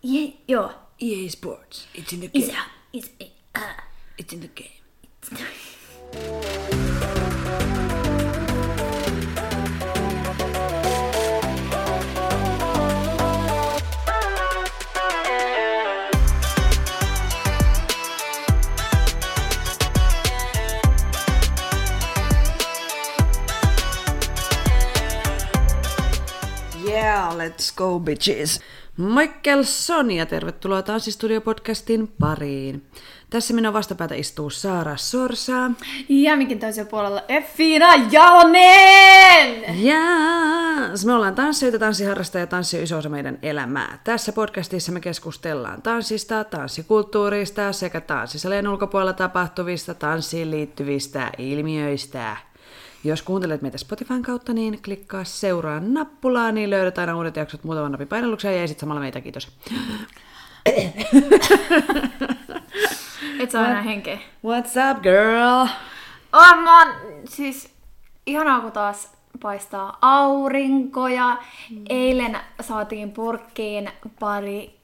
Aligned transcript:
Yeah, 0.00 0.30
joo. 0.48 0.70
EA 1.00 1.28
Sports. 1.28 1.86
It's 1.94 2.12
in 2.12 2.20
the 2.20 2.30
Is 2.32 2.48
game. 2.48 2.56
is 2.92 3.10
uh, 3.54 3.60
It's 4.16 4.32
in 4.32 4.40
the 4.40 4.48
game. 4.48 4.68
Yeah, 26.84 27.32
let's 27.36 27.70
go 27.70 27.98
bitches. 27.98 28.60
Michael 28.98 29.64
Son 29.64 30.10
ja 30.10 30.26
tervetuloa 30.26 30.82
Tanssistudio-podcastin 30.82 32.08
pariin. 32.20 32.82
Tässä 33.30 33.54
minun 33.54 33.72
vastapäätä 33.72 34.14
istuu 34.14 34.50
Saara 34.50 34.96
Sorsa. 34.96 35.70
Ja 36.08 36.36
mikin 36.36 36.58
toisella 36.58 36.90
puolella 36.90 37.22
Effina 37.28 37.94
Jalonen! 38.10 39.84
Ja 39.84 39.98
me 41.06 41.12
ollaan 41.12 41.34
tanssijoita, 41.34 41.78
tanssiharrastajia 41.78 42.42
ja 42.42 42.46
tanssi 42.46 42.76
on 42.76 42.82
iso 42.82 42.98
osa 42.98 43.08
meidän 43.08 43.38
elämää. 43.42 43.98
Tässä 44.04 44.32
podcastissa 44.32 44.92
me 44.92 45.00
keskustellaan 45.00 45.82
tanssista, 45.82 46.44
tanssikulttuurista 46.44 47.72
sekä 47.72 48.00
tanssisalien 48.00 48.68
ulkopuolella 48.68 49.12
tapahtuvista 49.12 49.94
tanssiin 49.94 50.50
liittyvistä 50.50 51.30
ilmiöistä. 51.38 52.36
Jos 53.04 53.22
kuuntelet 53.22 53.62
meitä 53.62 53.78
Spotifyn 53.78 54.22
kautta, 54.22 54.52
niin 54.52 54.82
klikkaa 54.82 55.24
seuraa 55.24 55.80
nappulaa, 55.80 56.52
niin 56.52 56.70
löydät 56.70 56.98
aina 56.98 57.16
uudet 57.16 57.36
jaksot 57.36 57.64
muutaman 57.64 57.92
napin 57.92 58.08
painalluksen 58.08 58.56
ja 58.56 58.62
esit 58.62 58.78
samalla 58.78 59.00
meitä, 59.00 59.20
kiitos. 59.20 59.48
Et 63.40 63.50
saa 63.50 63.66
enää 63.66 63.82
henkeä. 63.82 64.18
What's 64.18 64.90
up, 64.96 65.02
girl? 65.02 65.66
Oh, 66.32 66.62
mä 66.62 66.78
oon, 66.84 66.94
siis 67.28 67.70
ihanaa 68.26 68.60
kun 68.60 68.72
taas 68.72 69.12
paistaa 69.42 69.98
aurinko 70.00 71.08
ja 71.08 71.36
eilen 71.88 72.38
saatiin 72.60 73.12
purkkiin 73.12 73.90
pari 74.20 74.78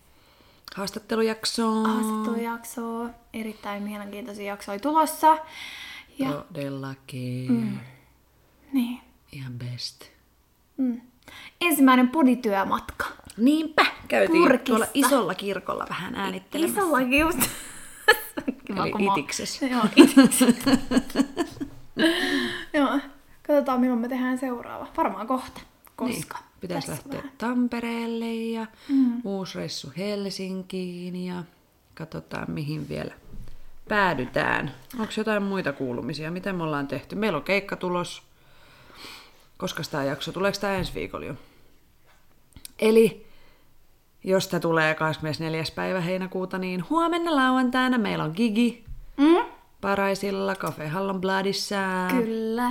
Haastattelujaksoa. 0.77 1.89
haastattelujaksoa. 1.89 3.09
Erittäin 3.35 3.83
mielenkiintoisia 3.83 4.47
jaksoja 4.47 4.79
tulossa. 4.79 5.39
Ja 6.19 6.29
Todellakin. 6.33 7.53
Mm. 7.53 7.79
Niin. 8.75 9.01
Ihan 9.33 9.53
best. 9.53 10.05
Mm. 10.77 11.01
Ensimmäinen 11.61 12.09
podityömatka. 12.09 13.07
Niinpä, 13.37 13.87
käytiin 14.09 14.43
Purkissa. 14.43 14.65
tuolla 14.65 14.87
isolla 14.95 15.35
kirkolla 15.35 15.87
vähän 15.91 16.15
äänittelemässä. 16.15 16.81
Isollakin 16.81 17.19
just. 17.19 17.39
Kiva, 18.67 18.87
Eli 18.87 19.07
itiksessä. 19.13 19.67
Joo, 19.67 19.83
itiksessä. 19.97 20.47
Joo. 22.75 22.99
Katsotaan 23.47 23.81
milloin 23.81 24.01
me 24.01 24.09
tehdään 24.09 24.39
seuraava. 24.39 24.87
Varmaan 24.97 25.27
kohta. 25.27 25.61
Koska. 25.97 26.39
Niin, 26.39 26.49
pitäisi 26.61 26.91
lähteä 26.91 27.19
vähän. 27.19 27.33
Tampereelle 27.39 28.35
ja 28.35 28.67
Mm. 28.89 29.21
uusi 29.25 29.59
reissu 29.59 29.93
Helsinkiin 29.97 31.27
ja 31.27 31.43
katsotaan 31.95 32.51
mihin 32.51 32.89
vielä 32.89 33.15
päädytään. 33.89 34.75
Onko 34.99 35.13
jotain 35.17 35.43
muita 35.43 35.73
kuulumisia? 35.73 36.31
Mitä 36.31 36.53
me 36.53 36.63
ollaan 36.63 36.89
tehty? 36.89 37.15
Meillä 37.17 37.37
on 37.39 37.45
keikka 37.45 37.77
tulos. 37.77 38.23
Koska 39.57 39.83
tämä 39.91 40.05
jakso? 40.05 40.33
Tuleeko 40.33 40.59
tämä 40.61 40.73
ensi 40.73 40.95
viikolla 40.95 41.27
jo? 41.27 41.35
Eli 42.79 43.27
jos 44.25 44.49
tämä 44.49 44.61
tulee 44.61 44.95
24. 44.95 45.65
päivä 45.75 46.01
heinäkuuta, 46.01 46.59
niin 46.59 46.85
huomenna 46.91 47.37
lauantaina 47.37 47.99
meillä 47.99 48.25
on 48.25 48.33
gigi 48.37 48.85
Mm? 49.17 49.45
Paraisilla 49.81 50.55
Cafe 50.55 50.89
Hallon 50.89 51.21
Bloodissa. 51.21 51.77
Kyllä. 52.11 52.65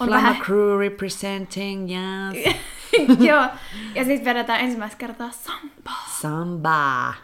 On 0.00 0.08
Flamma 0.08 0.16
vähän... 0.16 0.42
Crew 0.42 0.78
representing, 0.78 1.88
yes. 1.90 2.56
Joo. 3.28 3.44
Ja 3.94 4.04
sitten 4.04 4.24
vedetään 4.24 4.60
ensimmäistä 4.60 4.98
kertaa 4.98 5.30
sampaa. 5.30 6.06
Samba, 6.20 7.14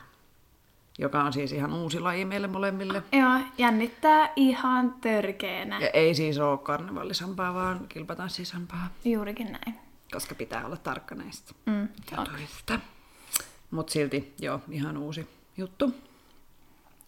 joka 1.03 1.23
on 1.25 1.33
siis 1.33 1.53
ihan 1.53 1.73
uusi 1.73 2.01
laji 2.01 2.25
meille 2.25 2.47
molemmille. 2.47 3.03
Joo, 3.13 3.41
jännittää 3.59 4.29
ihan 4.37 4.95
törkeänä. 5.01 5.81
Ja 5.81 5.89
ei 5.91 6.15
siis 6.15 6.39
ole 6.39 6.59
karnevallisampaa, 6.59 7.55
vaan 7.55 7.81
kilpatanssisampaa, 7.89 8.89
Juurikin 9.05 9.53
näin. 9.53 9.79
koska 10.13 10.35
pitää 10.35 10.67
olla 10.67 10.77
tarkka 10.77 11.15
näistä 11.15 11.55
Mm. 11.67 11.89
jutuista. 12.19 12.81
Mut 13.71 13.89
silti, 13.89 14.35
joo, 14.39 14.61
ihan 14.71 14.97
uusi 14.97 15.29
juttu. 15.57 15.95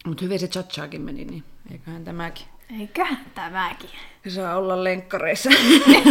Mut 0.05 0.21
hyvin 0.21 0.39
se 0.39 0.47
chachaakin 0.47 1.01
meni, 1.01 1.25
niin 1.25 1.43
eiköhän 1.71 2.03
tämäkin. 2.05 2.45
Eiköhän 2.79 3.25
tämäkin. 3.35 3.89
Saa 4.27 4.55
olla 4.57 4.83
lenkkareissa. 4.83 5.49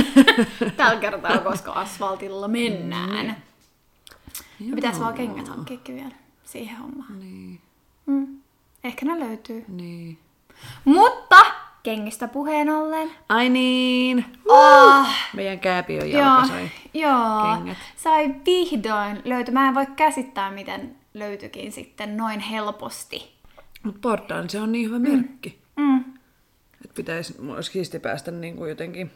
Tällä 0.76 1.00
kertaa, 1.00 1.38
koska 1.38 1.72
asfaltilla 1.72 2.48
mennään. 2.48 3.26
Ja 3.26 3.34
Joo. 4.60 4.74
pitäisi 4.74 5.00
vaan 5.00 5.14
kengät 5.14 5.48
hankkiakin 5.48 5.94
vielä 5.94 6.14
siihen 6.44 6.76
hommaan. 6.76 7.20
niin, 7.20 7.60
Mm. 8.06 8.40
Ehkä 8.84 9.06
ne 9.06 9.20
löytyy. 9.20 9.64
niin. 9.68 10.18
Mutta 10.84 11.36
kengistä 11.82 12.28
puheen 12.28 12.70
ollen. 12.70 13.10
Ai 13.28 13.48
niin! 13.48 14.24
Oh, 14.48 15.06
Meidän 15.34 15.60
kääpiön 15.60 16.10
joo, 16.10 16.20
jalka 16.20 16.46
sai. 16.46 16.70
joo. 16.94 17.54
kengät. 17.56 17.76
Sai 17.96 18.34
vihdoin 18.46 19.22
löyty. 19.24 19.50
Mä 19.52 19.68
en 19.68 19.74
voi 19.74 19.86
käsittää, 19.96 20.50
miten 20.50 20.96
löytyikin 21.14 21.72
sitten 21.72 22.16
noin 22.16 22.40
helposti. 22.40 23.34
Mut 23.82 24.00
Portaan 24.00 24.50
se 24.50 24.60
on 24.60 24.72
niin 24.72 24.86
hyvä 24.86 24.98
merkki. 24.98 25.58
Mm. 25.76 26.00
Että 26.84 26.94
pitäisi, 26.94 27.40
mulla 27.40 27.54
olisi 27.54 27.72
siisti 27.72 27.98
päästä 27.98 28.30
niin 28.30 28.56
kuin 28.56 28.68
jotenkin, 28.68 29.10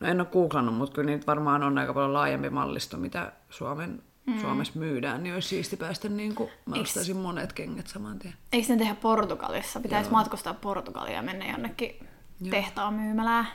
no 0.00 0.06
en 0.08 0.20
ole 0.20 0.28
googlannut, 0.32 0.74
mutta 0.74 0.94
kyllä 0.94 1.10
niitä 1.10 1.26
varmaan 1.26 1.62
on 1.62 1.78
aika 1.78 1.94
paljon 1.94 2.12
laajempi 2.12 2.50
mallisto, 2.50 2.96
mitä 2.96 3.32
Suomen, 3.50 4.02
mm. 4.28 4.40
Suomessa 4.40 4.78
myydään, 4.78 5.22
niin 5.22 5.34
olisi 5.34 5.48
siisti 5.48 5.76
päästä 5.76 6.08
niin 6.08 6.34
kuin, 6.34 6.50
mä 6.66 6.76
Eiks- 6.76 6.82
ostaisin 6.82 7.16
monet 7.16 7.52
kengät 7.52 7.86
saman 7.86 8.18
tien. 8.18 8.34
Eikö 8.52 8.72
ne 8.72 8.78
tehdä 8.78 8.94
Portugalissa? 8.94 9.80
Pitäisi 9.80 10.10
matkustaa 10.10 10.54
Portugaliin 10.54 11.14
ja 11.14 11.22
mennä 11.22 11.46
jonnekin 11.46 12.06
Joo. 12.40 12.50
tehtaan 12.50 12.94
myymälään. 12.94 13.48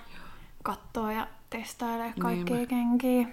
Katsoa 0.63 1.11
ja 1.11 1.27
testailee 1.49 2.13
kaikkia 2.19 2.55
Niinpä. 2.55 2.69
kenkiä. 2.69 3.27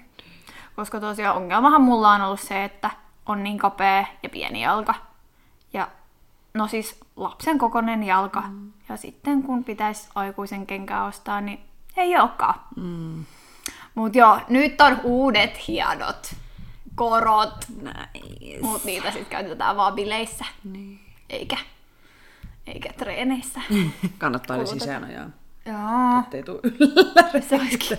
Koska 0.76 1.00
tosiaan 1.00 1.36
ongelmahan 1.36 1.82
mulla 1.82 2.10
on 2.12 2.20
ollut 2.20 2.40
se, 2.40 2.64
että 2.64 2.90
on 3.26 3.42
niin 3.42 3.58
kapea 3.58 4.04
ja 4.22 4.28
pieni 4.28 4.62
jalka. 4.62 4.94
Ja 5.72 5.88
no 6.54 6.68
siis 6.68 7.00
lapsen 7.16 7.58
kokoinen 7.58 8.02
jalka. 8.02 8.40
Mm. 8.40 8.72
Ja 8.88 8.96
sitten 8.96 9.42
kun 9.42 9.64
pitäisi 9.64 10.08
aikuisen 10.14 10.66
kenkää 10.66 11.04
ostaa, 11.04 11.40
niin 11.40 11.60
ei 11.96 12.16
olekaan. 12.18 12.54
Mm. 12.76 13.24
Mut 13.94 14.14
joo, 14.14 14.40
nyt 14.48 14.80
on 14.80 15.00
uudet 15.02 15.68
hienot 15.68 16.34
korot. 17.00 17.66
Nice. 17.82 18.60
Mut 18.60 18.84
niitä 18.84 19.10
sitten 19.10 19.30
käytetään 19.30 19.76
vaan 19.76 19.92
bileissä. 19.94 20.44
Niin. 20.64 21.00
Eikä, 21.30 21.56
eikä 22.66 22.92
treeneissä. 22.92 23.60
Kannattaa 24.18 24.56
ne 24.56 24.66
sisään 24.66 25.04
ajaa, 25.04 25.30
Joo. 25.66 26.20
ettei 26.22 26.42
tuu 26.42 26.60
ylläre. 26.62 27.40
Se 27.40 27.54
olisikin, 27.56 27.98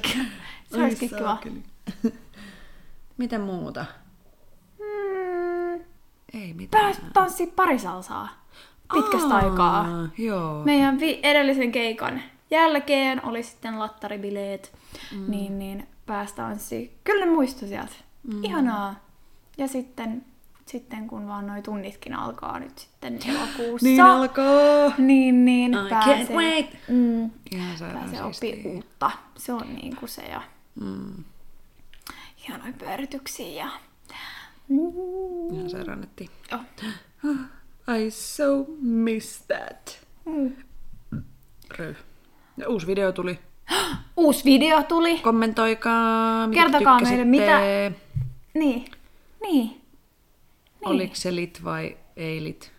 se 0.72 0.84
olisikin 0.84 1.10
kiva. 1.10 1.38
Mitä 3.18 3.40
muuta? 3.40 3.86
Mm, 4.80 5.84
Ei 6.34 6.54
mitään. 6.54 6.84
pääs 6.84 7.02
tanssii 7.14 7.48
parisalsaa 7.48 8.30
pitkästä 8.94 9.36
aikaa. 9.36 9.88
Joo. 10.18 10.64
Meidän 10.64 11.00
vi- 11.00 11.20
edellisen 11.24 11.72
keikan 11.72 12.22
jälkeen 12.52 13.26
oli 13.26 13.44
sitten 13.44 13.80
lattaribileet, 13.80 14.74
mm. 15.12 15.32
niin, 15.32 15.60
niin 15.60 15.88
pääsi 16.06 16.36
tanssiin. 16.36 16.92
Kyllä 17.04 17.26
ne 17.26 17.32
muistui 17.32 17.68
sieltä. 17.68 17.94
Mm. 18.24 18.44
Ihanaa. 18.44 18.96
Ja 19.58 19.68
sitten, 19.68 20.26
sitten 20.66 21.08
kun 21.08 21.28
vaan 21.28 21.48
noi 21.48 21.62
tunnitkin 21.62 22.14
alkaa 22.14 22.60
nyt 22.60 22.78
sitten 22.78 23.20
elokuussa. 23.30 23.88
Niin 23.88 24.02
alkaa. 24.02 24.94
Niin, 24.98 25.46
niin 25.46 25.74
I 25.74 25.90
pääsee, 25.90 26.24
can't 26.26 26.32
wait. 26.34 26.78
Mm, 26.88 27.32
pääsee 27.94 28.24
oppii 28.24 28.62
uutta. 28.66 29.12
Se 29.38 29.54
on 29.54 29.76
niin 29.76 29.96
kuin 29.96 30.10
se 30.10 30.22
ja 30.22 30.42
Mm. 30.76 31.24
hienoja 32.48 32.74
pyörityksiä 32.80 33.64
ja... 33.64 33.70
Mm. 34.70 35.54
Ihan 35.56 35.70
sairaan. 35.70 36.08
Oh. 36.54 37.36
I 37.98 38.12
so 38.12 38.66
miss 38.82 39.44
that. 39.48 40.02
Mm. 40.26 40.52
Ja 42.58 42.70
uusi 42.70 42.88
video 42.88 43.12
tuli. 43.12 43.40
Uusi 44.18 44.46
video 44.46 44.84
tuli. 44.84 45.20
Kommentoikaa, 45.20 46.48
mitä 46.48 46.62
Kertokaa 46.62 47.00
meille, 47.00 47.26
Niin. 48.54 48.86
Niin. 49.42 49.82
Oliko 50.86 51.16
se 51.16 51.36
lit 51.36 51.64
vai 51.64 51.98
ei 52.18 52.44
lit? 52.44 52.72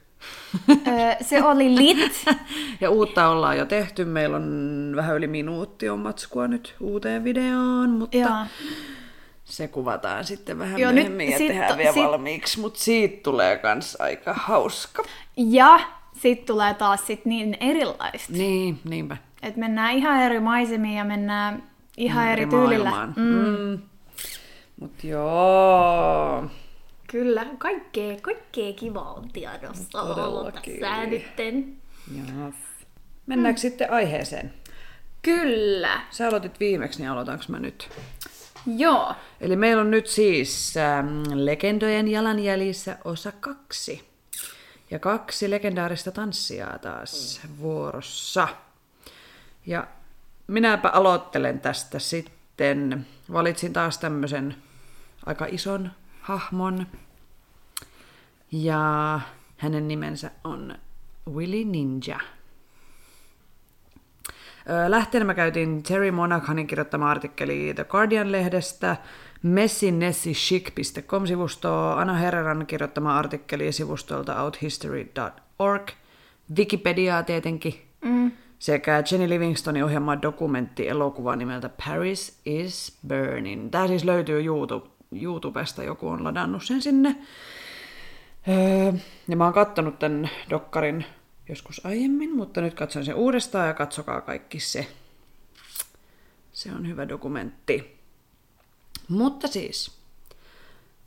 Öö, 0.70 1.14
se 1.20 1.42
oli 1.44 1.76
lit. 1.76 2.24
Ja 2.80 2.90
uutta 2.90 3.28
ollaan 3.28 3.58
jo 3.58 3.66
tehty. 3.66 4.04
Meillä 4.04 4.36
on 4.36 4.92
vähän 4.96 5.16
yli 5.16 5.26
minuutti 5.26 5.88
on 5.88 5.98
matskua 5.98 6.48
nyt 6.48 6.74
uuteen 6.80 7.24
videoon, 7.24 7.90
mutta 7.90 8.16
Joo. 8.16 8.30
Se 9.44 9.68
kuvataan 9.68 10.24
sitten 10.24 10.58
vähän 10.58 10.78
Joo, 10.80 10.90
Joo, 10.90 10.92
nyt 10.92 11.02
myöhemmin 11.04 11.30
ja 11.30 11.38
sit- 11.38 11.46
tehdään 11.48 11.78
vielä 11.78 11.92
sit- 11.92 12.04
valmiiksi, 12.04 12.60
mutta 12.60 12.80
siitä 12.80 13.22
tulee 13.22 13.56
kans 13.58 13.96
aika 14.00 14.34
hauska. 14.34 15.02
Ja 15.36 15.80
sitten 16.18 16.46
tulee 16.46 16.74
taas 16.74 17.06
sit 17.06 17.24
niin 17.24 17.56
erilaista. 17.60 18.32
Niin, 18.32 18.78
niinpä. 18.88 19.16
Että 19.42 19.60
mennään 19.60 19.94
ihan 19.94 20.22
eri 20.22 20.40
maisemiin 20.40 20.94
ja 20.98 21.04
mennään 21.04 21.62
ihan 21.96 22.28
eri, 22.28 22.46
tyylillä. 22.46 22.90
maailmaan. 22.90 23.14
Mm. 23.16 23.78
Mut 24.80 25.04
joo. 25.04 26.46
Kyllä, 27.10 27.46
kaikkea, 27.58 28.16
kaikkea 28.22 28.72
kivaa 28.72 29.12
on 29.12 29.28
tiedossa 29.32 30.02
ollut 30.02 30.54
tässä 30.54 31.06
nytten. 31.06 31.76
Yes. 32.16 32.54
Mennäänkö 33.26 33.60
sitten 33.60 33.92
aiheeseen? 33.92 34.54
Kyllä. 35.22 36.00
Sä 36.10 36.28
aloitit 36.28 36.60
viimeksi, 36.60 36.98
niin 36.98 37.10
aloitanko 37.10 37.44
mä 37.48 37.60
nyt? 37.60 37.88
Joo. 38.76 39.14
Eli 39.40 39.56
meillä 39.56 39.80
on 39.80 39.90
nyt 39.90 40.06
siis 40.06 40.76
ähm, 40.76 41.22
Legendojen 41.34 42.08
jalanjäljissä 42.08 42.96
osa 43.04 43.32
kaksi. 43.32 44.08
Ja 44.90 44.98
kaksi 44.98 45.50
legendaarista 45.50 46.12
tanssijaa 46.12 46.78
taas 46.78 47.40
vuorossa. 47.60 48.48
Ja 49.66 49.86
minäpä 50.46 50.88
aloittelen 50.88 51.60
tästä 51.60 51.98
sitten. 51.98 53.06
Valitsin 53.32 53.72
taas 53.72 53.98
tämmöisen 53.98 54.54
aika 55.26 55.46
ison 55.46 55.90
hahmon. 56.20 56.86
Ja 58.52 59.20
hänen 59.56 59.88
nimensä 59.88 60.30
on 60.44 60.74
Willy 61.34 61.64
Ninja. 61.64 62.20
Lähteenä 64.88 65.24
mä 65.24 65.34
käytin 65.34 65.82
Terry 65.82 66.10
Monaghanin 66.10 66.66
kirjoittama 66.66 67.10
artikkeli 67.10 67.72
The 67.74 67.84
Guardian-lehdestä, 67.84 68.96
messinessichic.com-sivustoa, 69.42 72.00
Anna 72.00 72.14
Herreran 72.14 72.66
kirjoittama 72.66 73.18
artikkeli 73.18 73.72
sivustolta 73.72 74.42
outhistory.org, 74.42 75.88
Wikipediaa 76.56 77.22
tietenkin, 77.22 77.82
mm. 78.04 78.32
Sekä 78.62 79.02
Jenny 79.10 79.28
Livingstonin 79.28 79.84
ohjelma 79.84 80.22
dokumentti-elokuva 80.22 81.36
nimeltä 81.36 81.68
Paris 81.68 82.40
is 82.44 82.98
Burning. 83.08 83.70
Tämä 83.70 83.88
siis 83.88 84.04
löytyy 84.04 84.44
YouTube, 84.44 84.86
YouTubesta, 85.22 85.82
joku 85.82 86.08
on 86.08 86.24
ladannut 86.24 86.64
sen 86.64 86.82
sinne. 86.82 87.16
Öö, 88.48 88.92
ja 89.28 89.36
mä 89.36 89.44
oon 89.44 89.52
kattonut 89.52 89.98
tämän 89.98 90.30
dokkarin 90.50 91.04
joskus 91.48 91.86
aiemmin, 91.86 92.36
mutta 92.36 92.60
nyt 92.60 92.74
katson 92.74 93.04
sen 93.04 93.14
uudestaan 93.14 93.66
ja 93.66 93.74
katsokaa 93.74 94.20
kaikki 94.20 94.60
se. 94.60 94.86
Se 96.52 96.72
on 96.72 96.88
hyvä 96.88 97.08
dokumentti. 97.08 97.96
Mutta 99.08 99.48
siis, 99.48 99.98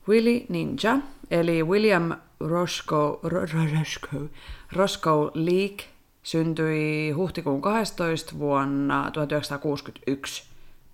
Willy 0.08 0.46
Ninja, 0.50 0.98
eli 1.32 1.64
William 1.64 2.12
Roscoe, 2.40 3.20
Ro- 3.24 3.46
Ro- 3.46 3.80
Roscoe, 3.80 4.30
Roscoe 4.72 5.32
Leake 5.34 5.95
syntyi 6.26 7.12
huhtikuun 7.12 7.62
12. 7.62 8.40
vuonna 8.40 9.12
1961 9.12 10.44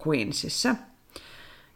Queensissa. 0.07 0.75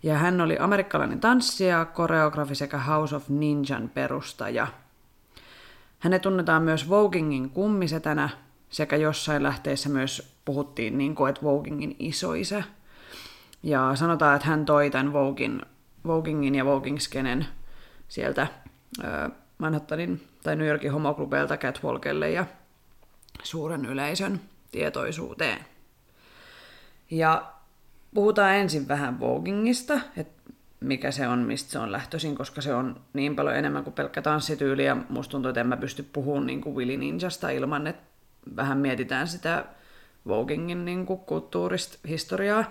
Ja 0.04 0.18
hän 0.18 0.42
oli 0.42 0.58
amerikkalainen 0.60 1.20
tanssija, 1.20 1.86
koreografi 1.86 2.56
sekä 2.56 2.78
House 2.78 3.16
of 3.16 3.30
Ninjan 3.30 3.92
perustaja. 3.94 4.68
Hänet 6.00 6.22
tunnetaan 6.22 6.64
myös 6.64 6.90
Vogingin 6.90 7.50
kummisetänä 7.50 8.30
sekä 8.70 8.96
jossain 8.96 9.44
lähteessä 9.44 9.90
myös 9.90 10.36
puhuttiin, 10.46 10.98
niin 10.98 11.16
kuin, 11.16 11.30
että 11.30 11.42
Vogingin 11.44 11.96
isoisä. 12.00 12.64
Ja 13.64 13.92
sanotaan, 13.96 14.36
että 14.36 14.48
hän 14.48 14.66
toi 14.66 14.90
tämän 14.90 15.14
Vogin, 15.14 15.62
Vogingin 16.08 16.56
ja 16.56 16.66
Voging-skenen 16.66 17.46
sieltä 18.08 18.48
ö, 19.04 19.30
Manhattanin 19.58 20.28
tai 20.44 20.56
New 20.56 20.68
Yorkin 20.68 20.92
homoklubeilta 20.92 21.58
Catwalkelle 21.58 22.32
ja 22.32 22.46
suuren 23.44 23.86
yleisön 23.86 24.42
tietoisuuteen. 24.72 25.66
Ja 27.12 27.52
puhutaan 28.14 28.56
ensin 28.56 28.88
vähän 28.88 29.20
Vogingista, 29.20 30.00
että 30.18 30.52
mikä 30.80 31.12
se 31.12 31.28
on, 31.28 31.40
mistä 31.40 31.72
se 31.72 31.80
on 31.80 31.92
lähtöisin, 31.92 32.36
koska 32.36 32.62
se 32.62 32.74
on 32.74 33.02
niin 33.14 33.36
paljon 33.36 33.56
enemmän 33.56 33.84
kuin 33.84 33.94
pelkkä 33.94 34.22
tanssityyli, 34.22 34.86
ja 34.86 34.98
musta 35.10 35.32
tuntuu, 35.32 35.50
että 35.50 35.62
en 35.62 35.68
mä 35.68 35.78
pysty 35.78 36.04
puhumaan 36.04 36.48
niin 36.48 36.62
kuin 36.62 36.76
Willy 36.76 36.98
Ninjasta 36.98 37.50
ilman, 37.50 37.88
että 37.88 38.04
vähän 38.56 38.78
mietitään 38.78 39.28
sitä 39.28 39.66
Vogingin 40.28 40.86
niin 40.86 41.06
kuin 41.06 41.20
kulttuurista 41.20 41.98
historiaa. 42.08 42.66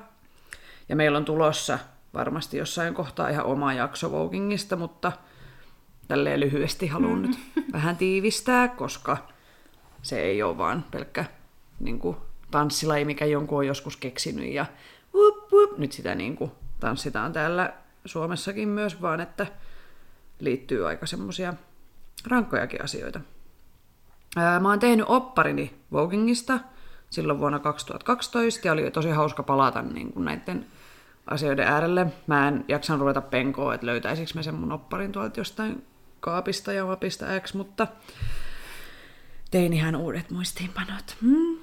Ja 0.89 0.97
meillä 0.97 1.19
on 1.19 1.25
tulossa 1.25 1.79
varmasti 2.15 2.57
jossain 2.57 2.95
kohtaa 2.95 3.29
ihan 3.29 3.45
oma 3.45 3.73
jakso 3.73 4.13
Vogingista, 4.13 4.77
mutta 4.77 5.13
tälleen 6.09 6.41
lyhyesti 6.41 6.87
haluan 6.87 7.23
nyt 7.23 7.39
vähän 7.73 7.97
tiivistää, 7.97 8.69
koska 8.69 9.34
se 10.05 10.21
ei 10.21 10.43
ole 10.43 10.59
vaan 10.59 10.85
pelkkä 10.91 11.25
niin 11.81 11.99
kuin, 11.99 12.17
tanssilaji, 12.51 13.05
mikä 13.05 13.25
jonkun 13.25 13.59
on 13.59 13.67
joskus 13.67 13.97
keksinyt 13.97 14.53
ja 14.53 14.67
whoop, 15.15 15.53
whoop, 15.53 15.79
nyt 15.79 15.93
sitä 15.93 16.15
niin 16.15 16.37
kuin, 16.37 16.53
tanssitaan 16.81 17.33
täällä 17.33 17.73
Suomessakin 18.05 18.69
myös, 18.69 19.03
vaan 19.03 19.21
että 19.21 19.47
liittyy 20.41 20.89
aika 20.89 21.07
semmoisia 21.07 21.55
rankkojakin 22.27 22.85
asioita. 22.85 23.21
Ää, 24.37 24.61
Mä 24.61 24.69
oon 24.69 24.79
tehnyt 24.79 25.07
opparini 25.09 25.75
Vogingista 25.93 26.61
silloin 27.11 27.39
vuonna 27.39 27.59
2012 27.59 28.69
ja 28.69 28.73
oli 28.73 28.91
tosi 28.91 29.11
hauska 29.11 29.43
palata 29.43 29.83
niin 29.83 30.13
kuin 30.13 30.25
näiden 30.25 30.67
asioiden 31.27 31.67
äärelle. 31.67 32.07
Mä 32.27 32.49
en 32.49 32.65
jaksanut 32.69 33.01
ruveta 33.01 33.21
penkoa, 33.21 33.75
että 33.75 33.87
löytäisikö 33.87 34.31
mä 34.35 34.43
sen 34.43 34.55
mun 34.55 34.73
opparin 34.73 35.13
tuolta 35.13 35.41
jostain 35.41 35.87
kaapista 36.21 36.73
ja 36.73 36.87
vapista 36.87 37.27
X, 37.41 37.55
mutta 37.55 37.87
tein 39.55 39.73
ihan 39.73 39.97
uudet 39.97 40.31
muistiinpanot. 40.31 41.17
Hmm. 41.23 41.57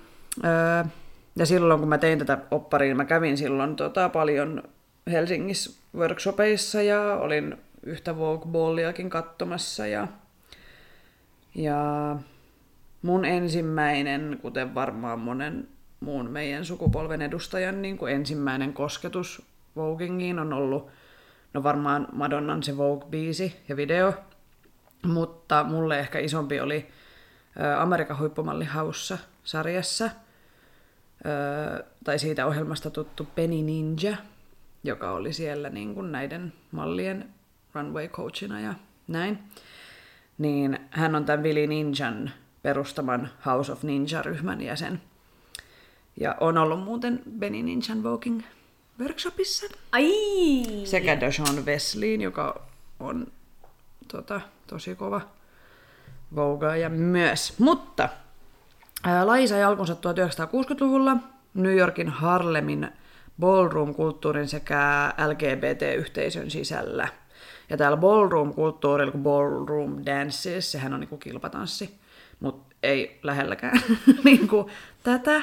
Öö, 0.45 0.83
ja 1.35 1.45
silloin 1.45 1.79
kun 1.79 1.89
mä 1.89 1.97
tein 1.97 2.19
tätä 2.19 2.37
opparia, 2.51 2.95
mä 2.95 3.05
kävin 3.05 3.37
silloin 3.37 3.75
tota, 3.75 4.09
paljon 4.09 4.63
Helsingissä 5.11 5.81
workshopeissa 5.95 6.81
ja 6.81 7.01
olin 7.15 7.57
yhtä 7.83 8.17
Vogue 8.17 8.51
Balliakin 8.51 9.09
katsomassa 9.09 9.87
ja, 9.87 10.07
ja 11.55 12.15
mun 13.01 13.25
ensimmäinen, 13.25 14.39
kuten 14.41 14.75
varmaan 14.75 15.19
monen 15.19 15.67
muun 15.99 16.29
meidän 16.29 16.65
sukupolven 16.65 17.21
edustajan 17.21 17.81
niin 17.81 17.97
kuin 17.97 18.13
ensimmäinen 18.13 18.73
kosketus 18.73 19.41
Voguingiin 19.75 20.39
on 20.39 20.53
ollut 20.53 20.87
no 21.53 21.63
varmaan 21.63 22.07
Madonnan 22.11 22.63
se 22.63 22.71
Vogue-biisi 22.71 23.53
ja 23.69 23.75
video, 23.75 24.13
mutta 25.05 25.63
mulle 25.63 25.99
ehkä 25.99 26.19
isompi 26.19 26.59
oli 26.59 26.87
Amerikan 27.79 28.19
huippumalli 28.19 28.65
Haussa 28.65 29.17
sarjassa, 29.43 30.09
tai 32.03 32.19
siitä 32.19 32.45
ohjelmasta 32.45 32.89
tuttu 32.89 33.27
Penny 33.35 33.61
Ninja, 33.61 34.17
joka 34.83 35.11
oli 35.11 35.33
siellä 35.33 35.69
niin 35.69 35.93
kuin 35.95 36.11
näiden 36.11 36.53
mallien 36.71 37.29
runway 37.73 38.07
coachina 38.07 38.59
ja 38.59 38.73
näin. 39.07 39.39
Niin 40.37 40.79
hän 40.89 41.15
on 41.15 41.25
tämän 41.25 41.43
Willy 41.43 41.67
Ninjan 41.67 42.31
perustaman 42.61 43.29
House 43.45 43.71
of 43.71 43.83
Ninja-ryhmän 43.83 44.61
jäsen. 44.61 45.01
Ja 46.19 46.35
on 46.39 46.57
ollut 46.57 46.83
muuten 46.83 47.21
Benny 47.39 47.61
Ninjan 47.61 48.03
Voguing 48.03 48.41
workshopissa. 48.99 49.65
Ai! 49.91 50.65
Sekä 50.85 51.19
Deshaun 51.19 51.65
Wesleyin, 51.65 52.21
joka 52.21 52.61
on 52.99 53.27
tota, 54.07 54.41
tosi 54.67 54.95
kova 54.95 55.21
vogaaja 56.35 56.89
myös. 56.89 57.59
Mutta 57.59 58.09
laji 59.23 59.47
sai 59.47 59.63
alkunsa 59.63 59.93
1960-luvulla 59.93 61.17
New 61.53 61.77
Yorkin 61.77 62.09
Harlemin 62.09 62.89
ballroom-kulttuurin 63.39 64.47
sekä 64.47 65.13
LGBT-yhteisön 65.27 66.51
sisällä. 66.51 67.07
Ja 67.69 67.77
täällä 67.77 67.97
ballroom-kulttuurilla, 67.97 69.11
kun 69.11 69.23
ballroom 69.23 70.05
dances, 70.05 70.71
sehän 70.71 70.93
on 70.93 70.99
niinku 70.99 71.17
kilpatanssi, 71.17 71.99
mutta 72.39 72.75
ei 72.83 73.19
lähelläkään 73.23 73.81
niinku 74.23 74.69
tätä, 75.03 75.41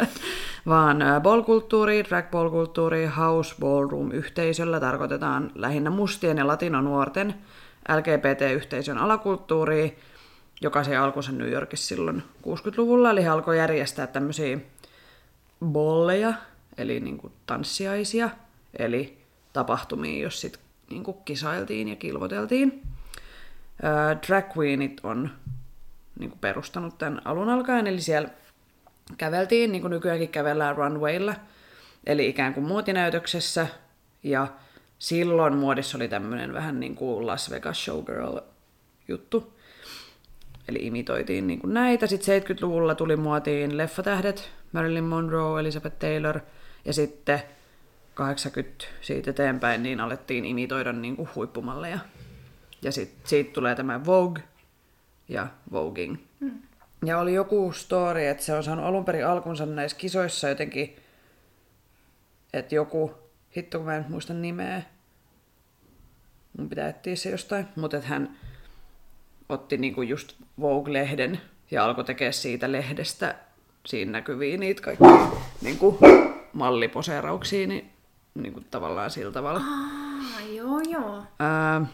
vaan 0.66 0.98
ballkulttuuri, 1.22 2.04
drag 2.04 2.30
ballkulttuuri, 2.30 3.06
house 3.06 3.54
ballroom-yhteisöllä 3.60 4.80
tarkoitetaan 4.80 5.50
lähinnä 5.54 5.90
mustien 5.90 6.38
ja 6.38 6.46
latinonuorten 6.46 7.34
LGBT-yhteisön 7.96 8.98
alakulttuuria, 8.98 9.88
joka 10.60 10.84
se 10.84 10.96
alkunsa 10.96 11.32
New 11.32 11.50
Yorkissa 11.50 11.88
silloin 11.88 12.22
60-luvulla, 12.46 13.10
eli 13.10 13.22
he 13.22 13.28
alkoi 13.28 13.58
järjestää 13.58 14.06
tämmöisiä 14.06 14.58
bolleja, 15.64 16.34
eli 16.78 17.00
niin 17.00 17.18
kuin 17.18 17.32
tanssiaisia, 17.46 18.30
eli 18.78 19.18
tapahtumia, 19.52 20.22
jos 20.22 20.40
sit 20.40 20.60
niin 20.90 21.04
kuin 21.04 21.16
kisailtiin 21.24 21.88
ja 21.88 21.96
kilvoteltiin. 21.96 22.82
Drag 24.28 24.56
queenit 24.58 25.00
on 25.02 25.30
niin 26.18 26.30
kuin 26.30 26.40
perustanut 26.40 26.98
tämän 26.98 27.22
alun 27.24 27.48
alkaen, 27.48 27.86
eli 27.86 28.00
siellä 28.00 28.28
käveltiin, 29.18 29.72
niin 29.72 29.82
kuin 29.82 29.90
nykyäänkin 29.90 30.28
kävellään 30.28 30.76
runwaylla, 30.76 31.34
eli 32.06 32.28
ikään 32.28 32.54
kuin 32.54 32.66
muotinäytöksessä, 32.66 33.66
ja 34.22 34.46
silloin 34.98 35.56
muodissa 35.56 35.98
oli 35.98 36.08
tämmöinen 36.08 36.52
vähän 36.52 36.80
niin 36.80 36.94
kuin 36.94 37.26
Las 37.26 37.50
Vegas 37.50 37.84
Showgirl 37.84 38.38
juttu. 39.08 39.59
Eli 40.70 40.86
imitoitiin 40.86 41.46
niin 41.46 41.58
kuin 41.58 41.74
näitä. 41.74 42.06
Sitten 42.06 42.42
70-luvulla 42.42 42.94
tuli 42.94 43.16
muotiin 43.16 43.76
leffatähdet, 43.76 44.50
Marilyn 44.72 45.04
Monroe, 45.04 45.60
Elizabeth 45.60 45.96
Taylor. 45.96 46.40
Ja 46.84 46.92
sitten 46.92 47.42
80 48.14 48.84
siitä 49.00 49.30
eteenpäin 49.30 49.82
niin 49.82 50.00
alettiin 50.00 50.44
imitoida 50.44 50.92
niin 50.92 51.16
kuin 51.16 51.28
huippumalleja. 51.34 51.98
Ja 52.82 52.92
sitten 52.92 53.28
siitä 53.28 53.52
tulee 53.52 53.74
tämä 53.74 54.04
Vogue 54.06 54.42
ja 55.28 55.46
Voging. 55.72 56.16
Mm. 56.40 56.62
Ja 57.04 57.18
oli 57.18 57.34
joku 57.34 57.72
story, 57.72 58.26
että 58.26 58.44
se 58.44 58.54
on 58.54 58.64
saanut 58.64 58.84
alun 58.84 59.04
perin 59.04 59.26
alkunsa 59.26 59.66
näissä 59.66 59.98
kisoissa 59.98 60.48
jotenkin, 60.48 60.96
että 62.52 62.74
joku, 62.74 63.14
hitto 63.56 63.78
kun 63.78 63.86
mä 63.86 63.96
en 63.96 64.04
muista 64.08 64.34
nimeä, 64.34 64.82
mun 66.58 66.68
pitää 66.68 66.88
etsiä 66.88 67.16
se 67.16 67.30
jostain, 67.30 67.68
mutta 67.76 67.96
että 67.96 68.08
hän 68.08 68.36
otti 69.50 69.76
niinku 69.76 70.02
just 70.02 70.34
Vogue-lehden 70.60 71.40
ja 71.70 71.84
alkoi 71.84 72.04
tekemään 72.04 72.32
siitä 72.32 72.72
lehdestä 72.72 73.34
siinä 73.86 74.12
näkyviä 74.12 74.56
niitä 74.56 74.82
kaikki 74.82 75.04
niinku 75.62 75.98
malliposeerauksia, 76.52 77.66
niin 77.66 77.90
niinku 78.34 78.60
tavallaan 78.70 79.10
sillä 79.10 79.32
tavalla. 79.32 79.60
Ah, 79.60 80.54
joo, 80.54 80.80
joo. 80.80 81.22
Ää, 81.38 81.86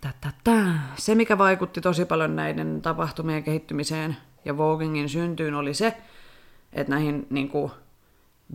Tätätä. 0.00 0.66
Se, 0.96 1.14
mikä 1.14 1.38
vaikutti 1.38 1.80
tosi 1.80 2.04
paljon 2.04 2.36
näiden 2.36 2.82
tapahtumien 2.82 3.42
kehittymiseen 3.42 4.16
ja 4.44 4.56
Vogingin 4.56 5.08
syntyyn, 5.08 5.54
oli 5.54 5.74
se, 5.74 5.96
että 6.72 6.90
näihin 6.90 7.26
niin 7.30 7.48
kuin, 7.48 7.72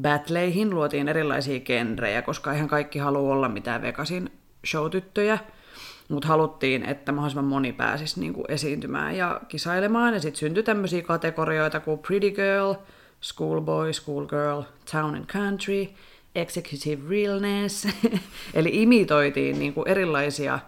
battleihin 0.02 0.70
luotiin 0.70 1.08
erilaisia 1.08 1.60
genrejä, 1.60 2.22
koska 2.22 2.54
eihän 2.54 2.68
kaikki 2.68 3.00
halua 3.00 3.34
olla 3.34 3.50
mitään 3.50 3.82
Vegasin 3.82 4.32
showtyttöjä, 4.68 5.40
mutta 6.10 6.28
haluttiin, 6.28 6.84
että 6.84 7.12
mahdollisimman 7.12 7.46
moni 7.46 7.74
pääsisi 7.74 8.20
niin 8.20 8.34
kuin, 8.34 8.46
esiintymään 8.50 9.18
ja 9.18 9.42
kisailemaan. 9.48 10.14
Ja 10.14 10.20
sitten 10.20 10.40
syntyi 10.40 10.64
tämmöisiä 10.64 11.02
kategorioita 11.02 11.80
kuin 11.80 12.00
Pretty 12.00 12.32
Girl, 12.32 12.74
Schoolboy, 13.22 13.94
Schoolgirl, 13.94 14.62
Town 14.92 15.16
and 15.16 15.26
Country, 15.26 15.88
Executive 16.36 17.10
Realness. 17.10 17.88
Eli 18.54 18.70
imitoitiin 18.74 19.60
niin 19.60 19.74
kuin, 19.74 19.88
erilaisia 19.88 20.60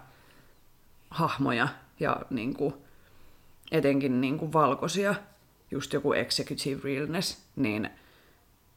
hahmoja 1.10 1.68
ja 2.00 2.16
niin 2.30 2.54
kuin, 2.54 2.74
etenkin 3.72 4.20
niin 4.20 4.38
kuin 4.38 4.52
valkoisia, 4.52 5.14
just 5.70 5.92
joku 5.92 6.12
executive 6.12 6.80
realness, 6.84 7.38
niin 7.56 7.90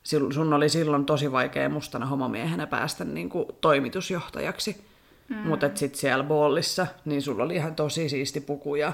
sun 0.03 0.53
oli 0.53 0.69
silloin 0.69 1.05
tosi 1.05 1.31
vaikea 1.31 1.69
mustana 1.69 2.05
homomiehenä 2.05 2.67
päästä 2.67 3.05
niin 3.05 3.29
kuin 3.29 3.45
toimitusjohtajaksi. 3.61 4.90
Mm. 5.31 5.37
Mutta 5.37 5.69
sitten 5.75 5.99
siellä 5.99 6.23
ballissa, 6.23 6.87
niin 7.05 7.21
sulla 7.21 7.43
oli 7.43 7.55
ihan 7.55 7.75
tosi 7.75 8.09
siisti 8.09 8.41
puku 8.41 8.75
ja 8.75 8.93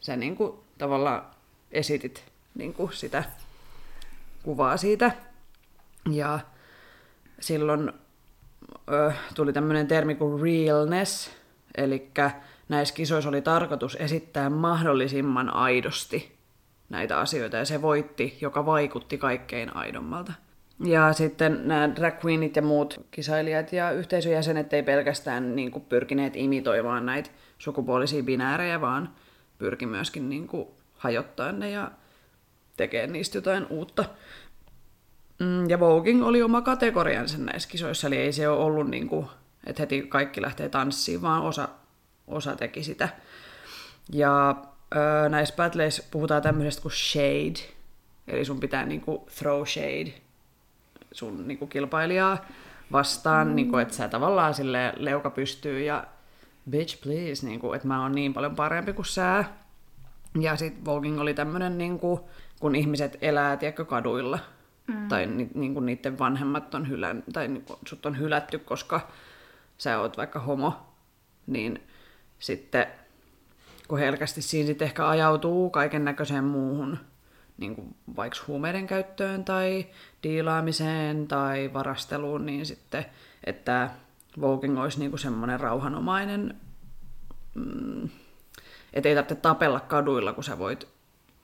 sä 0.00 0.16
niin 0.16 0.36
kuin, 0.36 0.52
tavallaan 0.78 1.22
esitit 1.70 2.24
niin 2.54 2.74
kuin 2.74 2.92
sitä 2.92 3.24
kuvaa 4.42 4.76
siitä. 4.76 5.12
Ja 6.10 6.40
silloin 7.40 7.92
ö, 8.92 9.12
tuli 9.34 9.52
tämmöinen 9.52 9.88
termi 9.88 10.14
kuin 10.14 10.42
realness, 10.42 11.30
eli 11.76 12.10
näissä 12.68 12.94
kisoissa 12.94 13.28
oli 13.28 13.42
tarkoitus 13.42 13.96
esittää 14.00 14.50
mahdollisimman 14.50 15.54
aidosti 15.54 16.38
näitä 16.88 17.18
asioita, 17.18 17.56
ja 17.56 17.64
se 17.64 17.82
voitti, 17.82 18.38
joka 18.40 18.66
vaikutti 18.66 19.18
kaikkein 19.18 19.76
aidommalta. 19.76 20.32
Ja 20.84 21.12
sitten 21.12 21.68
nämä 21.68 21.96
drag 21.96 22.24
queenit 22.24 22.56
ja 22.56 22.62
muut 22.62 23.06
kisailijat 23.10 23.72
ja 23.72 23.90
yhteisöjäsenet 23.90 24.72
ei 24.72 24.82
pelkästään 24.82 25.56
niin 25.56 25.70
kuin, 25.70 25.84
pyrkineet 25.84 26.36
imitoimaan 26.36 27.06
näitä 27.06 27.30
sukupuolisia 27.58 28.22
binäärejä, 28.22 28.80
vaan 28.80 29.14
pyrki 29.58 29.86
myöskin 29.86 30.28
niin 30.28 30.48
kuin, 30.48 30.68
hajottaa 30.94 31.52
ne 31.52 31.70
ja 31.70 31.90
tekee 32.76 33.06
niistä 33.06 33.38
jotain 33.38 33.66
uutta. 33.70 34.04
Mm, 35.38 35.70
ja 35.70 35.80
Voging 35.80 36.24
oli 36.24 36.42
oma 36.42 36.62
kategoriansa 36.62 37.38
näissä 37.38 37.68
kisoissa, 37.68 38.06
eli 38.06 38.16
ei 38.16 38.32
se 38.32 38.48
ole 38.48 38.64
ollut 38.64 38.90
niin 38.90 39.08
kuin, 39.08 39.26
että 39.66 39.82
heti 39.82 40.02
kaikki 40.02 40.42
lähtee 40.42 40.68
tanssiin, 40.68 41.22
vaan 41.22 41.42
osa 41.42 41.68
osa 42.26 42.56
teki 42.56 42.82
sitä. 42.82 43.08
Ja 44.12 44.56
öö, 44.96 45.28
näissä 45.28 45.56
battleissa 45.56 46.02
puhutaan 46.10 46.42
tämmöisestä 46.42 46.82
kuin 46.82 46.92
shade, 46.92 47.74
eli 48.28 48.44
sun 48.44 48.60
pitää 48.60 48.86
niinku 48.86 49.28
throw 49.38 49.64
shade 49.66 50.12
sun 51.12 51.48
niinku 51.48 51.66
kilpailijaa 51.66 52.38
vastaan, 52.92 53.48
mm. 53.48 53.54
niinku, 53.54 53.76
että 53.76 53.94
sä 53.94 54.08
tavallaan 54.08 54.54
sille 54.54 54.92
leuka 54.96 55.30
pystyy 55.30 55.80
ja 55.80 56.04
bitch 56.70 57.02
please, 57.02 57.46
niinku, 57.46 57.72
että 57.72 57.88
mä 57.88 58.02
oon 58.02 58.12
niin 58.12 58.34
paljon 58.34 58.56
parempi 58.56 58.92
kuin 58.92 59.06
sä. 59.06 59.44
Ja 60.40 60.56
sit 60.56 60.84
Voging 60.84 61.20
oli 61.20 61.34
tämmönen, 61.34 61.78
niinku, 61.78 62.28
kun 62.60 62.74
ihmiset 62.74 63.18
elää, 63.22 63.56
tiedätkö, 63.56 63.84
kaduilla, 63.84 64.38
mm. 64.86 65.08
tai 65.08 65.26
ni, 65.26 65.50
niinku, 65.54 65.80
niiden 65.80 66.18
vanhemmat 66.18 66.74
on 66.74 66.88
hylän, 66.88 67.24
tai 67.32 67.48
niinku, 67.48 67.78
sut 67.88 68.06
on 68.06 68.18
hylätty, 68.18 68.58
koska 68.58 69.00
sä 69.78 70.00
oot 70.00 70.16
vaikka 70.16 70.38
homo, 70.38 70.74
niin 71.46 71.82
sitten 72.38 72.86
kun 73.88 73.98
helkästi 73.98 74.42
siinä 74.42 74.66
sitten 74.66 74.86
ehkä 74.86 75.08
ajautuu 75.08 75.70
kaiken 75.70 76.04
näköiseen 76.04 76.44
muuhun, 76.44 76.98
niin 77.62 77.74
kuin 77.74 77.94
vaikka 78.16 78.38
huumeiden 78.46 78.86
käyttöön 78.86 79.44
tai 79.44 79.86
diilaamiseen 80.22 81.28
tai 81.28 81.70
varasteluun, 81.72 82.46
niin 82.46 82.66
sitten, 82.66 83.06
että 83.44 83.90
Voguing 84.40 84.80
olisi 84.80 84.98
niin 84.98 85.10
kuin 85.10 85.20
semmoinen 85.20 85.60
rauhanomainen, 85.60 86.60
mm, 87.54 88.08
että 88.92 89.08
ei 89.08 89.14
tarvitse 89.14 89.34
tapella 89.34 89.80
kaduilla, 89.80 90.32
kun 90.32 90.44
sä 90.44 90.58
voit 90.58 90.88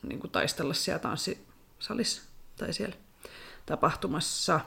niin 0.02 0.20
kuin 0.20 0.30
taistella 0.30 0.74
siellä 0.74 0.98
tanssisalissa 0.98 2.22
tai 2.56 2.72
siellä 2.72 2.96
tapahtumassa. 3.66 4.60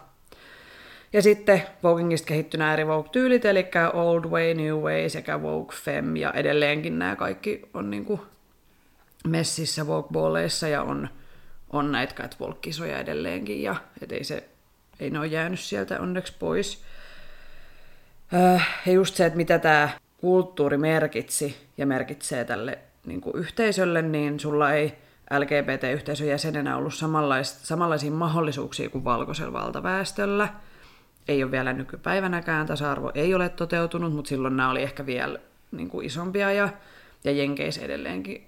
Ja 1.13 1.21
sitten 1.21 1.63
Vogingista 1.83 2.27
kehittyy 2.27 2.57
nämä 2.57 2.73
eri 2.73 2.87
Vogue-tyylit, 2.87 3.45
eli 3.45 3.65
Old 3.93 4.25
Way, 4.25 4.53
New 4.53 4.75
Way 4.75 5.09
sekä 5.09 5.41
Vogue 5.41 5.75
Femme, 5.75 6.19
ja 6.19 6.31
edelleenkin 6.31 6.99
nämä 6.99 7.15
kaikki 7.15 7.61
on 7.73 7.91
niin 7.91 8.05
kuin 8.05 8.21
messissä 9.27 9.83
Vogue-balleissa 9.83 10.67
ja 10.67 10.83
on, 10.83 11.09
on 11.71 11.91
näitä 11.91 12.13
catwalk-kisoja 12.13 12.99
edelleenkin, 12.99 13.63
ja 13.63 13.75
et 14.01 14.11
ei, 14.11 14.23
se, 14.23 14.49
ei 14.99 15.09
ne 15.09 15.19
ole 15.19 15.27
jäänyt 15.27 15.59
sieltä 15.59 15.99
onneksi 15.99 16.33
pois. 16.39 16.83
Äh, 18.33 18.67
ja 18.85 18.91
just 18.91 19.15
se, 19.15 19.25
että 19.25 19.37
mitä 19.37 19.59
tämä 19.59 19.89
kulttuuri 20.17 20.77
merkitsi 20.77 21.57
ja 21.77 21.85
merkitsee 21.85 22.45
tälle 22.45 22.79
niin 23.05 23.21
kuin 23.21 23.35
yhteisölle, 23.35 24.01
niin 24.01 24.39
sulla 24.39 24.73
ei 24.73 24.93
LGBT-yhteisön 25.37 26.27
jäsenenä 26.27 26.77
ollut 26.77 26.93
samanlaisia 27.47 28.11
mahdollisuuksia 28.11 28.89
kuin 28.89 29.03
valkoisella 29.03 29.53
valtaväestöllä– 29.53 30.49
ei 31.27 31.43
ole 31.43 31.51
vielä 31.51 31.73
nykypäivänäkään, 31.73 32.67
tasa-arvo 32.67 33.11
ei 33.15 33.35
ole 33.35 33.49
toteutunut, 33.49 34.13
mutta 34.13 34.29
silloin 34.29 34.57
nämä 34.57 34.69
oli 34.69 34.81
ehkä 34.81 35.05
vielä 35.05 35.39
niin 35.71 35.89
kuin 35.89 36.05
isompia 36.05 36.51
ja, 36.51 36.69
ja 37.23 37.31
Jenkeissä 37.31 37.81
edelleenkin 37.81 38.47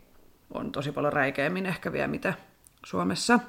on 0.54 0.72
tosi 0.72 0.92
paljon 0.92 1.14
räikeämmin 1.14 1.66
ehkä 1.66 1.92
vielä 1.92 2.08
mitä 2.08 2.34
Suomessa. 2.86 3.40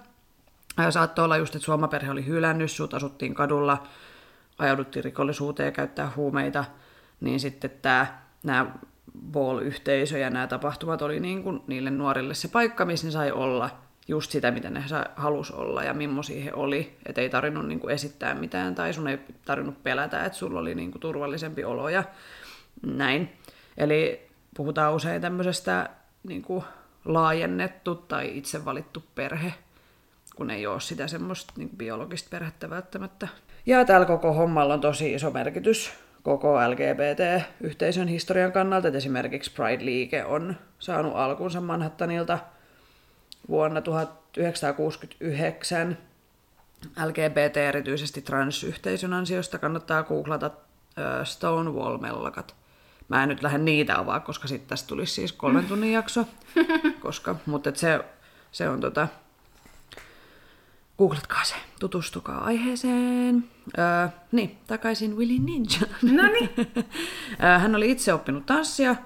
Saattoi 0.90 1.24
olla 1.24 1.36
just, 1.36 1.54
että 1.54 1.66
suomaperhe 1.66 2.10
oli 2.10 2.26
hylännyt 2.26 2.70
sut, 2.70 2.94
asuttiin 2.94 3.34
kadulla, 3.34 3.86
ajauduttiin 4.58 5.04
rikollisuuteen 5.04 5.66
ja 5.66 5.72
käyttää 5.72 6.12
huumeita, 6.16 6.64
niin 7.20 7.40
sitten 7.40 7.70
tämä, 7.82 8.18
nämä 8.42 8.66
ball-yhteisö 9.32 10.18
ja 10.18 10.30
nämä 10.30 10.46
tapahtumat 10.46 11.02
oli 11.02 11.20
niin 11.20 11.42
kuin 11.42 11.62
niille 11.66 11.90
nuorille 11.90 12.34
se 12.34 12.48
paikka, 12.48 12.84
missä 12.84 13.06
ne 13.06 13.10
sai 13.10 13.32
olla– 13.32 13.70
just 14.08 14.30
sitä, 14.30 14.50
mitä 14.50 14.70
ne 14.70 14.84
halus 15.16 15.50
olla 15.50 15.84
ja 15.84 15.94
millaisia 15.94 16.44
he 16.44 16.52
oli. 16.52 16.96
Että 17.06 17.20
ei 17.20 17.30
tarvinnut 17.30 17.66
niin 17.66 17.80
kuin 17.80 17.94
esittää 17.94 18.34
mitään 18.34 18.74
tai 18.74 18.92
sun 18.92 19.08
ei 19.08 19.18
tarvinnut 19.44 19.82
pelätä, 19.82 20.24
että 20.24 20.38
sulla 20.38 20.60
oli 20.60 20.74
niin 20.74 20.90
kuin 20.90 21.00
turvallisempi 21.00 21.64
olo 21.64 21.88
ja 21.88 22.04
näin. 22.86 23.32
Eli 23.76 24.28
puhutaan 24.56 24.94
usein 24.94 25.22
tämmöisestä 25.22 25.90
niin 26.28 26.42
kuin 26.42 26.64
laajennettu 27.04 27.94
tai 27.94 28.38
itse 28.38 28.64
valittu 28.64 29.04
perhe, 29.14 29.54
kun 30.36 30.50
ei 30.50 30.66
ole 30.66 30.80
sitä 30.80 31.08
semmoista 31.08 31.52
niin 31.56 31.70
biologista 31.76 32.28
perhettä 32.30 32.70
välttämättä. 32.70 33.28
Ja 33.66 33.84
tällä 33.84 34.06
koko 34.06 34.32
hommalla 34.32 34.74
on 34.74 34.80
tosi 34.80 35.14
iso 35.14 35.30
merkitys 35.30 35.92
koko 36.22 36.70
LGBT-yhteisön 36.70 38.08
historian 38.08 38.52
kannalta, 38.52 38.88
että 38.88 38.98
esimerkiksi 38.98 39.50
Pride-liike 39.50 40.24
on 40.24 40.56
saanut 40.78 41.16
alkunsa 41.16 41.60
Manhattanilta– 41.60 42.38
vuonna 43.48 43.80
1969 43.80 45.98
LGBT, 47.06 47.56
erityisesti 47.56 48.22
transyhteisön 48.22 49.12
ansiosta, 49.12 49.58
kannattaa 49.58 50.02
googlata 50.02 50.50
Stonewall-mellakat. 51.24 52.54
Mä 53.08 53.22
en 53.22 53.28
nyt 53.28 53.42
lähde 53.42 53.58
niitä 53.58 53.98
avaa, 53.98 54.20
koska 54.20 54.48
sitten 54.48 54.68
tästä 54.68 54.88
tulisi 54.88 55.12
siis 55.12 55.32
kolmen 55.32 55.64
tunnin 55.64 55.92
jakso. 55.92 56.26
koska, 57.02 57.36
mutta 57.46 57.70
se, 57.74 58.00
se 58.52 58.68
on 58.68 58.80
tota, 58.80 59.08
googletkaa 60.98 61.44
se, 61.44 61.54
tutustukaa 61.80 62.44
aiheeseen. 62.44 63.44
Öö, 63.78 64.08
niin, 64.32 64.58
takaisin 64.66 65.16
Willy 65.16 65.38
Ninja. 65.38 65.80
No 66.02 66.22
niin. 66.22 66.50
Hän 67.60 67.74
oli 67.74 67.90
itse 67.90 68.12
oppinut 68.12 68.46
tanssia 68.46 68.96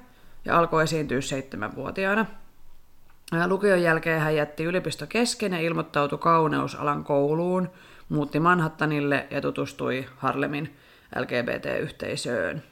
ja 0.44 0.58
alkoi 0.58 0.82
esiintyä 0.82 1.20
seitsemänvuotiaana. 1.20 2.26
Lukion 3.46 3.82
jälkeen 3.82 4.20
hän 4.20 4.36
jätti 4.36 4.64
yliopisto 4.64 5.06
kesken 5.06 5.52
ja 5.52 5.60
ilmoittautui 5.60 6.18
kauneusalan 6.18 7.04
kouluun, 7.04 7.70
muutti 8.08 8.40
Manhattanille 8.40 9.26
ja 9.30 9.40
tutustui 9.40 10.06
Harlemin 10.16 10.76
LGBT-yhteisöön. 11.16 12.62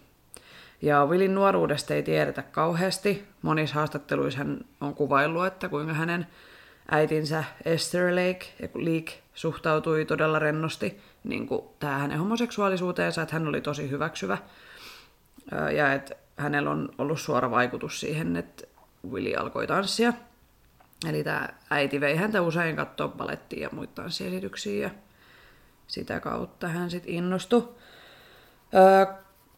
Ja 0.83 1.07
Willin 1.07 1.35
nuoruudesta 1.35 1.95
ei 1.95 2.03
tiedetä 2.03 2.43
kauheasti. 2.43 3.29
Monissa 3.43 3.75
haastatteluissa 3.75 4.39
hän 4.39 4.61
on 4.81 4.95
kuvaillut, 4.95 5.47
että 5.47 5.69
kuinka 5.69 5.95
hänen 5.95 6.27
äitinsä 6.91 7.45
Esther 7.65 8.11
Lake, 8.11 8.47
Lake 8.75 9.23
suhtautui 9.35 10.05
todella 10.05 10.39
rennosti 10.39 11.01
niin 11.25 11.47
kuin 11.47 11.65
tähän 11.79 12.01
hänen 12.01 12.19
homoseksuaalisuuteensa, 12.19 13.23
että 13.23 13.35
hän 13.35 13.49
oli 13.49 13.61
tosi 13.61 13.91
hyväksyvä. 13.91 14.39
Ja 15.77 15.93
että 15.93 16.15
hänellä 16.37 16.71
on 16.71 16.89
ollut 16.99 17.21
suora 17.21 17.51
vaikutus 17.51 18.01
siihen, 18.01 18.37
että 18.37 18.65
Willi 19.11 19.37
alkoi 19.37 19.67
tanssia. 19.67 20.13
Eli 21.09 21.25
tämä 21.25 21.49
äiti 21.71 22.01
vei 22.01 22.17
häntä 22.17 22.43
usein 22.43 22.77
katsoa 22.77 23.09
palettia 23.09 23.63
ja 23.63 23.69
muita 23.73 24.03
tanssiesityksiä 24.03 24.83
ja 24.83 24.91
sitä 25.87 26.21
kautta 26.21 26.69
hän 26.69 26.91
sitten 26.91 27.15
innostui. 27.15 27.69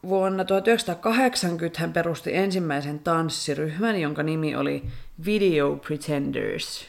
Vuonna 0.02 0.44
1980 0.44 1.80
hän 1.80 1.92
perusti 1.92 2.36
ensimmäisen 2.36 2.98
tanssiryhmän, 2.98 4.00
jonka 4.00 4.22
nimi 4.22 4.56
oli 4.56 4.84
Video 5.24 5.76
Pretenders. 5.76 6.86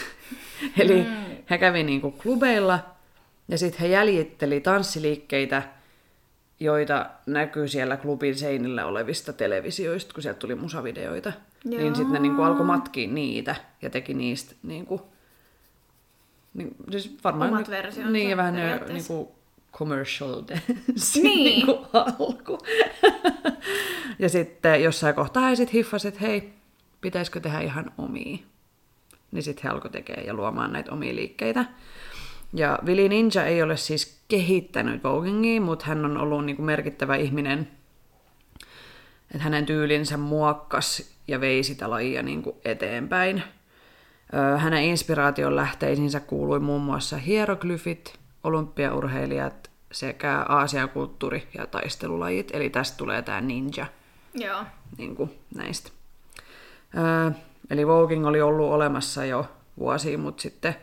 Eli 0.78 1.02
mm. 1.02 1.36
hän 1.46 1.58
kävi 1.58 1.82
niinku 1.82 2.10
klubeilla 2.10 2.78
ja 3.48 3.58
sitten 3.58 3.80
hän 3.80 3.90
jäljitteli 3.90 4.60
tanssiliikkeitä, 4.60 5.62
joita 6.60 7.10
näkyy 7.26 7.68
siellä 7.68 7.96
klubin 7.96 8.38
seinillä 8.38 8.86
olevista 8.86 9.32
televisioista, 9.32 10.14
kun 10.14 10.22
sieltä 10.22 10.38
tuli 10.38 10.54
musavideoita. 10.54 11.32
Joo. 11.64 11.80
Niin 11.80 11.94
sitten 11.94 12.12
ne 12.12 12.18
niinku 12.18 12.42
alkoi 12.42 12.66
matkia 12.66 13.08
niitä 13.08 13.56
ja 13.82 13.90
teki 13.90 14.14
niistä 14.14 14.54
niinku, 14.62 15.00
niin, 16.54 16.76
siis 16.90 17.16
varmaan 17.24 17.50
Omat 17.50 17.70
versionsa. 17.70 18.12
Niin, 18.12 18.30
ja 18.30 18.36
vähän 18.36 18.54
ne 18.54 18.80
niinku 18.88 19.36
commercial 19.78 20.42
dance 20.48 21.20
Niin. 21.22 21.66
alku. 21.92 22.58
ja 24.18 24.28
sitten 24.28 24.82
jossain 24.82 25.14
kohtaa 25.14 25.48
he 25.48 25.56
sitten 25.56 25.72
hiffasi, 25.72 26.08
että 26.08 26.20
hei, 26.20 26.52
pitäisikö 27.00 27.40
tehdä 27.40 27.60
ihan 27.60 27.92
omia. 27.98 28.38
Niin 29.32 29.42
sitten 29.42 29.62
he 29.62 29.68
alkoi 29.68 29.90
tekemään 29.90 30.26
ja 30.26 30.34
luomaan 30.34 30.72
näitä 30.72 30.92
omia 30.92 31.14
liikkeitä. 31.14 31.64
Ja 32.52 32.78
Willy 32.86 33.08
Ninja 33.08 33.44
ei 33.46 33.62
ole 33.62 33.76
siis 33.76 34.20
kehittänyt 34.28 35.04
voguingia, 35.04 35.60
mutta 35.60 35.86
hän 35.86 36.04
on 36.04 36.16
ollut 36.18 36.44
niinku 36.44 36.62
merkittävä 36.62 37.16
ihminen, 37.16 37.68
että 39.30 39.42
hänen 39.42 39.66
tyylinsä 39.66 40.16
muokkas 40.16 41.16
ja 41.28 41.40
vei 41.40 41.62
sitä 41.62 41.90
lajia 41.90 42.22
niinku 42.22 42.60
eteenpäin. 42.64 43.42
Hänen 44.58 44.84
inspiraation 44.84 45.56
lähteisiinsä 45.56 46.20
kuului 46.20 46.60
muun 46.60 46.82
muassa 46.82 47.16
hieroglyfit, 47.16 48.18
olympiaurheilijat 48.46 49.70
sekä 49.92 50.44
Aasian 50.48 50.88
kulttuuri- 50.88 51.48
ja 51.54 51.66
taistelulajit. 51.66 52.50
Eli 52.54 52.70
tästä 52.70 52.96
tulee 52.96 53.22
tämä 53.22 53.40
ninja 53.40 53.86
Joo. 54.34 54.64
niin 54.98 55.16
kuin 55.16 55.30
näistä. 55.54 55.90
Öö, 56.96 57.30
eli 57.70 57.86
Voguing 57.86 58.26
oli 58.26 58.40
ollut 58.40 58.70
olemassa 58.70 59.24
jo 59.24 59.46
vuosia, 59.78 60.18
mutta 60.18 60.42
sitten 60.42 60.76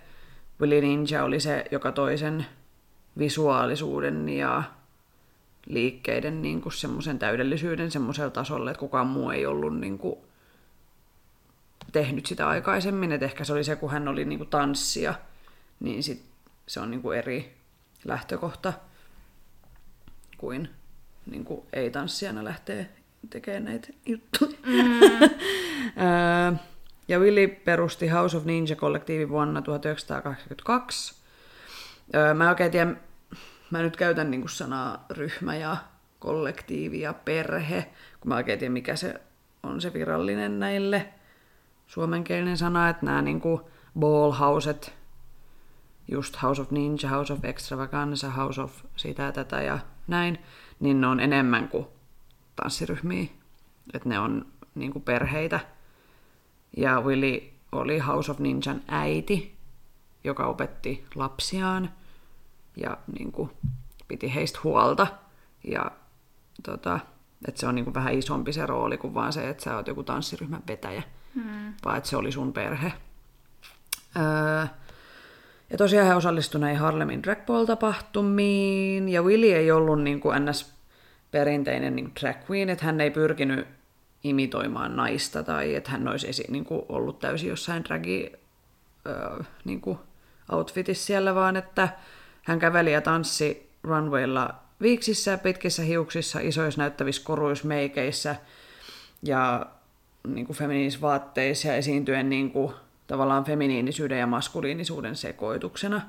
Willy 0.61 0.81
Ninja 0.81 1.23
oli 1.23 1.39
se, 1.39 1.65
joka 1.71 1.91
toisen 1.91 2.45
visuaalisuuden 3.17 4.29
ja 4.29 4.63
liikkeiden 5.65 6.41
niin 6.41 6.61
kuin 6.61 6.73
semmoisen 6.73 7.19
täydellisyyden 7.19 7.91
semmoisella 7.91 8.29
tasolla, 8.29 8.71
että 8.71 8.79
kukaan 8.79 9.07
muu 9.07 9.29
ei 9.29 9.45
ollut 9.45 9.79
niin 9.79 9.97
kuin 9.97 10.15
tehnyt 11.91 12.25
sitä 12.25 12.47
aikaisemmin. 12.47 13.11
Et 13.11 13.23
ehkä 13.23 13.43
se 13.43 13.53
oli 13.53 13.63
se, 13.63 13.75
kun 13.75 13.91
hän 13.91 14.07
oli 14.07 14.25
niin 14.25 14.39
kuin 14.39 14.49
tanssia, 14.49 15.13
niin 15.79 16.03
sit 16.03 16.32
se 16.67 16.79
on 16.79 16.91
niin 16.91 17.01
kuin 17.01 17.17
eri 17.17 17.57
lähtökohta 18.05 18.73
kuin, 20.37 20.69
niin 21.25 21.45
kuin 21.45 21.65
ei-tanssijana 21.73 22.43
lähtee 22.43 22.89
tekemään 23.29 23.65
näitä 23.65 23.87
juttuja. 24.05 24.57
Mm. 24.65 24.99
ja 27.07 27.19
Willi 27.19 27.47
perusti 27.47 28.07
House 28.07 28.37
of 28.37 28.45
Ninja-kollektiivi 28.45 29.29
vuonna 29.29 29.61
1982. 29.61 31.15
Mä 32.33 32.49
oikein 32.49 32.71
tiedän, 32.71 32.99
mä 33.71 33.81
nyt 33.81 33.97
käytän 33.97 34.31
niin 34.31 34.41
kuin 34.41 34.49
sanaa 34.49 35.05
ryhmä 35.09 35.55
ja 35.55 35.77
kollektiivi 36.19 37.01
ja 37.01 37.13
perhe, 37.13 37.89
kun 38.19 38.29
mä 38.29 38.35
oikein 38.35 38.59
tiedän, 38.59 38.73
mikä 38.73 38.95
se 38.95 39.21
on 39.63 39.81
se 39.81 39.93
virallinen 39.93 40.59
näille 40.59 41.09
suomenkielinen 41.87 42.57
sana, 42.57 42.89
että 42.89 43.05
nämä 43.05 43.21
niin 43.21 43.41
kuin 43.41 43.61
ballhouset, 43.99 44.93
just 46.07 46.41
House 46.41 46.61
of 46.61 46.71
Ninja, 46.71 47.09
House 47.09 47.33
of 47.33 47.45
Extravaganza, 47.45 48.29
House 48.29 48.61
of 48.61 48.83
sitä 48.95 49.31
tätä 49.31 49.61
ja 49.61 49.79
näin, 50.07 50.39
niin 50.79 51.01
ne 51.01 51.07
on 51.07 51.19
enemmän 51.19 51.69
kuin 51.69 51.85
tanssiryhmiä. 52.55 53.25
Että 53.93 54.09
ne 54.09 54.19
on 54.19 54.45
niin 54.75 54.91
kuin 54.91 55.03
perheitä. 55.03 55.59
Ja 56.77 57.01
Willy 57.01 57.49
oli 57.71 57.99
House 57.99 58.31
of 58.31 58.39
Ninjan 58.39 58.81
äiti, 58.87 59.55
joka 60.23 60.45
opetti 60.45 61.05
lapsiaan 61.15 61.89
ja 62.77 62.97
niin 63.17 63.31
kuin, 63.31 63.49
piti 64.07 64.33
heistä 64.33 64.59
huolta. 64.63 65.07
Ja 65.63 65.91
tota, 66.63 66.99
että 67.47 67.59
se 67.59 67.67
on 67.67 67.75
niin 67.75 67.85
kuin 67.85 67.93
vähän 67.93 68.13
isompi 68.13 68.53
se 68.53 68.65
rooli 68.65 68.97
kuin 68.97 69.13
vaan 69.13 69.33
se, 69.33 69.49
että 69.49 69.63
sä 69.63 69.75
oot 69.75 69.87
joku 69.87 70.03
tanssiryhmän 70.03 70.63
vetäjä, 70.67 71.03
hmm. 71.35 71.73
vaan 71.85 71.97
että 71.97 72.09
se 72.09 72.17
oli 72.17 72.31
sun 72.31 72.53
perhe. 72.53 72.93
Öö, 74.15 74.67
ja 75.73 75.77
tosiaan 75.77 76.07
he 76.07 76.15
osallistuivat 76.15 76.61
näihin 76.61 76.79
Harlemin 76.79 77.23
drag 77.23 77.39
tapahtumiin 77.67 79.09
ja 79.09 79.21
Willy 79.21 79.51
ei 79.51 79.71
ollut 79.71 80.01
niin 80.01 80.19
kuin 80.19 80.45
ns. 80.45 80.73
perinteinen 81.31 81.95
niin 81.95 82.11
drag 82.21 82.35
queen, 82.49 82.69
että 82.69 82.85
hän 82.85 83.01
ei 83.01 83.11
pyrkinyt 83.11 83.67
imitoimaan 84.23 84.95
naista 84.95 85.43
tai 85.43 85.75
että 85.75 85.91
hän 85.91 86.07
olisi 86.07 86.29
esi- 86.29 86.51
niin 86.51 86.65
kuin 86.65 86.81
ollut 86.89 87.19
täysin 87.19 87.49
jossain 87.49 87.83
dragi 87.83 88.31
öö, 89.07 89.43
niin 89.65 89.81
kuin 89.81 89.97
outfitissa 90.51 91.05
siellä, 91.05 91.35
vaan 91.35 91.55
että 91.55 91.89
hän 92.43 92.59
käveli 92.59 92.93
ja 92.93 93.01
tanssi 93.01 93.69
runwaylla 93.83 94.55
viiksissä, 94.81 95.37
pitkissä 95.37 95.81
hiuksissa, 95.83 96.39
isoissa 96.39 96.81
näyttävissä 96.81 97.21
koruismeikeissä 97.25 98.35
ja 99.23 99.65
niin 100.27 100.45
kuin 100.45 100.57
feminiinisvaatteissa 100.57 101.67
ja 101.67 101.75
esiintyen 101.75 102.29
niin 102.29 102.51
kuin, 102.51 102.73
tavallaan 103.07 103.45
feminiinisyyden 103.45 104.19
ja 104.19 104.27
maskuliinisuuden 104.27 105.15
sekoituksena. 105.15 106.01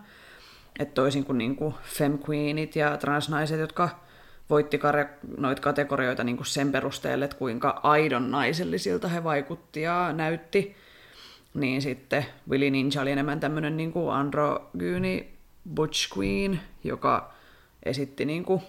Että 0.78 0.94
toisin 0.94 1.24
kuin, 1.24 1.38
niin 1.38 1.56
kuin 1.56 1.74
femqueenit 1.82 2.76
ja 2.76 2.96
transnaiset, 2.96 3.60
jotka 3.60 3.88
voitti 4.50 4.80
noita 5.36 5.62
kategorioita 5.62 6.24
niin 6.24 6.36
kuin 6.36 6.46
sen 6.46 6.72
perusteelle, 6.72 7.24
että 7.24 7.36
kuinka 7.36 7.80
aidon 7.82 8.30
naisellisilta 8.30 9.08
he 9.08 9.24
vaikutti 9.24 9.82
ja 9.82 10.12
näytti, 10.12 10.76
niin 11.54 11.82
sitten 11.82 12.26
Willy 12.50 12.70
Ninja 12.70 13.02
oli 13.02 13.10
enemmän 13.10 13.40
tämmöinen 13.40 13.76
niin 13.76 13.92
androgyni 14.12 15.34
butch 15.74 16.18
queen, 16.18 16.60
joka 16.84 17.32
esitti 17.82 18.24
niin 18.24 18.44
kuin 18.44 18.62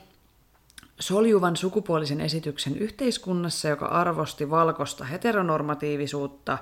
soljuvan 1.00 1.56
sukupuolisen 1.56 2.22
esityksen 2.22 2.78
yhteiskunnassa, 2.78 3.68
joka 3.68 3.86
arvosti 3.86 4.50
valkoista 4.50 5.06
heteronormatiivisuutta 5.06 6.58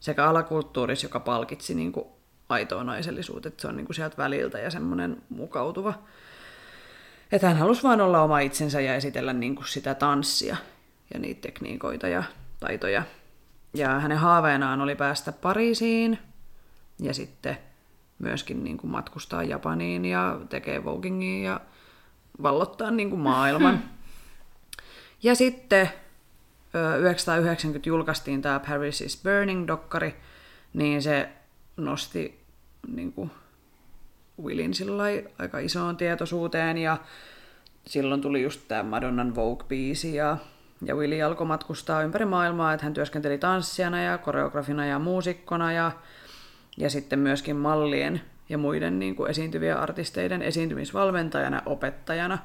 sekä 0.00 0.24
alakulttuurissa, 0.24 1.04
joka 1.04 1.20
palkitsi 1.20 1.74
niin 1.74 1.92
kuin 1.92 2.06
aitoa 2.48 2.84
naisellisuutta, 2.84 3.48
että 3.48 3.62
se 3.62 3.68
on 3.68 3.76
niin 3.76 3.86
kuin 3.86 3.96
sieltä 3.96 4.16
väliltä 4.16 4.58
ja 4.58 4.70
semmoinen 4.70 5.22
mukautuva. 5.28 5.94
Että 7.32 7.48
hän 7.48 7.56
halusi 7.56 7.82
vaan 7.82 8.00
olla 8.00 8.22
oma 8.22 8.40
itsensä 8.40 8.80
ja 8.80 8.94
esitellä 8.94 9.32
niin 9.32 9.54
kuin 9.54 9.68
sitä 9.68 9.94
tanssia 9.94 10.56
ja 11.14 11.20
niitä 11.20 11.40
tekniikoita 11.40 12.08
ja 12.08 12.22
taitoja. 12.60 13.02
Ja 13.74 14.00
hänen 14.00 14.18
haaveenaan 14.18 14.80
oli 14.80 14.94
päästä 14.94 15.32
Pariisiin 15.32 16.18
ja 17.02 17.14
sitten 17.14 17.58
myöskin 18.18 18.64
niin 18.64 18.76
kuin 18.76 18.90
matkustaa 18.90 19.42
Japaniin 19.42 20.04
ja 20.04 20.40
tekee 20.48 20.84
vogingia 20.84 21.50
ja 21.50 21.60
vallottaa 22.42 22.90
niin 22.90 23.10
kuin 23.10 23.20
maailman. 23.20 23.82
Ja 25.22 25.34
sitten 25.34 25.90
1990 26.72 27.88
julkaistiin 27.88 28.42
tämä 28.42 28.60
Paris 28.60 29.00
is 29.00 29.22
Burning-dokkari, 29.22 30.14
niin 30.74 31.02
se 31.02 31.28
nosti 31.76 32.40
niin 32.88 33.12
kuin 33.12 33.30
Willin 34.42 34.72
aika 35.38 35.58
isoon 35.58 35.96
tietoisuuteen 35.96 36.78
ja 36.78 36.96
silloin 37.86 38.20
tuli 38.20 38.42
just 38.42 38.60
tämä 38.68 38.82
Madonnan 38.82 39.34
Vogue-biisi 39.34 40.14
ja, 40.14 40.36
ja 40.84 40.96
Willi 40.96 41.22
alkoi 41.22 41.46
matkustaa 41.46 42.02
ympäri 42.02 42.24
maailmaa, 42.24 42.72
että 42.72 42.86
hän 42.86 42.94
työskenteli 42.94 43.38
tanssijana 43.38 44.02
ja 44.02 44.18
koreografina 44.18 44.86
ja 44.86 44.98
muusikkona 44.98 45.72
ja, 45.72 45.92
ja 46.76 46.90
sitten 46.90 47.18
myöskin 47.18 47.56
mallien 47.56 48.20
ja 48.48 48.58
muiden 48.58 48.98
niin 48.98 49.16
kuin 49.16 49.30
esiintyvien 49.30 49.76
artisteiden 49.76 50.42
esiintymisvalmentajana, 50.42 51.62
opettajana. 51.66 52.38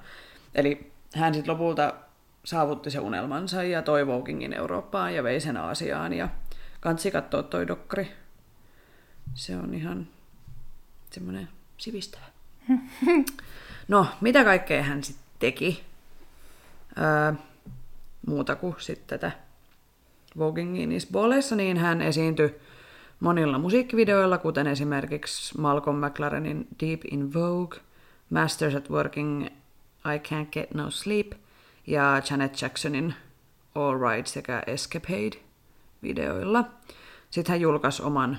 Eli 0.56 0.92
hän 1.16 1.34
sitten 1.34 1.54
lopulta 1.54 1.94
saavutti 2.46 2.92
se 2.92 3.00
unelmansa 3.00 3.64
ja 3.64 3.82
toi 3.82 4.08
Vokingin 4.08 4.54
Eurooppaan 4.54 5.16
ja 5.16 5.24
vei 5.24 5.40
sen 5.40 5.58
Aasiaan. 5.58 6.14
Ja 6.14 6.30
kansi 6.80 7.12
katsoa 7.12 7.44
toi 7.44 7.68
dokkari. 7.68 8.12
Se 9.34 9.58
on 9.58 9.74
ihan 9.74 10.08
semmoinen 11.10 11.50
sivistävä. 11.78 12.26
No, 13.88 14.08
mitä 14.22 14.44
kaikkea 14.44 14.84
hän 14.84 15.04
sitten 15.04 15.26
teki? 15.40 15.84
Öö, 16.98 17.34
muuta 18.28 18.56
kuin 18.56 18.76
sitten 18.80 19.20
tätä 19.20 19.32
Vogingin 20.38 20.90
Balleissa, 21.12 21.56
niin 21.56 21.78
hän 21.78 22.02
esiintyi 22.02 22.56
monilla 23.20 23.58
musiikkivideoilla, 23.58 24.38
kuten 24.38 24.68
esimerkiksi 24.68 25.58
Malcolm 25.58 26.06
McLarenin 26.06 26.68
Deep 26.80 27.02
in 27.12 27.34
Vogue, 27.34 27.80
Masters 28.30 28.76
at 28.76 28.90
Working, 28.90 29.46
I 30.06 30.18
Can't 30.18 30.50
Get 30.52 30.74
No 30.74 30.92
Sleep 30.92 31.32
ja 31.88 32.22
Janet 32.30 32.62
Jacksonin 32.62 33.14
All 33.76 34.00
Right 34.00 34.28
sekä 34.28 34.64
Escapade 34.68 35.38
videoilla. 36.04 36.66
Sitten 37.30 37.54
hän 37.54 37.62
julkaisi 37.62 38.04
oman 38.04 38.38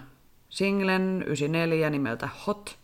singlen 0.48 1.24
94 1.26 1.90
nimeltä 1.90 2.28
Hot. 2.46 2.78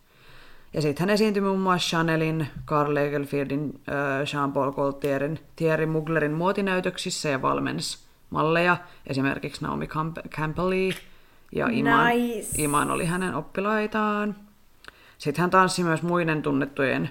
Ja 0.73 0.81
sitten 0.81 1.01
hän 1.01 1.13
esiintyi 1.13 1.41
muun 1.41 1.59
muassa 1.59 1.89
Chanelin, 1.89 2.47
Karl 2.65 2.95
Lagerfeldin, 2.95 3.81
äh, 3.89 4.33
Jean-Paul 4.33 4.71
Gaultierin, 4.71 5.39
Thierry 5.55 5.85
Muglerin 5.85 6.33
muotinäytöksissä 6.33 7.29
ja 7.29 7.41
valmensi 7.41 7.97
malleja, 8.29 8.77
esimerkiksi 9.07 9.63
Naomi 9.63 9.87
Campbellia 10.29 10.93
ja 11.51 11.67
Iman. 11.71 12.07
Nice. 12.07 12.61
Iman 12.61 12.91
oli 12.91 13.05
hänen 13.05 13.35
oppilaitaan. 13.35 14.35
Sitten 15.17 15.41
hän 15.41 15.49
tanssi 15.49 15.83
myös 15.83 16.03
muiden 16.03 16.41
tunnettujen 16.41 17.09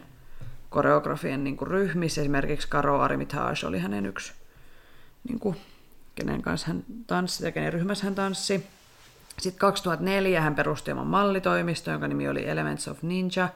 koreografien 0.72 1.44
niin 1.44 1.56
kuin 1.56 1.68
ryhmissä, 1.68 2.20
esimerkiksi 2.20 2.68
Karo 2.68 3.00
Armitage 3.00 3.66
oli 3.66 3.78
hänen 3.78 4.06
yksi, 4.06 4.32
niin 5.28 5.38
kuin, 5.38 5.56
kenen 6.14 6.42
kanssa 6.42 6.66
hän 6.66 6.84
tanssi 7.06 7.44
ja 7.44 7.52
kenen 7.52 7.72
ryhmässä 7.72 8.04
hän 8.04 8.14
tanssi. 8.14 8.66
Sitten 9.38 9.60
2004 9.60 10.40
hän 10.40 10.54
perusti 10.54 10.92
oman 10.92 11.06
mallitoimisto, 11.06 11.90
jonka 11.90 12.08
nimi 12.08 12.28
oli 12.28 12.48
Elements 12.48 12.88
of 12.88 13.02
Ninja. 13.02 13.48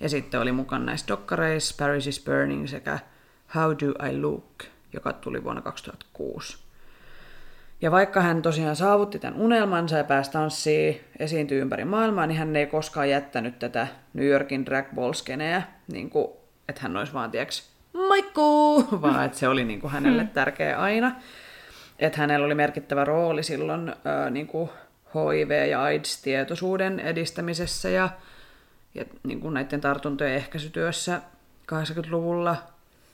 Ja 0.00 0.08
sitten 0.08 0.40
oli 0.40 0.52
mukana 0.52 0.84
näissä 0.84 1.08
dokkareissa 1.08 1.74
Paris 1.78 2.06
is 2.06 2.24
Burning 2.24 2.68
sekä 2.68 2.98
How 3.54 3.70
Do 3.70 4.06
I 4.08 4.20
Look, 4.20 4.64
joka 4.92 5.12
tuli 5.12 5.44
vuonna 5.44 5.62
2006. 5.62 6.65
Ja 7.80 7.90
vaikka 7.90 8.20
hän 8.20 8.42
tosiaan 8.42 8.76
saavutti 8.76 9.18
tämän 9.18 9.40
unelmansa 9.40 9.96
ja 9.96 10.04
pääsi 10.04 10.30
tanssiin, 10.30 11.00
esiintyy 11.18 11.60
ympäri 11.60 11.84
maailmaa, 11.84 12.26
niin 12.26 12.38
hän 12.38 12.56
ei 12.56 12.66
koskaan 12.66 13.10
jättänyt 13.10 13.58
tätä 13.58 13.88
New 14.14 14.26
Yorkin 14.26 14.66
drag 14.66 14.86
ball 14.94 15.12
skeneä, 15.12 15.62
niin 15.92 16.10
kuin, 16.10 16.26
että 16.68 16.82
hän 16.82 16.96
olisi 16.96 17.12
vaan, 17.12 17.30
tieks, 17.30 17.70
moikkuu, 17.92 18.88
vaan 19.02 19.24
että 19.24 19.38
se 19.38 19.48
oli 19.48 19.64
niin 19.64 19.80
kuin 19.80 19.90
hänelle 19.90 20.28
tärkeä 20.34 20.78
aina. 20.78 21.12
Että 21.98 22.18
hänellä 22.18 22.46
oli 22.46 22.54
merkittävä 22.54 23.04
rooli 23.04 23.42
silloin 23.42 23.88
äh, 23.88 24.30
niin 24.30 24.46
kuin 24.46 24.70
HIV- 25.14 25.68
ja 25.70 25.82
AIDS-tietoisuuden 25.82 27.00
edistämisessä 27.00 27.88
ja, 27.88 28.08
ja 28.94 29.04
niin 29.22 29.40
kuin 29.40 29.54
näiden 29.54 29.80
tartuntojen 29.80 30.34
ehkäisytyössä 30.34 31.20
80-luvulla, 31.72 32.56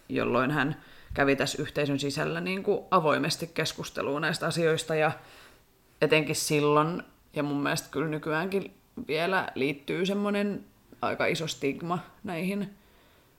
jolloin 0.08 0.50
hän 0.50 0.76
kävi 1.14 1.36
tässä 1.36 1.62
yhteisön 1.62 1.98
sisällä 1.98 2.40
niin 2.40 2.62
kuin 2.62 2.84
avoimesti 2.90 3.46
keskustelua 3.46 4.20
näistä 4.20 4.46
asioista 4.46 4.94
ja 4.94 5.12
etenkin 6.00 6.36
silloin, 6.36 7.02
ja 7.36 7.42
mun 7.42 7.62
mielestä 7.62 7.88
kyllä 7.90 8.08
nykyäänkin 8.08 8.74
vielä 9.08 9.48
liittyy 9.54 10.06
semmoinen 10.06 10.64
aika 11.02 11.26
iso 11.26 11.46
stigma 11.46 11.98
näihin 12.24 12.70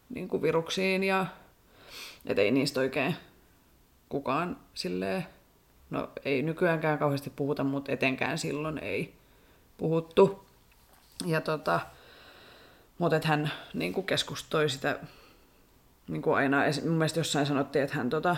niin 0.10 0.28
kuin 0.28 0.42
viruksiin 0.42 1.04
ja 1.04 1.26
et 2.26 2.40
ei 2.40 2.52
niistä 2.52 2.80
oikein 2.80 3.16
kukaan 4.10 4.58
silleen, 4.74 5.26
no 5.90 6.10
ei 6.26 6.42
nykyäänkään 6.42 7.00
kauheasti 7.00 7.30
puhuta, 7.30 7.64
mutta 7.64 7.92
etenkään 7.92 8.38
silloin 8.38 8.78
ei 8.78 9.14
puhuttu. 9.78 10.46
Ja 11.26 11.42
tota, 11.42 11.80
mutta 12.98 13.20
hän 13.24 13.52
niin 13.74 13.94
kuin 13.94 14.06
keskustoi 14.06 14.70
sitä 14.70 15.00
niin 16.08 16.22
kuin 16.22 16.36
aina, 16.36 16.58
mun 16.86 16.98
mielestä 16.98 17.20
jossain 17.20 17.46
sanottiin, 17.46 17.84
että 17.84 17.96
hän 17.96 18.10
tota, 18.10 18.38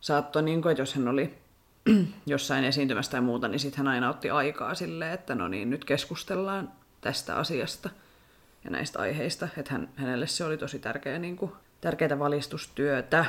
saattoi, 0.00 0.42
niin 0.42 0.62
kuin, 0.62 0.70
että 0.70 0.82
jos 0.82 0.94
hän 0.94 1.08
oli 1.08 1.34
jossain 2.26 2.64
esiintymässä 2.64 3.12
tai 3.12 3.20
muuta, 3.20 3.48
niin 3.48 3.60
sitten 3.60 3.78
hän 3.78 3.88
aina 3.88 4.10
otti 4.10 4.30
aikaa 4.30 4.74
silleen, 4.74 5.12
että 5.12 5.34
no 5.34 5.48
niin, 5.48 5.70
nyt 5.70 5.84
keskustellaan 5.84 6.72
tästä 7.00 7.36
asiasta 7.36 7.90
ja 8.64 8.70
näistä 8.70 8.98
aiheista. 8.98 9.48
Että 9.56 9.72
hän, 9.72 9.88
hänelle 9.96 10.26
se 10.26 10.44
oli 10.44 10.56
tosi 10.56 10.78
tärkeä, 10.78 11.18
niin 11.18 11.36
kuin, 11.36 11.52
tärkeää 11.80 12.18
valistustyötä. 12.18 13.24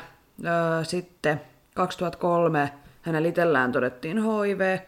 Öö, 0.45 0.83
sitten 0.83 1.41
2003 1.73 2.73
hänellä 3.01 3.29
itsellään 3.29 3.71
todettiin 3.71 4.17
HIV, 4.23 4.79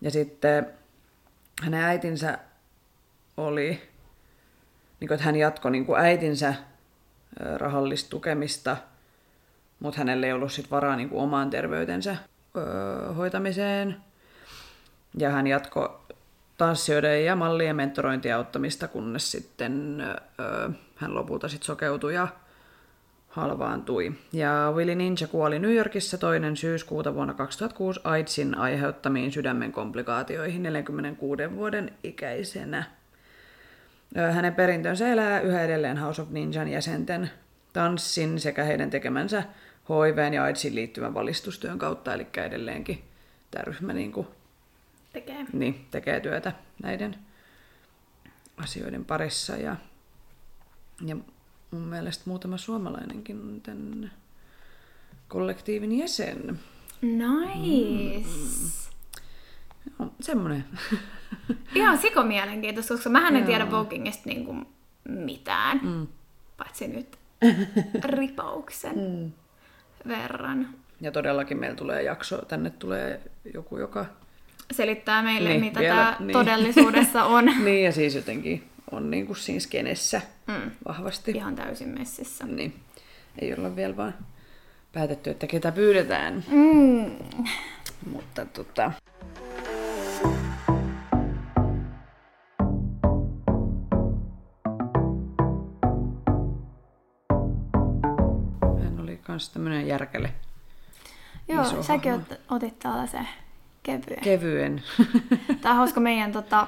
ja 0.00 0.10
sitten 0.10 0.66
hänen 1.62 1.84
äitinsä 1.84 2.38
oli, 3.36 3.70
niin 5.00 5.08
kuin, 5.08 5.12
että 5.12 5.24
hän 5.24 5.36
jatkoi 5.36 5.70
niin 5.70 5.86
kuin 5.86 6.00
äitinsä 6.00 6.54
rahallista 7.56 8.10
tukemista, 8.10 8.76
mutta 9.80 9.98
hänellä 9.98 10.26
ei 10.26 10.32
ollut 10.32 10.52
sit 10.52 10.70
varaa 10.70 10.96
niin 10.96 11.08
kuin 11.08 11.22
omaan 11.22 11.50
terveytensä 11.50 12.16
öö, 12.56 13.12
hoitamiseen. 13.12 13.96
Ja 15.18 15.30
hän 15.30 15.46
jatkoi 15.46 15.98
tanssijoiden 16.58 17.24
ja 17.24 17.36
mallien 17.36 17.76
mentorointia 17.76 18.36
auttamista, 18.36 18.88
kunnes 18.88 19.30
sitten 19.30 20.00
öö, 20.40 20.68
hän 20.96 21.14
lopulta 21.14 21.48
sit 21.48 21.62
sokeutui 21.62 22.14
ja 22.14 22.28
halvaantui. 23.28 24.12
Ja 24.32 24.72
Willy 24.76 24.94
Ninja 24.94 25.28
kuoli 25.30 25.58
New 25.58 25.74
Yorkissa 25.74 26.18
toinen 26.18 26.56
syyskuuta 26.56 27.14
vuonna 27.14 27.34
2006 27.34 28.00
AIDSin 28.04 28.58
aiheuttamiin 28.58 29.32
sydämen 29.32 29.72
komplikaatioihin 29.72 30.62
46 30.62 31.56
vuoden 31.56 31.92
ikäisenä. 32.04 32.84
Hänen 34.32 34.54
perintönsä 34.54 35.08
elää 35.08 35.40
yhä 35.40 35.62
edelleen 35.62 35.98
House 35.98 36.22
of 36.22 36.30
Ninjan 36.30 36.68
jäsenten 36.68 37.30
tanssin 37.72 38.40
sekä 38.40 38.64
heidän 38.64 38.90
tekemänsä 38.90 39.42
HIV 39.88 40.32
ja 40.32 40.44
AIDSin 40.44 40.74
liittyvän 40.74 41.14
valistustyön 41.14 41.78
kautta, 41.78 42.14
eli 42.14 42.26
edelleenkin 42.36 43.04
tämä 43.50 43.62
ryhmä 43.62 43.92
niin 43.92 44.12
kuin, 44.12 44.26
Tekee. 45.12 45.46
niin, 45.52 45.86
tekee 45.90 46.20
työtä 46.20 46.52
näiden 46.82 47.16
asioiden 48.56 49.04
parissa. 49.04 49.56
Ja, 49.56 49.76
ja 51.06 51.16
mun 51.70 51.82
mielestä 51.82 52.24
muutama 52.26 52.58
suomalainenkin 52.58 53.40
on 53.40 53.60
tämän 53.60 54.12
kollektiivin 55.28 55.98
jäsen. 55.98 56.60
Nice. 57.02 58.28
No, 58.28 58.89
semmoinen. 60.22 60.64
Ihan 61.74 61.98
siko 61.98 62.22
mielenkiintoista, 62.22 62.94
koska 62.94 63.10
mä 63.10 63.28
en 63.28 63.44
tiedä 63.44 63.70
Vokingista 63.70 64.22
niinku 64.28 64.54
mitään. 65.08 65.80
Mm. 65.82 66.06
Paitsi 66.56 66.88
nyt 66.88 67.18
ripauksen 68.04 68.98
mm. 68.98 69.32
verran. 70.08 70.68
Ja 71.00 71.12
todellakin 71.12 71.58
meillä 71.60 71.76
tulee 71.76 72.02
jakso, 72.02 72.38
tänne 72.38 72.70
tulee 72.70 73.20
joku, 73.54 73.78
joka... 73.78 74.06
Selittää 74.72 75.22
meille, 75.22 75.48
Niin, 75.48 75.60
mitä 75.60 75.80
vielä- 75.80 75.94
tämä 75.96 76.16
niin. 76.20 76.32
todellisuudessa 76.32 77.24
on. 77.24 77.44
niin, 77.64 77.84
ja 77.84 77.92
siis 77.92 78.14
jotenkin 78.14 78.64
on 78.90 79.10
niin 79.10 79.26
kuin 79.26 79.36
siinä 79.36 79.60
skenessä 79.60 80.20
Mm. 80.46 80.70
vahvasti. 80.88 81.30
Ihan 81.30 81.54
täysin 81.56 81.88
messissä. 81.98 82.46
Niin. 82.46 82.74
Ei 83.38 83.54
olla 83.54 83.76
vielä 83.76 83.96
vaan 83.96 84.14
päätetty, 84.92 85.30
että 85.30 85.46
ketä 85.46 85.72
pyydetään. 85.72 86.44
Mm. 86.48 87.10
Mutta 88.12 88.44
tota... 88.46 88.92
Hän 99.40 99.48
oli 99.48 99.48
kans 99.48 99.48
tämmönen 99.48 99.86
järkele. 99.86 100.32
Joo, 101.48 101.62
Iso 101.62 101.82
säkin 101.82 102.12
hahmo. 102.12 102.26
ot, 102.32 102.40
otit 102.50 102.78
tällaisen 102.78 103.28
kevyen. 103.82 104.20
Kevyen. 104.22 104.82
Tämä 105.60 105.72
on 105.72 105.76
hauska 105.76 106.00
meidän 106.00 106.32
tota, 106.32 106.66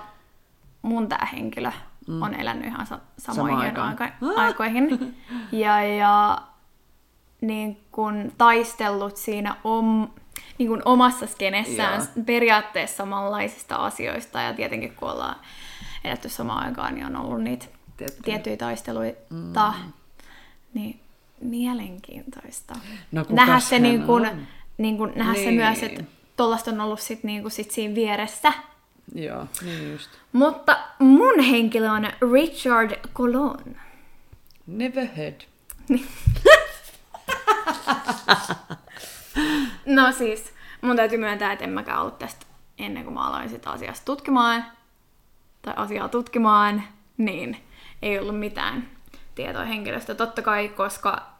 mun 0.82 1.08
tää 1.08 1.28
henkilö 1.32 1.70
mm. 2.08 2.22
on 2.22 2.34
elänyt 2.34 2.66
ihan 2.66 2.86
sa- 2.86 3.00
samoihin 3.18 3.58
aikaan. 3.58 3.88
aika- 3.88 4.14
aikoihin. 4.36 4.88
Ja, 5.52 5.84
ja 5.84 6.42
niin 7.40 7.80
kun 7.92 8.32
taistellut 8.38 9.16
siinä 9.16 9.56
om, 9.64 10.08
niin 10.58 10.68
kun 10.68 10.82
omassa 10.84 11.26
skenessään 11.26 12.00
Joo. 12.16 12.24
periaatteessa 12.26 12.96
samanlaisista 12.96 13.76
asioista. 13.76 14.40
Ja 14.40 14.52
tietenkin 14.54 14.94
kun 14.94 15.10
ollaan 15.10 15.36
eletty 16.04 16.28
samaan 16.28 16.64
aikaan, 16.66 16.94
niin 16.94 17.06
on 17.06 17.16
ollut 17.16 17.42
niitä 17.42 17.66
tiettyjä 18.24 18.56
taisteluita. 18.56 19.74
Mm. 19.84 19.92
Niin 20.74 21.01
mielenkiintoista. 21.42 22.74
No, 23.12 23.26
nähdä 23.28 23.60
se, 23.60 23.78
niin 23.78 24.02
kun, 24.02 24.26
on? 24.26 24.46
niin 24.78 24.96
kun, 24.96 25.12
nähdä 25.16 25.34
se 25.34 25.40
Niin. 25.40 25.54
myös, 25.54 25.82
että 25.82 26.04
tollasta 26.36 26.70
on 26.70 26.80
ollut 26.80 27.00
sit, 27.00 27.24
niin 27.24 27.42
kun, 27.42 27.50
sit 27.50 27.70
siinä 27.70 27.94
vieressä 27.94 28.52
Joo, 29.14 29.46
niin 29.64 29.92
just. 29.92 30.10
Mutta 30.32 30.78
mun 30.98 31.40
henkilö 31.40 31.90
on 31.90 32.08
Richard 32.32 33.08
Colon. 33.14 33.76
Never 34.66 35.06
heard. 35.16 35.40
No 39.86 40.12
siis, 40.12 40.52
mun 40.80 40.96
täytyy 40.96 41.18
myöntää, 41.18 41.52
että 41.52 41.64
en 41.64 41.70
mäkään 41.70 42.00
ollut 42.00 42.18
tästä 42.18 42.46
ennen 42.78 43.04
kuin 43.04 43.14
mä 43.14 43.26
aloin 43.28 43.48
sitä 43.48 43.70
asiasta 43.70 44.04
tutkimaan, 44.04 44.64
tai 45.62 45.74
asiaa 45.76 46.08
tutkimaan, 46.08 46.82
niin 47.16 47.56
ei 48.02 48.18
ollut 48.18 48.38
mitään 48.38 48.88
tietoa 49.34 49.64
henkilöstä. 49.64 50.14
Totta 50.14 50.42
kai, 50.42 50.68
koska 50.68 51.31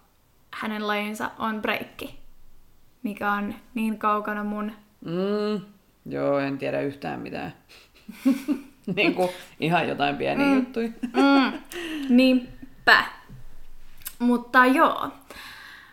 hänen 0.55 0.87
lajinsa 0.87 1.31
on 1.38 1.62
breikki, 1.62 2.19
mikä 3.03 3.33
on 3.33 3.55
niin 3.75 3.99
kaukana 3.99 4.45
mun... 4.45 4.73
Mm, 5.05 5.61
joo, 6.07 6.38
en 6.38 6.59
tiedä 6.59 6.81
yhtään 6.81 7.21
mitään. 7.21 7.55
niin 8.97 9.15
kuin 9.15 9.31
ihan 9.61 9.88
jotain 9.88 10.17
pieniä 10.17 10.47
mm. 10.47 10.57
juttuja. 10.57 10.88
Mm, 11.03 11.61
niinpä. 12.17 13.05
Mutta 14.19 14.67
joo, 14.67 15.11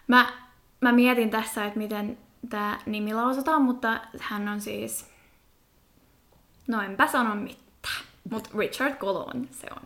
mä, 0.07 0.33
mä 0.81 0.91
mietin 0.91 1.29
tässä, 1.29 1.65
että 1.65 1.79
miten 1.79 2.17
tämä 2.49 2.79
nimi 2.85 3.13
lausutaan, 3.13 3.61
mutta 3.61 4.01
hän 4.19 4.47
on 4.47 4.61
siis... 4.61 5.09
No 6.67 6.81
enpä 6.81 7.07
sano 7.07 7.35
mitään, 7.35 8.03
mutta 8.31 8.49
Richard 8.57 8.95
Colon 8.95 9.47
se 9.51 9.67
on. 9.75 9.81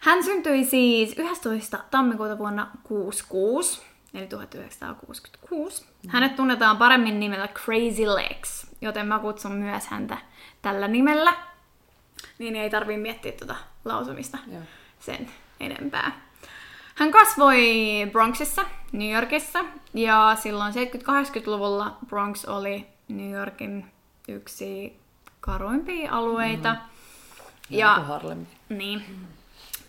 Hän 0.00 0.24
syntyi 0.24 0.64
siis 0.64 1.14
11. 1.18 1.78
tammikuuta 1.90 2.38
vuonna 2.38 2.70
66, 2.82 3.82
eli 4.14 4.26
1966. 4.26 5.86
Hänet 6.08 6.36
tunnetaan 6.36 6.76
paremmin 6.76 7.20
nimellä 7.20 7.48
Crazy 7.48 8.06
Legs, 8.06 8.66
joten 8.80 9.06
mä 9.06 9.18
kutsun 9.18 9.52
myös 9.52 9.86
häntä 9.86 10.18
tällä 10.62 10.88
nimellä. 10.88 11.34
Niin 12.38 12.56
ei 12.56 12.70
tarvii 12.70 12.96
miettiä 12.96 13.32
tuota 13.32 13.56
lausumista 13.84 14.38
Joo. 14.52 14.62
sen 15.00 15.30
enempää. 15.60 16.12
Hän 16.94 17.10
kasvoi 17.10 17.62
Bronxissa, 18.12 18.64
New 18.92 19.12
Yorkissa, 19.12 19.64
ja 19.94 20.36
silloin 20.42 20.74
70-80-luvulla 20.74 21.96
Bronx 22.06 22.44
oli 22.44 22.86
New 23.08 23.30
Yorkin 23.30 23.90
yksi 24.28 24.96
karuimpia 25.40 26.12
alueita. 26.12 26.68
Ja... 26.68 26.78
Ja, 27.70 27.94
Harlem. 27.94 28.46
niin, 28.68 29.04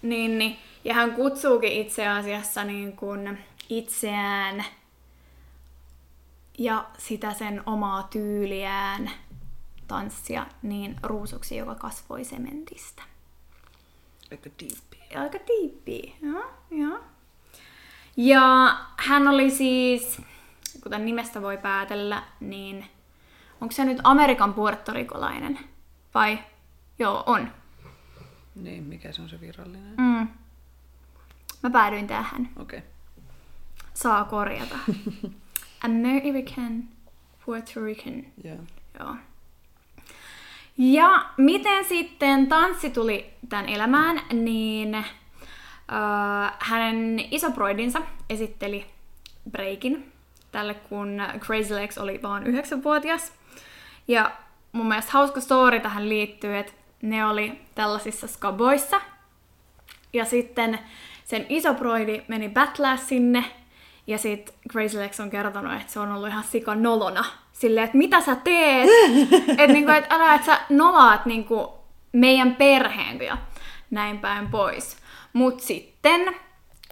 niin, 0.01 0.37
niin, 0.37 0.57
ja 0.83 0.93
hän 0.93 1.11
kutsuukin 1.11 1.71
itse 1.71 2.07
asiassa 2.07 2.63
niin 2.63 2.95
kuin 2.95 3.37
itseään 3.69 4.65
ja 6.57 6.85
sitä 6.97 7.33
sen 7.33 7.63
omaa 7.65 8.03
tyyliään 8.03 9.11
tanssia 9.87 10.45
niin 10.61 10.95
ruusuksi, 11.03 11.57
joka 11.57 11.75
kasvoi 11.75 12.23
sementistä. 12.23 13.03
Aika 14.31 14.49
deep. 14.59 15.19
Aika 15.21 15.39
diippiä, 15.47 16.13
joo, 16.21 16.51
joo. 16.71 16.99
Ja 18.17 18.75
hän 18.97 19.27
oli 19.27 19.51
siis, 19.51 20.21
kuten 20.83 21.05
nimestä 21.05 21.41
voi 21.41 21.57
päätellä, 21.57 22.23
niin 22.39 22.85
onko 23.61 23.71
se 23.71 23.85
nyt 23.85 23.97
Amerikan 24.03 24.53
puertorikolainen? 24.53 25.59
Vai? 26.13 26.39
Joo, 26.99 27.23
on. 27.25 27.51
Niin, 28.55 28.83
mikä 28.83 29.11
se 29.11 29.21
on 29.21 29.29
se 29.29 29.41
virallinen? 29.41 29.93
Mm. 29.97 30.27
Mä 31.63 31.69
päädyin 31.69 32.07
tähän. 32.07 32.49
Okei. 32.59 32.79
Okay. 32.79 32.89
Saa 33.93 34.23
korjata. 34.23 34.75
American 35.85 36.83
Puerto 37.45 37.85
Rican. 37.85 38.23
Joo. 38.43 38.57
Joo. 38.99 39.15
Ja 40.77 41.25
miten 41.37 41.85
sitten 41.85 42.47
tanssi 42.47 42.89
tuli 42.89 43.33
tämän 43.49 43.69
elämään, 43.69 44.21
niin 44.33 44.95
äh, 44.95 45.05
hänen 46.59 47.19
isoproidinsa 47.31 48.01
esitteli 48.29 48.85
breikin 49.51 50.11
tälle, 50.51 50.73
kun 50.73 51.21
Crazy 51.39 51.75
Legs 51.75 51.97
oli 51.97 52.19
vaan 52.21 52.47
yhdeksänvuotias. 52.47 53.33
Ja 54.07 54.31
mun 54.71 54.87
mielestä 54.87 55.11
hauska 55.11 55.41
story 55.41 55.79
tähän 55.79 56.09
liittyy, 56.09 56.57
että 56.57 56.73
ne 57.01 57.25
oli 57.25 57.61
tällaisissa 57.75 58.27
skaboissa. 58.27 59.01
Ja 60.13 60.25
sitten 60.25 60.79
sen 61.25 61.45
isoproidi 61.49 62.21
meni 62.27 62.49
battlaa 62.49 62.97
sinne. 62.97 63.45
Ja 64.07 64.17
sit 64.17 64.53
Crazy 64.71 64.99
Legs 64.99 65.19
on 65.19 65.29
kertonut, 65.29 65.73
että 65.73 65.93
se 65.93 65.99
on 65.99 66.11
ollut 66.11 66.27
ihan 66.27 66.43
sika 66.43 66.75
nolona. 66.75 67.25
Silleen, 67.51 67.85
että 67.85 67.97
mitä 67.97 68.21
sä 68.21 68.35
teet? 68.35 68.89
että 69.49 69.67
niinku, 69.67 69.91
et 69.91 70.05
älä, 70.09 70.33
että 70.33 70.45
sä 70.45 70.61
nolaat 70.69 71.25
niinku 71.25 71.73
meidän 72.11 72.55
perheen 72.55 73.21
ja 73.21 73.37
näin 73.91 74.19
päin 74.19 74.47
pois. 74.47 74.97
Mut 75.33 75.59
sitten, 75.59 76.35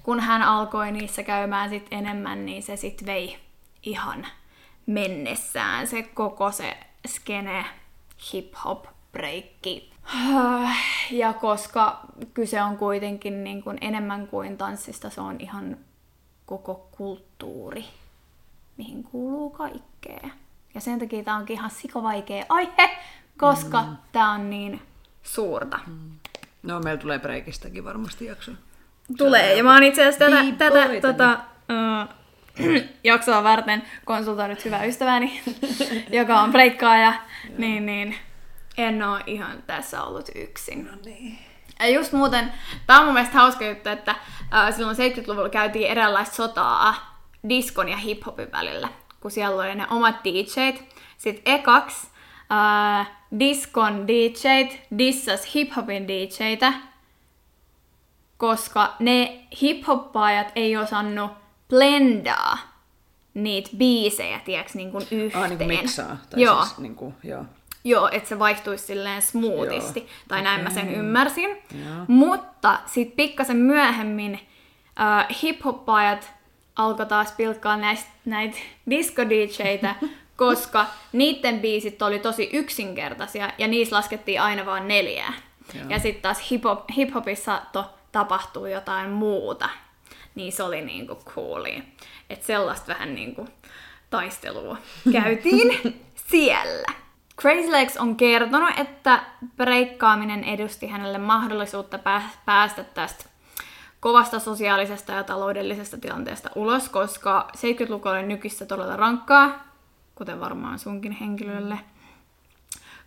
kun 0.03 0.19
hän 0.19 0.41
alkoi 0.41 0.91
niissä 0.91 1.23
käymään 1.23 1.69
sit 1.69 1.87
enemmän, 1.91 2.45
niin 2.45 2.63
se 2.63 2.75
sit 2.75 3.05
vei 3.05 3.37
ihan 3.83 4.27
mennessään 4.85 5.87
se 5.87 6.03
koko 6.03 6.51
se 6.51 6.77
skene 7.07 7.65
hip-hop 8.21 8.87
breikki. 9.11 9.91
Ja 11.11 11.33
koska 11.33 11.99
kyse 12.33 12.61
on 12.61 12.77
kuitenkin 12.77 13.43
niin 13.43 13.63
kuin 13.63 13.77
enemmän 13.81 14.27
kuin 14.27 14.57
tanssista, 14.57 15.09
se 15.09 15.21
on 15.21 15.35
ihan 15.39 15.77
koko 16.45 16.89
kulttuuri, 16.97 17.85
mihin 18.77 19.03
kuuluu 19.03 19.49
kaikkea. 19.49 20.29
Ja 20.73 20.81
sen 20.81 20.99
takia 20.99 21.23
tämä 21.23 21.37
onkin 21.37 21.53
ihan 21.53 21.71
sikovaikea 21.71 22.45
aihe, 22.49 22.97
koska 23.37 23.81
mm. 23.81 23.97
tämä 24.11 24.31
on 24.31 24.49
niin 24.49 24.81
suurta. 25.23 25.79
Mm. 25.87 26.11
No, 26.63 26.79
meillä 26.79 27.01
tulee 27.01 27.19
breikistäkin 27.19 27.85
varmasti 27.85 28.25
jakso. 28.25 28.51
Tulee, 29.17 29.57
ja 29.57 29.63
mä 29.63 29.73
oon 29.73 29.83
itse 29.83 30.01
asiassa 30.01 30.25
tätä, 30.25 30.43
tätä 30.57 31.01
tota, 31.01 31.39
uh, 31.69 32.09
jaksoa 33.03 33.43
varten 33.43 33.83
konsultoinut 34.05 34.65
hyvää 34.65 34.85
ystäväni, 34.85 35.41
joka 36.19 36.41
on 36.41 36.51
breikkaaja, 36.51 37.13
niin, 37.57 37.85
niin 37.85 38.15
en 38.77 39.03
oo 39.03 39.19
ihan 39.25 39.63
tässä 39.67 40.03
ollut 40.03 40.29
yksin. 40.35 40.85
No 40.85 40.91
niin. 41.05 41.39
Ja 41.79 41.89
just 41.89 42.13
muuten, 42.13 42.53
tää 42.87 42.99
on 42.99 43.05
mun 43.05 43.13
mielestä 43.13 43.37
hauska 43.37 43.65
juttu, 43.65 43.89
että 43.89 44.15
äh, 44.53 44.75
silloin 44.75 44.97
70-luvulla 44.97 45.49
käytiin 45.49 45.87
eräänlaista 45.87 46.35
sotaa 46.35 47.19
diskon 47.49 47.89
ja 47.89 47.97
hiphopin 47.97 48.51
välillä, 48.51 48.89
kun 49.19 49.31
siellä 49.31 49.63
oli 49.63 49.75
ne 49.75 49.87
omat 49.89 50.15
DJt. 50.23 50.83
Sitten 51.17 51.53
ekaks 51.53 52.07
äh, 52.51 53.09
diskon 53.39 54.07
DJt 54.07 54.79
dissas 54.97 55.55
hiphopin 55.55 56.07
DJtä, 56.07 56.73
koska 58.37 58.93
ne 58.99 59.47
hiphoppaajat 59.61 60.51
ei 60.55 60.77
osannut 60.77 61.31
blendaa 61.69 62.57
niitä 63.33 63.69
biisejä, 63.77 64.39
tiedätkö, 64.39 64.71
niin 64.75 64.91
kuin 64.91 65.07
yhteen. 65.11 65.43
Ah, 65.43 65.49
niin 65.49 65.57
kuin 65.57 65.67
miksaa. 65.67 66.17
Tai 66.29 66.41
Joo. 66.41 66.65
Siis, 66.65 66.77
niin 66.77 66.95
kuin, 66.95 67.15
joo. 67.23 67.45
Joo, 67.87 68.09
että 68.11 68.29
se 68.29 68.39
vaihtuisi 68.39 68.85
silleen 68.85 69.21
smoothisti. 69.21 69.99
Joo, 69.99 70.09
Tai 70.27 70.41
näin 70.41 70.63
mä 70.63 70.69
sen 70.69 70.95
ymmärsin. 70.95 71.49
Joo. 71.49 72.05
Mutta 72.07 72.79
sitten 72.85 73.15
pikkasen 73.15 73.57
myöhemmin 73.57 74.39
äh, 74.99 75.27
hip-hoppaajat 75.43 76.31
alkoi 76.75 77.05
taas 77.05 77.31
pilkkaa 77.31 77.77
näistä, 77.77 78.09
näitä 78.25 78.57
disco 78.89 79.29
DJitä, 79.29 79.95
koska 80.37 80.85
niiden 81.11 81.59
biisit 81.59 82.01
oli 82.01 82.19
tosi 82.19 82.49
yksinkertaisia 82.53 83.49
ja 83.57 83.67
niissä 83.67 83.95
laskettiin 83.95 84.41
aina 84.41 84.65
vain 84.65 84.87
neljää. 84.87 85.33
Joo. 85.73 85.85
Ja 85.89 85.99
sitten 85.99 86.21
taas 86.21 86.51
hip-hop, 86.51 86.95
hip-hopissa 86.97 87.61
to, 87.71 87.85
tapahtuu 88.11 88.65
jotain 88.65 89.09
muuta. 89.09 89.69
Niin 90.35 90.51
se 90.51 90.63
oli 90.63 90.81
niinku 90.81 91.15
coolia. 91.15 91.81
Että 92.29 92.45
sellaista 92.45 92.87
vähän 92.87 93.15
niinku 93.15 93.47
taistelua 94.09 94.77
käytiin 95.11 95.97
siellä. 96.15 97.06
Crazy 97.41 97.71
Legs 97.71 97.97
on 97.97 98.15
kertonut, 98.15 98.79
että 98.79 99.23
breikkaaminen 99.57 100.43
edusti 100.43 100.87
hänelle 100.87 101.17
mahdollisuutta 101.17 101.97
pää- 101.97 102.29
päästä 102.45 102.83
tästä 102.83 103.25
kovasta 103.99 104.39
sosiaalisesta 104.39 105.11
ja 105.11 105.23
taloudellisesta 105.23 105.97
tilanteesta 105.97 106.49
ulos, 106.55 106.89
koska 106.89 107.47
70-luku 107.57 108.09
oli 108.09 108.23
nykissä 108.23 108.65
todella 108.65 108.95
rankkaa, 108.95 109.63
kuten 110.15 110.39
varmaan 110.39 110.79
sunkin 110.79 111.11
henkilölle. 111.11 111.79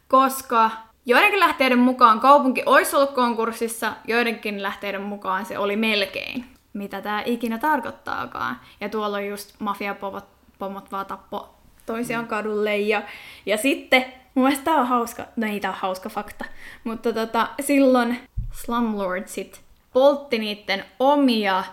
Koska 0.08 0.70
joidenkin 1.06 1.40
lähteiden 1.40 1.78
mukaan 1.78 2.20
kaupunki 2.20 2.62
olisi 2.66 2.96
ollut 2.96 3.10
konkurssissa, 3.10 3.92
joidenkin 4.06 4.62
lähteiden 4.62 5.02
mukaan 5.02 5.46
se 5.46 5.58
oli 5.58 5.76
melkein. 5.76 6.46
Mitä 6.72 7.00
tämä 7.00 7.22
ikinä 7.26 7.58
tarkoittaakaan. 7.58 8.60
Ja 8.80 8.88
tuolla 8.88 9.16
on 9.16 9.26
just 9.26 9.60
mafiapomot 9.60 10.24
pomot 10.58 10.92
vaan 10.92 11.06
tappo 11.06 11.54
toisiaan 11.86 12.26
kadulle. 12.26 12.78
Ja, 12.78 13.02
ja 13.46 13.56
sitten, 13.56 14.19
mun 14.40 14.48
mielestä 14.48 14.64
tää 14.64 14.80
on 14.80 14.86
hauska, 14.86 15.26
no 15.36 15.46
ei 15.46 15.60
tää 15.60 15.70
on 15.70 15.76
hauska 15.76 16.08
fakta, 16.08 16.44
mutta 16.84 17.12
tota, 17.12 17.48
silloin 17.60 18.20
slumlordsit 18.52 19.60
poltti 19.92 20.38
niiden 20.38 20.84
omia 20.98 21.64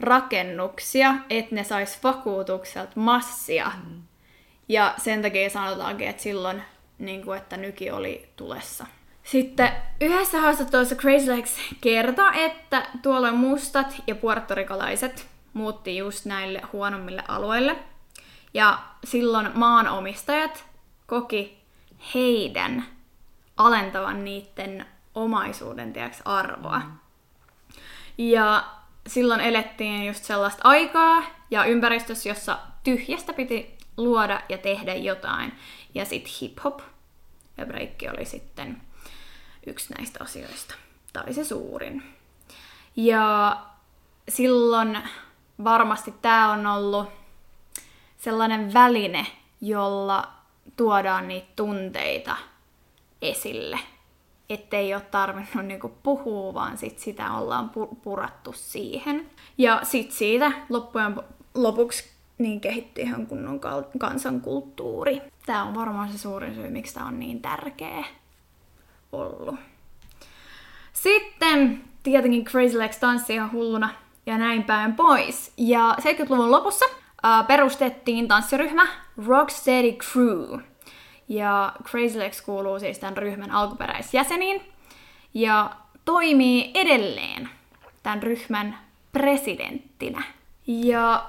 rakennuksia, 0.00 1.14
että 1.30 1.54
ne 1.54 1.64
sais 1.64 2.04
vakuutukselta 2.04 2.92
massia. 2.94 3.72
Mm. 3.88 4.02
Ja 4.68 4.94
sen 4.98 5.22
takia 5.22 5.50
sanotaankin, 5.50 6.08
että 6.08 6.22
silloin 6.22 6.62
niin 6.98 7.24
kuin, 7.24 7.38
että 7.38 7.56
nyki 7.56 7.90
oli 7.90 8.28
tulessa. 8.36 8.86
Sitten 9.22 9.70
yhdessä 10.00 10.40
haastattelussa 10.40 10.96
Crazy 10.96 11.36
Legs 11.36 11.56
kertoi, 11.80 12.44
että 12.44 12.86
tuolla 13.02 13.32
mustat 13.32 14.02
ja 14.06 14.14
puertorikalaiset 14.14 15.26
muutti 15.52 15.96
just 15.96 16.24
näille 16.24 16.62
huonommille 16.72 17.22
alueille. 17.28 17.76
Ja 18.54 18.78
silloin 19.04 19.50
maanomistajat 19.54 20.64
koki 21.06 21.61
heidän 22.14 22.86
alentavan 23.56 24.24
niiden 24.24 24.86
omaisuuden 25.14 25.92
tiiäks, 25.92 26.22
arvoa. 26.24 26.78
Mm. 26.78 26.98
Ja 28.18 28.64
silloin 29.06 29.40
elettiin 29.40 30.06
just 30.06 30.24
sellaista 30.24 30.60
aikaa 30.64 31.22
ja 31.50 31.64
ympäristössä, 31.64 32.28
jossa 32.28 32.58
tyhjästä 32.84 33.32
piti 33.32 33.76
luoda 33.96 34.42
ja 34.48 34.58
tehdä 34.58 34.94
jotain. 34.94 35.52
Ja 35.94 36.04
sitten 36.04 36.32
hip-hop 36.40 36.80
ja 37.56 37.66
breikki 37.66 38.08
oli 38.08 38.24
sitten 38.24 38.82
yksi 39.66 39.94
näistä 39.94 40.24
asioista. 40.24 40.74
Tai 41.12 41.34
se 41.34 41.44
suurin. 41.44 42.02
Ja 42.96 43.56
silloin 44.28 44.98
varmasti 45.64 46.14
tämä 46.22 46.52
on 46.52 46.66
ollut 46.66 47.08
sellainen 48.16 48.74
väline, 48.74 49.26
jolla 49.60 50.41
tuodaan 50.76 51.28
niitä 51.28 51.48
tunteita 51.56 52.36
esille. 53.22 53.78
Ettei 54.50 54.94
ole 54.94 55.02
tarvinnut 55.02 55.66
niinku 55.66 55.92
puhua, 56.02 56.54
vaan 56.54 56.78
sit 56.78 56.98
sitä 56.98 57.32
ollaan 57.32 57.70
purattu 58.02 58.52
siihen. 58.52 59.30
Ja 59.58 59.80
sit 59.82 60.12
siitä 60.12 60.52
loppujen 60.68 61.16
lopuksi 61.54 62.12
niin 62.38 62.60
kehittyi 62.60 63.04
ihan 63.04 63.26
kunnon 63.26 63.60
kansankulttuuri. 63.98 65.22
Tämä 65.46 65.62
on 65.62 65.74
varmaan 65.74 66.12
se 66.12 66.18
suurin 66.18 66.54
syy, 66.54 66.70
miksi 66.70 66.94
tämä 66.94 67.06
on 67.06 67.20
niin 67.20 67.42
tärkeä 67.42 68.04
ollut. 69.12 69.56
Sitten 70.92 71.84
tietenkin 72.02 72.44
Crazy 72.44 72.78
Legs 72.78 72.98
tanssi 72.98 73.34
ihan 73.34 73.52
hulluna 73.52 73.90
ja 74.26 74.38
näin 74.38 74.64
päin 74.64 74.94
pois. 74.94 75.52
Ja 75.56 75.96
70-luvun 76.00 76.50
lopussa 76.50 76.84
perustettiin 77.46 78.28
tanssiryhmä 78.28 78.86
Rocksteady 79.26 79.92
Crew. 79.92 80.60
Ja 81.28 81.72
Crazy 81.82 82.18
Legs 82.18 82.42
kuuluu 82.42 82.78
siis 82.80 82.98
tämän 82.98 83.16
ryhmän 83.16 83.50
alkuperäisjäseniin 83.50 84.72
ja 85.34 85.70
toimii 86.04 86.70
edelleen 86.74 87.48
tämän 88.02 88.22
ryhmän 88.22 88.78
presidenttinä. 89.12 90.22
Ja 90.66 91.24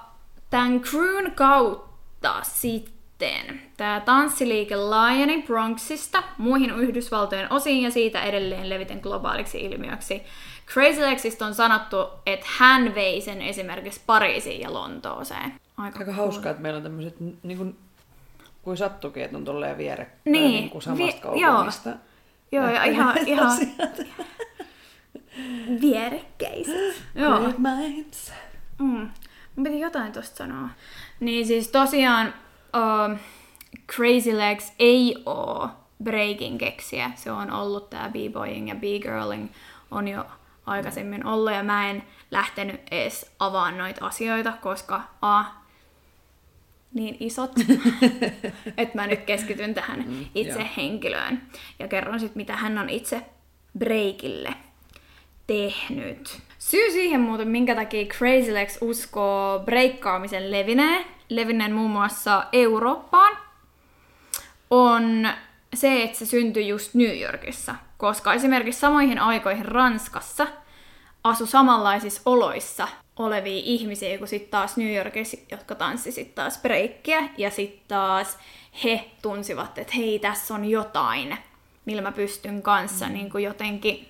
tämän 0.49 0.81
crewn 0.81 1.31
kautta 1.31 2.39
sitten 2.41 3.61
tämä 3.77 4.01
tanssiliike 4.05 4.75
laajeni 4.75 5.41
Bronxista 5.41 6.23
muihin 6.37 6.71
Yhdysvaltojen 6.71 7.51
osiin 7.53 7.83
ja 7.83 7.91
siitä 7.91 8.23
edelleen 8.23 8.69
leviten 8.69 8.99
globaaliksi 8.99 9.61
ilmiöksi. 9.61 10.23
Crazy 10.67 11.01
Legsista 11.01 11.45
on 11.45 11.55
sanottu, 11.55 11.97
että 12.25 12.45
hän 12.57 12.95
vei 12.95 13.21
sen 13.21 13.41
esimerkiksi 13.41 14.01
Pariisiin 14.05 14.61
ja 14.61 14.73
Lontooseen. 14.73 15.53
Aika, 15.77 15.99
Aika 15.99 16.13
hauskaa, 16.13 16.49
että 16.49 16.61
meillä 16.61 16.77
on 16.77 16.83
tämmöiset, 16.83 17.15
niin 17.43 17.57
kuin, 17.57 17.77
kuin 18.61 18.77
sattukin, 18.77 19.23
että 19.23 19.37
on 19.37 19.45
tolleen 19.45 19.77
viere 19.77 20.11
niin, 20.25 20.51
niin 20.51 20.69
kuin 20.69 20.81
samasta 20.81 21.05
vi- 21.05 21.21
kaupungista. 21.21 21.89
Joo, 21.89 21.97
joo 22.51 22.69
ja 22.69 22.83
ihan, 22.83 23.17
ihan 23.27 23.57
vierekkeiset. 25.81 27.03
Joo. 27.15 27.39
Minds. 27.57 28.31
Mm. 28.79 29.09
Mun 29.55 29.63
piti 29.63 29.79
jotain 29.79 30.11
tosta 30.11 30.35
sanoa. 30.37 30.69
Niin 31.19 31.47
siis 31.47 31.67
tosiaan 31.67 32.33
uh, 33.11 33.17
Crazy 33.95 34.37
Legs 34.37 34.73
ei 34.79 35.15
oo 35.25 35.69
breaking 36.03 36.59
keksiä. 36.59 37.11
Se 37.15 37.31
on 37.31 37.51
ollut 37.51 37.89
tää 37.89 38.09
b-boying 38.09 38.69
ja 38.69 38.75
b-girling 38.75 39.49
on 39.91 40.07
jo 40.07 40.25
aikaisemmin 40.65 41.25
ollut 41.25 41.53
ja 41.53 41.63
mä 41.63 41.89
en 41.89 42.03
lähtenyt 42.31 42.81
edes 42.91 43.31
avaan 43.39 43.77
noita 43.77 44.05
asioita, 44.05 44.53
koska 44.61 45.01
a, 45.21 45.43
niin 46.93 47.17
isot, 47.19 47.51
että 48.77 48.95
mä 48.95 49.07
nyt 49.07 49.21
keskityn 49.21 49.73
tähän 49.73 50.03
mm, 50.07 50.25
itse 50.35 50.59
mm, 50.59 50.69
henkilöön 50.77 51.41
ja 51.79 51.87
kerron 51.87 52.19
sitten, 52.19 52.37
mitä 52.37 52.55
hän 52.55 52.77
on 52.77 52.89
itse 52.89 53.21
breakille 53.77 54.53
tehnyt. 55.47 56.41
Syy 56.59 56.91
siihen 56.91 57.21
muuten, 57.21 57.47
minkä 57.47 57.75
takia 57.75 58.05
Crazy 58.05 58.53
Legs 58.53 58.77
uskoo 58.81 59.59
breikkaamisen 59.59 60.51
levineen, 60.51 61.05
levinneen 61.29 61.73
muun 61.73 61.91
muassa 61.91 62.45
Eurooppaan, 62.53 63.37
on 64.69 65.27
se, 65.73 66.03
että 66.03 66.17
se 66.17 66.25
syntyi 66.25 66.67
just 66.67 66.93
New 66.93 67.19
Yorkissa. 67.19 67.75
Koska 67.97 68.33
esimerkiksi 68.33 68.79
samoihin 68.79 69.19
aikoihin 69.19 69.65
Ranskassa 69.65 70.47
asu 71.23 71.45
samanlaisissa 71.45 72.21
oloissa 72.25 72.87
olevia 73.15 73.61
ihmisiä 73.65 74.17
kuin 74.17 74.27
sitten 74.27 74.51
taas 74.51 74.77
New 74.77 74.95
Yorkissa, 74.95 75.37
jotka 75.51 75.75
tanssisit 75.75 76.35
taas 76.35 76.61
breikkiä. 76.61 77.29
Ja 77.37 77.49
sitten 77.49 77.87
taas 77.87 78.37
he 78.83 79.11
tunsivat, 79.21 79.77
että 79.77 79.93
hei, 79.95 80.19
tässä 80.19 80.53
on 80.53 80.65
jotain, 80.65 81.37
millä 81.85 82.01
mä 82.01 82.11
pystyn 82.11 82.61
kanssa 82.61 83.05
mm. 83.07 83.13
niin 83.13 83.31
kuin 83.31 83.43
jotenkin 83.43 84.09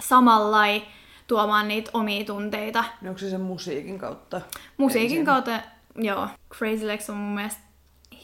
samallai 0.00 0.82
tuomaan 1.26 1.68
niitä 1.68 1.90
omia 1.94 2.24
tunteita. 2.24 2.84
No 3.00 3.08
onko 3.08 3.18
se 3.18 3.30
sen 3.30 3.40
musiikin 3.40 3.98
kautta? 3.98 4.40
Musiikin 4.76 5.10
ensin? 5.10 5.24
kautta, 5.26 5.60
joo. 5.94 6.28
Crazy 6.54 6.86
Legs 6.86 7.10
on 7.10 7.16
mun 7.16 7.34
mielestä 7.34 7.60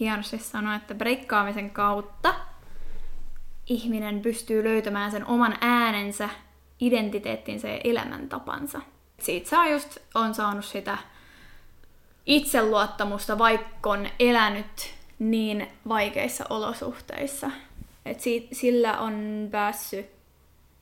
hienosti 0.01 0.39
sanoa, 0.39 0.75
että 0.75 0.95
breikkaamisen 0.95 1.71
kautta 1.71 2.35
ihminen 3.67 4.21
pystyy 4.21 4.65
löytämään 4.65 5.11
sen 5.11 5.27
oman 5.27 5.59
äänensä, 5.61 6.29
identiteettinsä 6.81 7.69
ja 7.69 7.81
elämäntapansa. 7.85 8.81
Siitä 9.21 9.49
saa 9.49 9.69
just, 9.69 9.99
on 10.15 10.35
saanut 10.35 10.65
sitä 10.65 10.99
itseluottamusta, 12.27 13.39
vaikka 13.39 13.91
on 13.91 14.09
elänyt 14.19 14.95
niin 15.19 15.69
vaikeissa 15.89 16.45
olosuhteissa. 16.51 17.51
Et 18.07 18.21
siitä, 18.21 18.55
sillä 18.55 18.99
on 18.99 19.49
päässyt 19.51 20.07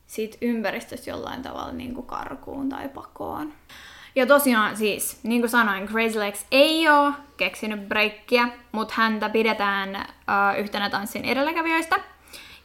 siitä 0.07 0.37
ympäristöstä 0.41 1.09
jollain 1.09 1.41
tavalla 1.41 1.71
niin 1.71 1.93
kuin 1.93 2.07
karkuun 2.07 2.69
tai 2.69 2.89
pakoon. 2.89 3.53
Ja 4.17 4.25
tosiaan 4.25 4.77
siis, 4.77 5.19
niin 5.23 5.41
kuin 5.41 5.49
sanoin, 5.49 5.87
Crazy 5.87 6.19
Legs 6.19 6.45
ei 6.51 6.89
ole 6.89 7.13
keksinyt 7.37 7.87
breikkiä, 7.87 8.49
mutta 8.71 8.93
häntä 8.97 9.29
pidetään 9.29 9.95
uh, 9.95 10.59
yhtenä 10.59 10.89
tanssin 10.89 11.25
edelläkävijöistä. 11.25 11.95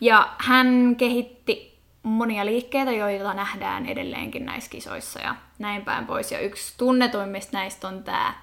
Ja 0.01 0.29
hän 0.39 0.95
kehitti 0.97 1.79
monia 2.03 2.47
liikkeitä, 2.47 2.93
joita 2.93 3.35
nähdään 3.35 3.87
edelleenkin 3.87 4.47
näissä 4.47 4.71
kisoissa 4.71 5.21
ja 5.21 5.35
näin 5.59 5.83
päin 5.83 6.07
pois. 6.07 6.33
Ja 6.33 6.39
yksi 6.39 6.75
tunnetuimmista 6.79 7.59
näistä 7.59 7.89
on 7.89 8.05
tämä 8.05 8.35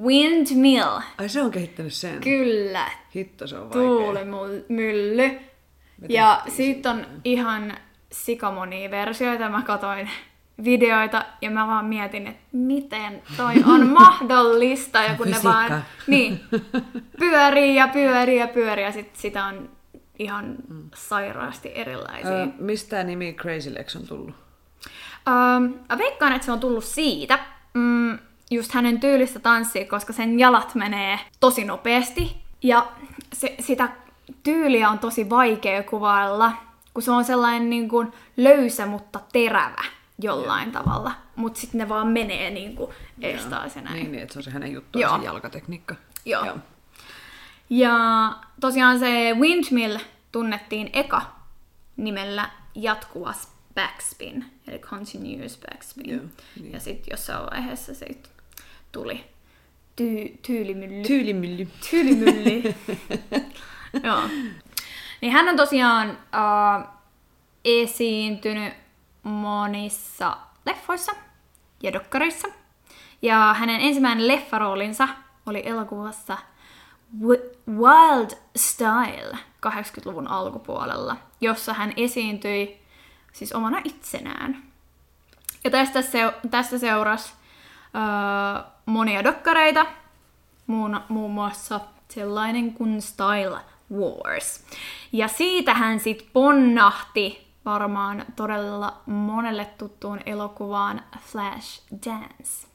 Windmill. 0.00 1.00
Ai 1.18 1.28
se 1.28 1.42
on 1.42 1.50
kehittänyt 1.50 1.92
sen? 1.92 2.20
Kyllä. 2.20 2.90
Hitto, 3.14 3.46
se 3.46 3.56
on 3.56 3.62
vaikea. 3.62 3.82
Tuulimylly. 3.82 5.40
Ja 6.08 6.42
siitä 6.48 6.90
on 6.90 7.06
ihan 7.24 7.76
sikamonia 8.12 8.90
versioita. 8.90 9.48
Mä 9.48 9.62
katoin 9.62 10.10
videoita 10.64 11.24
ja 11.40 11.50
mä 11.50 11.66
vaan 11.66 11.84
mietin, 11.84 12.26
että 12.26 12.42
miten 12.52 13.22
toi 13.36 13.54
on 13.66 13.86
mahdollista. 14.00 15.02
Ja 15.02 15.14
kun 15.14 15.30
ne 15.30 15.36
vaan 15.44 15.84
niin, 16.06 16.40
pyörii 17.20 17.76
ja 17.76 17.88
pyörii 17.88 18.38
ja 18.38 18.48
pyörii 18.48 18.84
ja 18.84 18.92
sit 18.92 19.16
sitä 19.16 19.44
on 19.44 19.68
ihan 20.18 20.56
mm. 20.68 20.90
sairaasti 20.94 21.72
erilaisia. 21.74 22.30
Öö, 22.30 22.46
mistä 22.58 23.04
nimi 23.04 23.32
Crazy 23.32 23.74
Legs 23.74 23.96
on 23.96 24.06
tullut? 24.06 24.34
Öö, 25.28 25.98
veikkaan, 25.98 26.32
että 26.32 26.46
se 26.46 26.52
on 26.52 26.60
tullut 26.60 26.84
siitä, 26.84 27.38
mm, 27.74 28.18
just 28.50 28.72
hänen 28.72 29.00
tyylistä 29.00 29.38
tanssia, 29.38 29.84
koska 29.84 30.12
sen 30.12 30.38
jalat 30.38 30.74
menee 30.74 31.18
tosi 31.40 31.64
nopeasti. 31.64 32.36
Ja 32.62 32.86
se, 33.32 33.54
sitä 33.60 33.88
tyyliä 34.42 34.90
on 34.90 34.98
tosi 34.98 35.30
vaikea 35.30 35.82
kuvailla, 35.82 36.52
kun 36.94 37.02
se 37.02 37.10
on 37.10 37.24
sellainen 37.24 37.70
niin 37.70 37.88
kuin 37.88 38.12
löysä, 38.36 38.86
mutta 38.86 39.20
terävä 39.32 39.97
jollain 40.22 40.72
Joo. 40.72 40.82
tavalla. 40.82 41.12
Mutta 41.36 41.60
sitten 41.60 41.78
ne 41.78 41.88
vaan 41.88 42.06
menee 42.06 42.50
niin 42.50 42.76
kuin 42.76 42.90
ees 43.20 43.44
taas 43.44 43.76
ja 43.76 43.82
näin. 43.82 43.96
Niin, 43.96 44.12
niin, 44.12 44.22
että 44.22 44.32
se 44.32 44.38
on 44.38 44.42
se 44.42 44.50
hänen 44.50 44.72
juttu, 44.72 44.98
se 44.98 45.24
jalkatekniikka. 45.24 45.94
Joo. 46.24 46.44
Joo. 46.44 46.58
Ja 47.70 47.96
tosiaan 48.60 48.98
se 48.98 49.34
windmill 49.38 49.98
tunnettiin 50.32 50.90
eka 50.92 51.22
nimellä 51.96 52.50
jatkuvas 52.74 53.48
backspin, 53.74 54.44
eli 54.68 54.78
continuous 54.78 55.58
backspin. 55.58 56.10
Joo, 56.10 56.20
niin. 56.60 56.72
Ja 56.72 56.80
sitten 56.80 57.10
jossain 57.10 57.46
vaiheessa 57.50 57.94
siitä 57.94 58.28
tuli 58.92 59.24
ty- 60.00 60.38
tyylimylly. 60.46 61.02
Tyylimylly. 61.02 61.68
Tyylimylly. 61.90 62.74
Joo. 64.04 64.22
Niin 65.20 65.32
hän 65.32 65.48
on 65.48 65.56
tosiaan 65.56 66.10
uh, 66.10 66.88
esiintynyt 67.64 68.72
monissa 69.22 70.36
leffoissa 70.66 71.12
ja 71.82 71.92
dokkarissa. 71.92 72.48
Ja 73.22 73.54
hänen 73.58 73.80
ensimmäinen 73.80 74.28
leffaroolinsa 74.28 75.08
oli 75.46 75.62
elokuvassa 75.64 76.38
Wi- 77.20 77.58
Wild 77.70 78.30
Style 78.56 79.38
80-luvun 79.66 80.28
alkupuolella, 80.28 81.16
jossa 81.40 81.72
hän 81.72 81.92
esiintyi 81.96 82.78
siis 83.32 83.52
omana 83.52 83.80
itsenään. 83.84 84.62
Ja 85.64 85.70
tästä, 85.70 86.02
seu- 86.02 86.48
tästä 86.50 86.78
seurasi 86.78 87.32
öö, 87.94 88.62
monia 88.86 89.24
dokkareita, 89.24 89.86
muun, 90.66 91.00
muun 91.08 91.30
muassa 91.30 91.80
sellainen 92.08 92.72
kuin 92.72 93.02
Style 93.02 93.58
Wars. 93.92 94.64
Ja 95.12 95.28
siitä 95.28 95.74
hän 95.74 96.00
sitten 96.00 96.28
ponnahti 96.32 97.47
varmaan 97.72 98.24
todella 98.36 99.00
monelle 99.06 99.64
tuttuun 99.64 100.20
elokuvaan 100.26 101.02
Flash 101.20 101.82
Dance. 102.06 102.66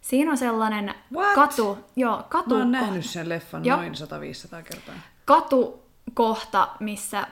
Siinä 0.00 0.30
on 0.30 0.36
sellainen 0.38 0.94
What? 1.14 1.34
katu, 1.34 1.78
joo, 1.96 2.22
katu, 2.28 2.50
Mä 2.54 2.56
oon 2.60 2.70
nähnyt 2.72 3.04
sen 3.04 3.28
leffan 3.28 3.64
Joo. 3.64 3.76
noin 3.76 3.92
100-500 3.94 4.62
kertaa. 4.62 4.94
katukohta, 5.24 6.68
missä 6.80 7.26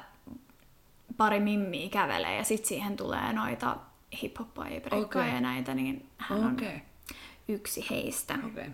pari 1.17 1.41
mimmiä 1.41 1.89
kävelee 1.91 2.37
ja 2.37 2.45
sitten 2.45 2.69
siihen 2.69 2.97
tulee 2.97 3.33
noita 3.33 3.77
ja 4.75 4.81
breikkaa 4.81 5.23
Okei. 5.23 5.35
ja 5.35 5.41
näitä, 5.41 5.75
niin 5.75 6.07
hän 6.19 6.39
on 6.45 6.53
Okei, 6.53 6.83
yksi 7.49 7.87
heistä. 7.91 8.39
okei. 8.47 8.71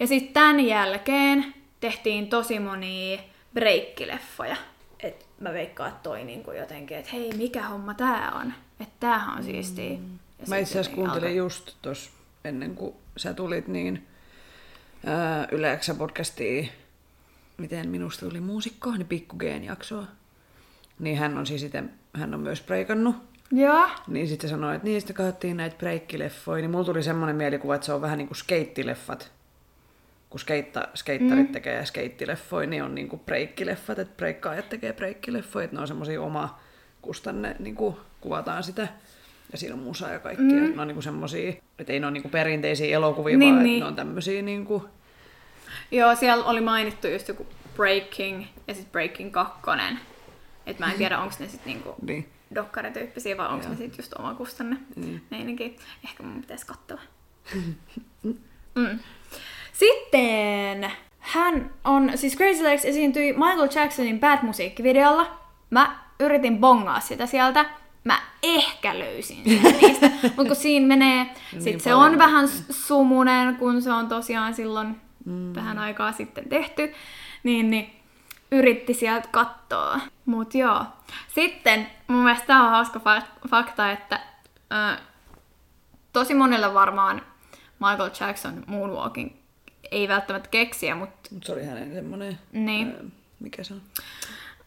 Ja 0.00 0.06
sitten 0.06 0.32
tämän 0.34 0.60
jälkeen 0.60 1.54
tehtiin 1.80 2.28
tosi 2.28 2.58
monia 2.60 3.18
breikkileffoja. 3.54 4.56
Et 5.00 5.26
mä 5.40 5.52
veikkaan, 5.52 5.88
että 5.88 6.02
toi 6.02 6.24
niinku 6.24 6.52
jotenkin, 6.52 6.96
että 6.96 7.10
hei, 7.12 7.32
mikä 7.36 7.62
homma 7.68 7.94
tää 7.94 8.32
on? 8.32 8.52
Että 8.80 8.94
tämähän 9.00 9.38
on 9.38 9.44
siistiä. 9.44 9.92
Ja 9.92 9.98
Mä 10.48 10.56
itse 10.56 10.72
asiassa 10.72 10.96
kuuntelin 10.96 11.24
alkoi- 11.28 11.36
just 11.36 11.74
tos 11.82 12.10
ennen 12.44 12.74
kuin 12.74 12.94
sä 13.16 13.34
tulit, 13.34 13.68
niin 13.68 14.06
ää, 15.06 15.48
Yle 15.52 15.76
X 15.76 15.90
podcastia, 15.98 16.66
miten 17.56 17.88
minusta 17.88 18.26
tuli 18.26 18.40
muusikko, 18.40 18.90
niin 18.90 19.06
Pikku 19.06 19.36
jaksoa. 19.62 20.04
Niin 20.98 21.18
hän 21.18 21.38
on 21.38 21.46
siis 21.46 21.62
itse, 21.62 21.84
hän 22.12 22.34
on 22.34 22.40
myös 22.40 22.60
breikannut. 22.60 23.16
Joo. 23.52 23.88
Niin 24.06 24.28
sitten 24.28 24.50
sanoi, 24.50 24.76
että 24.76 24.88
niistä 24.88 25.12
katsottiin 25.12 25.56
näitä 25.56 25.76
breikkileffoja, 25.78 26.60
niin 26.60 26.70
mulla 26.70 26.84
tuli 26.84 27.02
semmoinen 27.02 27.36
mielikuva, 27.36 27.74
että 27.74 27.84
se 27.86 27.92
on 27.92 28.00
vähän 28.00 28.18
niin 28.18 28.28
kuin 28.28 28.36
skeittileffat. 28.36 29.32
Kun 30.30 30.40
skeitta, 30.40 30.88
skeittarit 30.94 31.46
mm. 31.46 31.52
tekee 31.52 31.86
skeittileffoja, 31.86 32.66
niin 32.66 32.82
on 32.82 32.94
niin 32.94 33.08
kuin 33.08 33.20
breikkileffat, 33.20 33.98
että 33.98 34.16
breikkaajat 34.16 34.68
tekee 34.68 34.92
breikkileffoja, 34.92 35.64
että 35.64 35.76
ne 35.76 35.80
on 35.80 35.88
semmoisia 35.88 36.22
oma 36.22 36.58
kustanne, 37.02 37.56
niin 37.58 37.74
kuin 37.74 37.96
kuvataan 38.20 38.62
sitä. 38.62 38.88
Ja 39.52 39.58
siinä 39.58 39.74
on 39.74 39.80
musa 39.80 40.08
ja 40.08 40.18
kaikkia. 40.18 40.46
Mm. 40.46 40.76
Ne 40.76 40.82
on 40.82 40.88
niin 40.88 40.94
kuin 40.94 41.02
semmosia, 41.02 41.52
että 41.78 41.92
ei 41.92 42.00
ne 42.00 42.06
ole 42.06 42.12
niin 42.12 42.22
kuin 42.22 42.32
perinteisiä 42.32 42.96
elokuvia, 42.96 43.38
Niin, 43.38 43.54
vaan 43.54 43.64
niin. 43.64 43.74
että 43.74 43.84
ne 43.84 43.88
on 43.88 43.96
tämmöisiä 43.96 44.42
niin 44.42 44.64
kuin, 44.64 44.82
Joo, 45.90 46.14
siellä 46.14 46.44
oli 46.44 46.60
mainittu 46.60 47.08
just 47.08 47.28
joku 47.28 47.46
Breaking 47.76 48.44
ja 48.68 48.74
sitten 48.74 48.92
Breaking 48.92 49.32
2. 49.32 49.60
Et 50.66 50.78
mä 50.78 50.92
en 50.92 50.98
tiedä, 50.98 51.18
onko 51.18 51.34
ne 51.38 51.48
sitten 51.48 51.72
niinku 51.72 51.94
niin. 52.02 52.28
dokkarityyppisiä 52.54 53.36
vai 53.36 53.48
onko 53.48 53.68
ne 53.68 53.76
sitten 53.76 53.98
just 53.98 54.12
omakustanne 54.12 54.76
Mm. 54.96 55.20
meininki. 55.30 55.76
Ehkä 56.04 56.22
mun 56.22 56.40
pitäisi 56.40 56.66
katsoa. 56.66 57.00
mm. 58.74 58.98
Siis 62.14 62.36
Crazy 62.36 62.64
Legs 62.64 62.84
esiintyi 62.84 63.32
Michael 63.32 63.68
Jacksonin 63.74 64.20
Bad 64.20 64.38
musiikkivideolla. 64.42 65.38
Mä 65.70 65.98
yritin 66.20 66.58
bongaa 66.58 67.00
sitä 67.00 67.26
sieltä. 67.26 67.64
Mä 68.04 68.18
ehkä 68.42 68.98
löysin 68.98 69.42
sen 69.44 69.76
niistä, 69.80 70.10
mutta 70.22 70.44
kun 70.44 70.56
siinä 70.56 70.86
menee, 70.86 71.26
sit 71.50 71.64
niin 71.64 71.80
se 71.80 71.94
on 71.94 72.18
vähän 72.18 72.48
sumunen, 72.70 73.56
kun 73.56 73.82
se 73.82 73.92
on 73.92 74.08
tosiaan 74.08 74.54
silloin 74.54 75.00
mm. 75.24 75.54
vähän 75.54 75.78
aikaa 75.78 76.12
sitten 76.12 76.48
tehty, 76.48 76.94
niin, 77.42 77.70
niin 77.70 77.90
yritti 78.52 78.94
sieltä 78.94 79.28
katsoa. 79.30 80.00
Mut 80.26 80.54
joo. 80.54 80.84
Sitten 81.28 81.86
mun 82.08 82.22
mielestä 82.24 82.46
tää 82.46 82.62
on 82.62 82.70
hauska 82.70 82.98
fa- 82.98 83.48
fakta, 83.48 83.92
että 83.92 84.20
ö, 84.72 85.00
tosi 86.12 86.34
monelle 86.34 86.74
varmaan 86.74 87.22
Michael 87.80 88.10
Jackson 88.20 88.64
Moonwalking 88.66 89.30
ei 89.90 90.08
välttämättä 90.08 90.48
keksiä, 90.48 90.94
mutta 90.94 91.15
Mutta 91.30 91.46
se 91.46 91.52
oli 91.52 91.64
hänen 91.64 91.94
semmoinen, 91.94 92.38
niin. 92.52 92.86
ää, 92.96 93.04
mikä 93.40 93.64
se 93.64 93.74
on? 93.74 93.82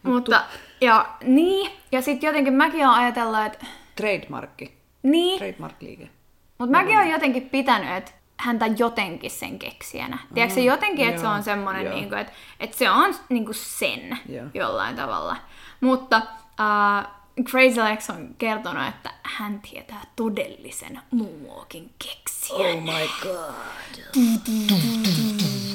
Mutta, 0.04 0.44
ja, 0.82 1.16
niin, 1.24 1.72
ja 1.92 2.02
sitten 2.02 2.28
jotenkin 2.28 2.54
mäkin 2.54 2.88
oon 2.88 2.96
ajatellut, 2.96 3.46
että 3.46 3.66
Trademarkki. 3.96 4.74
niin, 5.04 5.40
Trademark-liike. 5.40 6.10
mutta 6.58 6.72
mäkin 6.72 6.98
oon 6.98 7.10
jotenkin 7.10 7.50
pitänyt, 7.50 7.98
että 7.98 8.12
häntä 8.38 8.68
jotenkin 8.68 9.32
sen 9.32 9.60
keksijänä. 9.60 10.18
Tiedätkö 10.34 10.56
se 10.56 10.62
jotenkin, 10.62 11.10
että 11.10 11.22
se 11.22 11.28
joo, 11.28 11.34
on 11.34 11.44
semmoinen, 11.44 11.86
joo. 11.86 11.96
niin 11.96 12.10
kuin, 12.10 12.20
että, 12.20 12.34
että 12.60 12.78
se 12.78 12.90
on 12.90 13.16
niin 13.30 13.46
kuin 13.46 13.56
sen 13.56 14.20
Joo. 14.30 14.46
jollain 14.54 14.96
tavalla. 14.96 15.36
Mutta 15.82 16.18
uh, 16.18 17.44
Crazy 17.44 17.84
Legs 17.84 18.10
on 18.10 18.36
kertonut, 18.38 18.88
että 18.88 19.12
hän 19.24 19.62
tietää 19.72 20.02
todellisen 20.16 21.00
Moonwalkin 21.12 21.94
keksijän. 22.08 22.78
Oh 22.78 22.84
my 22.84 23.10
god. 23.24 23.54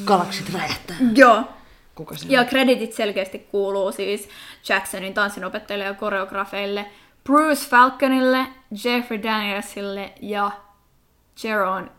Galaksit 0.04 0.52
räjähtää. 0.52 0.96
Joo. 1.14 1.44
Kuka 1.94 2.16
se 2.16 2.26
Ja 2.28 2.44
kreditit 2.44 2.92
selkeästi 2.92 3.38
kuuluu 3.38 3.92
siis 3.92 4.28
Jacksonin 4.68 5.14
tanssinopettajalle 5.14 5.84
ja 5.84 5.94
koreografeille, 5.94 6.86
Bruce 7.24 7.68
Falconille, 7.68 8.46
Jeffrey 8.84 9.22
Danielsille 9.22 10.12
ja 10.20 10.50
Jeron 11.44 11.90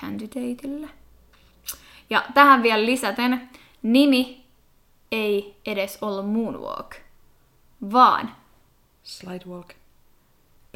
Candidateille. 0.00 0.88
Ja 2.10 2.24
tähän 2.34 2.62
vielä 2.62 2.86
lisäten, 2.86 3.50
nimi 3.82 4.44
ei 5.12 5.56
edes 5.66 5.98
ollut 6.00 6.32
Moonwalk, 6.32 6.94
vaan 7.92 8.36
Slidewalk. 9.02 9.68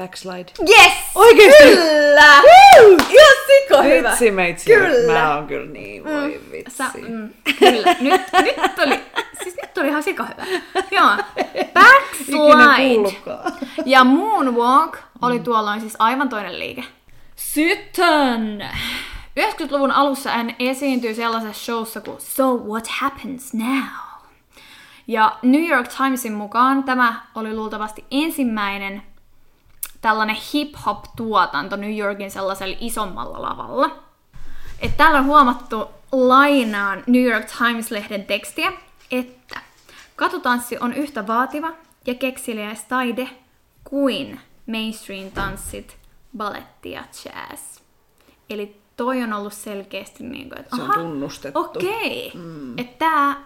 Backslide. 0.00 0.52
Yes! 0.68 0.92
Oikeesti? 1.14 1.64
Kyllä! 1.64 2.42
Ihan 3.10 3.36
siko 3.46 3.82
hyvä! 3.82 4.10
Vitsi 4.10 4.30
meitsi. 4.30 4.66
Kyllä. 4.66 5.12
Mä 5.12 5.34
oon 5.34 5.46
kyllä 5.46 5.70
niin, 5.70 6.04
voi 6.04 6.40
vitsi. 6.52 6.76
Sä, 6.76 6.84
mm, 7.08 7.30
kyllä. 7.58 7.96
Nyt, 8.00 8.22
nyt 8.32 8.78
oli, 8.78 9.00
siis 9.42 9.56
nyt 9.62 9.78
oli 9.78 9.88
ihan 9.88 10.02
sika 10.02 10.24
hyvä. 10.24 10.46
Joo. 10.90 11.10
Backslide. 11.74 13.16
Ja 13.86 14.04
Moonwalk 14.04 14.96
oli 15.22 15.40
tuolloin 15.40 15.80
siis 15.80 15.96
aivan 15.98 16.28
toinen 16.28 16.58
liike. 16.58 16.84
Sitten 17.36 18.68
90-luvun 19.40 19.90
alussa 19.90 20.30
hän 20.30 20.54
esiintyi 20.58 21.14
sellaisessa 21.14 21.64
showssa 21.64 22.00
kuin 22.00 22.20
So 22.20 22.56
What 22.56 22.88
Happens 22.88 23.54
Now? 23.54 24.10
Ja 25.06 25.38
New 25.42 25.68
York 25.68 25.88
Timesin 25.88 26.32
mukaan 26.32 26.84
tämä 26.84 27.22
oli 27.34 27.54
luultavasti 27.54 28.04
ensimmäinen 28.10 29.02
tällainen 30.00 30.36
hip-hop-tuotanto 30.54 31.76
New 31.76 31.98
Yorkin 31.98 32.30
sellaisella 32.30 32.76
isommalla 32.80 33.42
lavalla. 33.42 33.90
Et 34.80 34.96
täällä 34.96 35.18
on 35.18 35.24
huomattu 35.26 35.88
lainaan 36.12 37.02
New 37.06 37.22
York 37.22 37.46
Times-lehden 37.46 38.24
tekstiä, 38.24 38.72
että 39.10 39.60
katutanssi 40.16 40.76
on 40.80 40.92
yhtä 40.92 41.26
vaativa 41.26 41.72
ja 42.06 42.14
kekseliäs 42.14 42.84
taide 42.84 43.28
kuin 43.84 44.40
mainstream-tanssit, 44.66 45.96
balletti 46.36 46.90
ja 46.90 47.00
jazz. 47.24 47.78
Eli 48.50 48.80
toi 48.96 49.22
on 49.22 49.32
ollut 49.32 49.52
selkeästi 49.52 50.24
niin 50.24 50.48
kuin, 50.48 50.60
että 50.60 50.76
Se 50.76 50.82
on 50.82 50.90
aha, 50.90 51.00
tunnustettu. 51.00 51.60
Okei, 51.60 52.32
mm. 52.34 52.78
että 52.78 52.98
tää, 52.98 53.36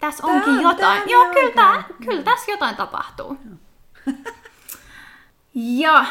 tässä 0.00 0.22
Tää 0.26 0.32
onkin 0.34 0.52
on- 0.52 0.62
jotain. 0.62 0.78
tää 1.02 1.02
Joo, 1.06 1.24
kyllä, 1.32 1.52
tää, 1.54 1.84
kyllä 2.04 2.22
tässä 2.22 2.50
jotain 2.50 2.76
tapahtuu. 2.76 3.36
ja 5.58 6.06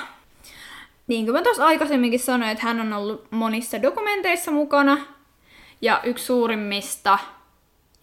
niin 1.08 1.26
kuin 1.26 1.36
mä 1.36 1.42
tuossa 1.42 1.66
aikaisemminkin 1.66 2.20
sanoin, 2.20 2.52
että 2.52 2.64
hän 2.64 2.80
on 2.80 2.94
ollut 2.94 3.32
monissa 3.32 3.82
dokumenteissa 3.82 4.52
mukana. 4.52 4.98
Ja 5.82 6.02
yksi 6.04 6.26
suurimmista 6.26 7.20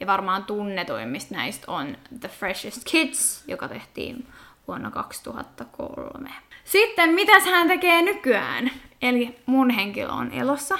ja 0.01 0.07
varmaan 0.07 0.45
tunnetuimmista 0.45 1.35
näistä 1.35 1.73
on 1.73 1.97
The 2.21 2.29
Freshest 2.29 2.83
Kids, 2.91 3.45
joka 3.49 3.69
tehtiin 3.69 4.27
vuonna 4.69 4.91
2003. 4.91 6.31
Sitten 6.65 7.11
mitäs 7.11 7.45
hän 7.45 7.69
tekee 7.69 8.03
nykyään? 8.03 8.71
Eli 9.03 9.39
mun 9.47 9.71
henkilö 9.71 10.09
on 10.09 10.33
elossa 10.33 10.79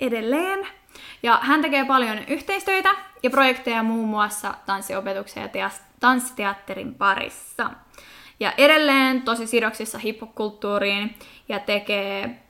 edelleen. 0.00 0.66
Ja 1.22 1.38
hän 1.42 1.62
tekee 1.62 1.84
paljon 1.84 2.18
yhteistöitä 2.28 2.94
ja 3.22 3.30
projekteja 3.30 3.82
muun 3.82 4.08
muassa 4.08 4.54
tanssiopetuksen 4.66 5.42
ja 5.42 5.48
teas- 5.48 5.82
tanssiteatterin 6.00 6.94
parissa. 6.94 7.70
Ja 8.40 8.52
edelleen 8.58 9.22
tosi 9.22 9.46
sidoksissa 9.46 9.98
hip-hop-kulttuuriin 9.98 11.14
ja 11.48 11.58
tekee, 11.58 12.40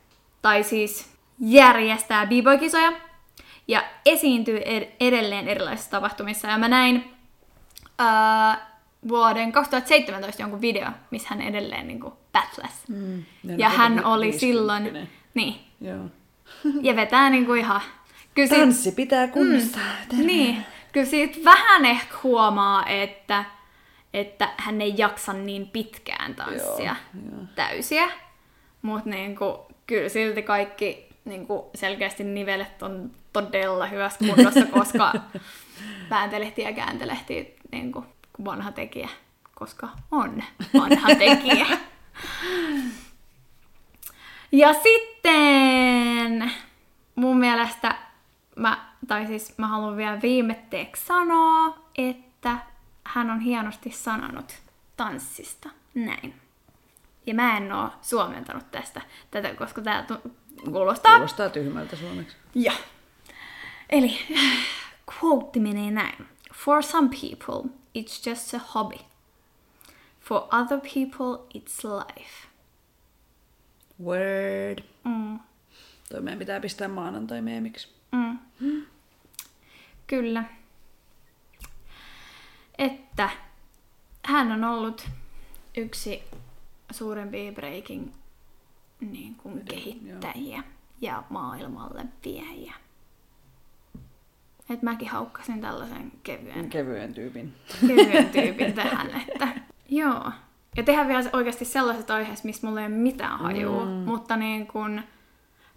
tai 0.42 0.62
siis 0.62 1.14
järjestää 1.40 2.26
b-boy-kisoja 2.26 2.92
ja 3.68 3.82
esiintyy 4.06 4.60
ed- 4.64 4.88
edelleen 5.00 5.48
erilaisissa 5.48 5.90
tapahtumissa. 5.90 6.48
Ja 6.48 6.58
mä 6.58 6.68
näin 6.68 7.14
ää, 7.98 8.74
vuoden 9.08 9.52
2017 9.52 10.42
jonkun 10.42 10.60
video, 10.60 10.86
missä 11.10 11.28
hän 11.30 11.40
edelleen 11.40 11.88
niin 11.88 12.00
battles. 12.32 12.88
Mm, 12.88 13.24
ja 13.58 13.68
hän 13.68 14.04
oli 14.04 14.26
50. 14.26 14.40
silloin, 14.40 15.08
niin, 15.34 15.54
Joo. 15.80 16.04
ja 16.82 16.96
vetää 16.96 17.30
niinku 17.30 17.54
ihan 17.54 17.80
Kyllä 18.34 18.48
sit, 18.48 18.58
Tanssi 18.58 18.92
pitää 18.92 19.28
kunnistaa. 19.28 19.82
Mm. 20.12 20.26
niin, 20.26 20.66
kyllä 20.92 21.06
siitä 21.06 21.38
vähän 21.44 21.84
ehkä 21.84 22.14
huomaa, 22.22 22.86
että, 22.86 23.44
että 24.14 24.48
hän 24.56 24.80
ei 24.80 24.94
jaksa 24.96 25.32
niin 25.32 25.68
pitkään 25.68 26.34
tanssia 26.34 26.96
Joo, 27.14 27.44
täysiä. 27.54 28.10
Mutta 28.82 29.10
niinku, 29.10 29.66
kyllä 29.86 30.08
silti 30.08 30.42
kaikki 30.42 31.08
niinku, 31.24 31.70
selkeästi 31.74 32.24
nivelet 32.24 32.82
on 32.82 33.10
todella 33.32 33.86
hyvässä 33.86 34.18
kunnossa, 34.18 34.66
koska 34.78 35.12
vääntelehti 36.10 36.62
ja 36.62 36.72
kääntelehti 36.72 37.56
niinku, 37.72 38.04
vanha 38.44 38.72
tekijä, 38.72 39.08
koska 39.54 39.88
on 40.10 40.42
vanha 40.74 41.08
tekijä. 41.24 41.66
Ja 44.52 44.74
sitten 44.74 46.52
mun 47.14 47.36
mielestä 47.36 47.94
mä, 48.56 48.88
tai 49.08 49.26
siis 49.26 49.58
mä 49.58 49.66
haluan 49.66 49.96
vielä 49.96 50.22
viimetteeksi 50.22 51.06
sanoa, 51.06 51.78
että 51.98 52.58
hän 53.04 53.30
on 53.30 53.40
hienosti 53.40 53.90
sanonut 53.90 54.54
tanssista 54.96 55.70
näin. 55.94 56.34
Ja 57.26 57.34
mä 57.34 57.56
en 57.56 57.72
oo 57.72 57.90
suomentanut 58.02 58.70
tästä 58.70 59.00
tätä, 59.30 59.54
koska 59.54 59.82
tää 59.82 60.02
tu- 60.02 60.34
kuulostaa... 60.72 61.12
Kuulostaa 61.12 61.48
tyhmältä 61.48 61.96
suomeksi. 61.96 62.36
Ja. 62.54 62.72
Eli 63.90 64.18
quote 65.14 65.60
menee 65.60 65.90
näin. 65.90 66.26
For 66.54 66.82
some 66.82 67.08
people, 67.08 67.70
it's 67.98 68.30
just 68.30 68.54
a 68.54 68.58
hobby. 68.74 68.98
For 70.20 70.42
other 70.42 70.80
people, 70.80 71.46
it's 71.54 71.84
life. 71.84 72.48
Word. 74.04 74.84
Mm. 75.04 75.40
Toi 76.08 76.20
meidän 76.20 76.38
pitää 76.38 76.60
pistää 76.60 76.88
maanantai 76.88 77.42
meemiksi. 77.42 77.88
Mm. 78.12 78.38
Kyllä. 80.06 80.44
Että 82.78 83.30
hän 84.34 84.52
on 84.52 84.64
ollut 84.64 85.08
yksi 85.76 86.22
suurempia 86.90 87.52
breaking 87.52 88.08
niin 89.00 89.34
kuin 89.34 89.64
kehittäjiä 89.64 90.62
ja 91.00 91.22
maailmalle 91.30 92.04
viejiä. 92.24 92.74
Et 94.70 94.82
mäkin 94.82 95.08
haukkasin 95.08 95.60
tällaisen 95.60 96.12
kevyen, 96.22 96.70
Kevyen 96.70 97.14
tyypin. 97.14 97.54
kevyen 97.86 98.28
tyypin 98.28 98.72
tähän, 98.82 99.22
että 99.28 99.48
joo. 99.88 100.30
Ja 100.76 100.82
tehdään 100.82 101.08
vielä 101.08 101.30
oikeasti 101.32 101.64
sellaiset 101.64 102.10
aiheet, 102.10 102.44
mistä 102.44 102.66
mulla 102.66 102.80
ei 102.80 102.86
ole 102.86 102.94
mitään 102.94 103.38
hajua, 103.38 103.84
mm. 103.84 103.90
mutta 103.90 104.36
niin 104.36 104.66
kun 104.66 105.02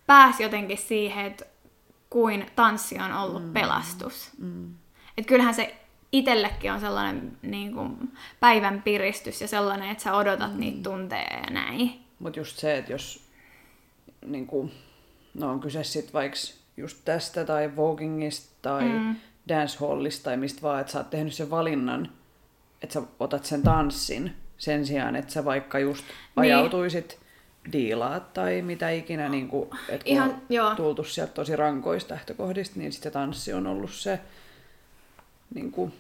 pääsi 0.08 0.44
jotenkin 0.44 0.78
siihen, 0.78 1.26
että 1.26 1.46
kuin 2.10 2.46
tanssi 2.56 3.00
on 3.00 3.14
ollut 3.14 3.46
mm. 3.46 3.54
pelastus. 3.54 4.32
Mm. 4.38 4.74
Et 5.18 5.26
kyllähän 5.26 5.54
se 5.54 5.87
itsellekin 6.12 6.72
on 6.72 6.80
sellainen 6.80 7.38
niin 7.42 7.74
kuin, 7.74 8.12
päivän 8.40 8.82
piristys 8.82 9.42
ja 9.42 9.48
sellainen, 9.48 9.90
että 9.90 10.04
sä 10.04 10.16
odotat 10.16 10.54
mm. 10.54 10.60
niitä 10.60 10.84
tunteja 10.84 11.38
ja 11.38 11.50
näin. 11.50 11.92
Mutta 12.20 12.40
just 12.40 12.58
se, 12.58 12.78
että 12.78 12.92
jos 12.92 13.28
niin 14.26 14.48
kuin, 14.48 14.72
no 15.34 15.52
on 15.52 15.60
kyse 15.60 15.84
sitten 15.84 16.14
vaikka 16.14 16.38
just 16.78 16.98
tästä 17.06 17.46
tai 17.46 17.76
vogingista 17.76 18.56
tai 18.62 18.84
mm. 18.84 19.16
dancehallista 19.48 20.24
tai 20.24 20.38
mistä 20.38 20.62
vaan, 20.62 20.82
että 20.82 20.94
sä 20.94 21.00
oot 21.00 21.10
tehnyt 21.10 21.34
sen 21.34 21.50
valinnan, 21.50 22.10
että 22.82 22.94
sä 22.94 23.02
otat 23.20 23.46
sen 23.46 23.64
tanssin 23.64 24.34
sen 24.58 24.86
sijaan, 24.86 25.16
että 25.16 25.34
sä 25.34 25.46
vaikka 25.46 25.80
just 25.80 26.06
ajautuisit 26.36 27.20
diilaat 27.72 28.34
tai 28.34 28.62
mitä 28.62 28.90
ikinä, 28.90 29.30
niin 29.30 29.48
kuin, 29.48 29.70
että 29.90 30.04
kun 30.04 30.14
Ihan, 30.14 30.30
on 30.30 30.42
joo. 30.50 30.76
tultu 30.76 31.04
sieltä 31.04 31.34
tosi 31.34 31.56
rankoista 31.56 32.14
lähtökohdista, 32.14 32.80
niin 32.80 32.94
sitten 32.94 33.12
tanssi 33.12 33.54
on 33.54 33.68
ollut 33.68 33.92
se 33.92 34.20
niin 35.54 35.72
kuin, 35.72 35.94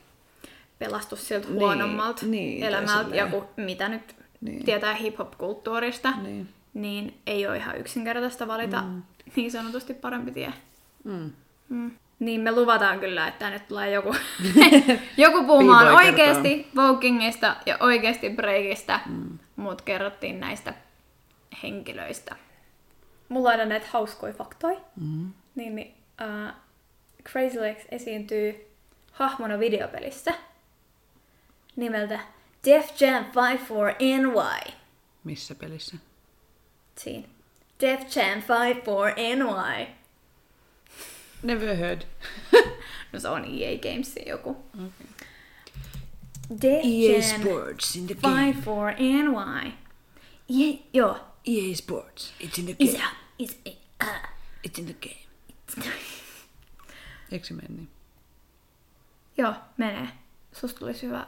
Pelastus 0.79 1.27
siltä 1.27 1.47
Niin, 1.47 1.59
huonommalta 1.59 2.25
niin, 2.25 2.63
elämältä. 2.63 3.15
Ja 3.15 3.27
kun, 3.27 3.45
mitä 3.57 3.89
nyt 3.89 4.15
Niin. 4.41 4.65
tietää 4.65 4.93
hip-hop-kulttuurista, 4.93 6.11
niin. 6.21 6.49
niin 6.73 7.17
ei 7.27 7.47
ole 7.47 7.57
ihan 7.57 7.77
yksinkertaista 7.77 8.47
valita 8.47 8.81
mm. 8.81 9.03
niin 9.35 9.51
sanotusti 9.51 9.93
parempi 9.93 10.31
tie. 10.31 10.53
Mm. 11.03 11.31
Mm. 11.69 11.91
Niin 12.19 12.41
me 12.41 12.51
luvataan 12.51 12.99
kyllä, 12.99 13.27
että 13.27 13.39
tänne 13.39 13.59
tulee 13.59 13.91
joku, 13.91 14.15
joku 15.17 15.43
puhumaan 15.43 15.87
B-boy 15.87 16.05
oikeasti 16.05 16.67
Vokingista 16.75 17.55
ja 17.65 17.77
oikeasti 17.79 18.29
Breakista, 18.29 18.99
mm. 19.05 19.39
mutta 19.55 19.83
kerrottiin 19.83 20.39
näistä 20.39 20.73
henkilöistä. 21.63 22.35
Mulla 23.29 23.49
on 23.49 23.51
aina 23.51 23.65
näitä 23.65 23.87
hauskoja 23.91 24.33
faktoja. 24.33 24.79
Mm. 25.01 25.33
Niin, 25.55 25.75
niin 25.75 25.95
uh, 26.21 26.53
Crazy 27.31 27.61
Legs 27.61 27.85
esiintyy 27.91 28.67
hahmona 29.17 29.59
videopelissä 29.59 30.33
nimeltä 31.75 32.19
Def 32.65 33.01
Jam 33.01 33.25
54NY. 33.25 34.71
Missä 35.23 35.55
pelissä? 35.55 35.97
Siinä. 36.97 37.27
Def 37.79 37.99
Jam 38.15 38.41
54NY. 38.41 39.87
Never 41.43 41.75
heard. 41.75 42.01
No 43.13 43.19
se 43.19 43.29
on 43.29 43.45
EA 43.45 43.77
Gamesin 43.77 44.27
joku. 44.27 44.49
Okay. 44.75 45.07
Def 46.61 46.85
EA 46.85 47.19
Jam 47.19 47.41
Sports 47.41 47.95
in 47.95 48.07
the 48.07 48.15
game. 48.15 48.53
54NY. 48.53 49.71
Yeah, 50.49 50.79
joo. 50.93 51.17
EA 51.47 51.75
Sports. 51.75 52.33
It's 52.39 52.59
in 52.59 52.65
the 52.65 52.73
game. 52.73 53.03
a, 53.03 53.09
is 53.39 53.57
a, 53.65 53.69
uh. 54.03 54.29
It's 54.63 54.79
in 54.79 54.85
the 54.85 54.93
game. 54.93 55.27
Eikö 57.31 57.45
se 57.45 57.53
mene 57.53 57.67
niin? 57.69 57.89
Joo, 59.37 59.53
menee. 59.77 60.07
Susta 60.51 60.79
tulisi 60.79 61.07
hyvä. 61.07 61.27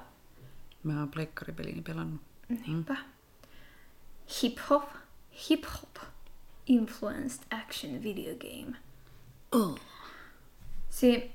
Mä 0.84 0.99
oon 0.99 1.10
pleikkaripeliini 1.12 1.82
pelannut. 1.82 2.22
Niinpä. 2.68 2.95
Hip 4.43 4.57
hop. 4.70 4.89
Hip 5.49 5.64
hop. 5.66 6.03
Influenced 6.68 7.43
action 7.51 8.03
video 8.03 8.36
game. 8.36 8.78
Oh. 9.51 9.80
Si- 10.89 11.32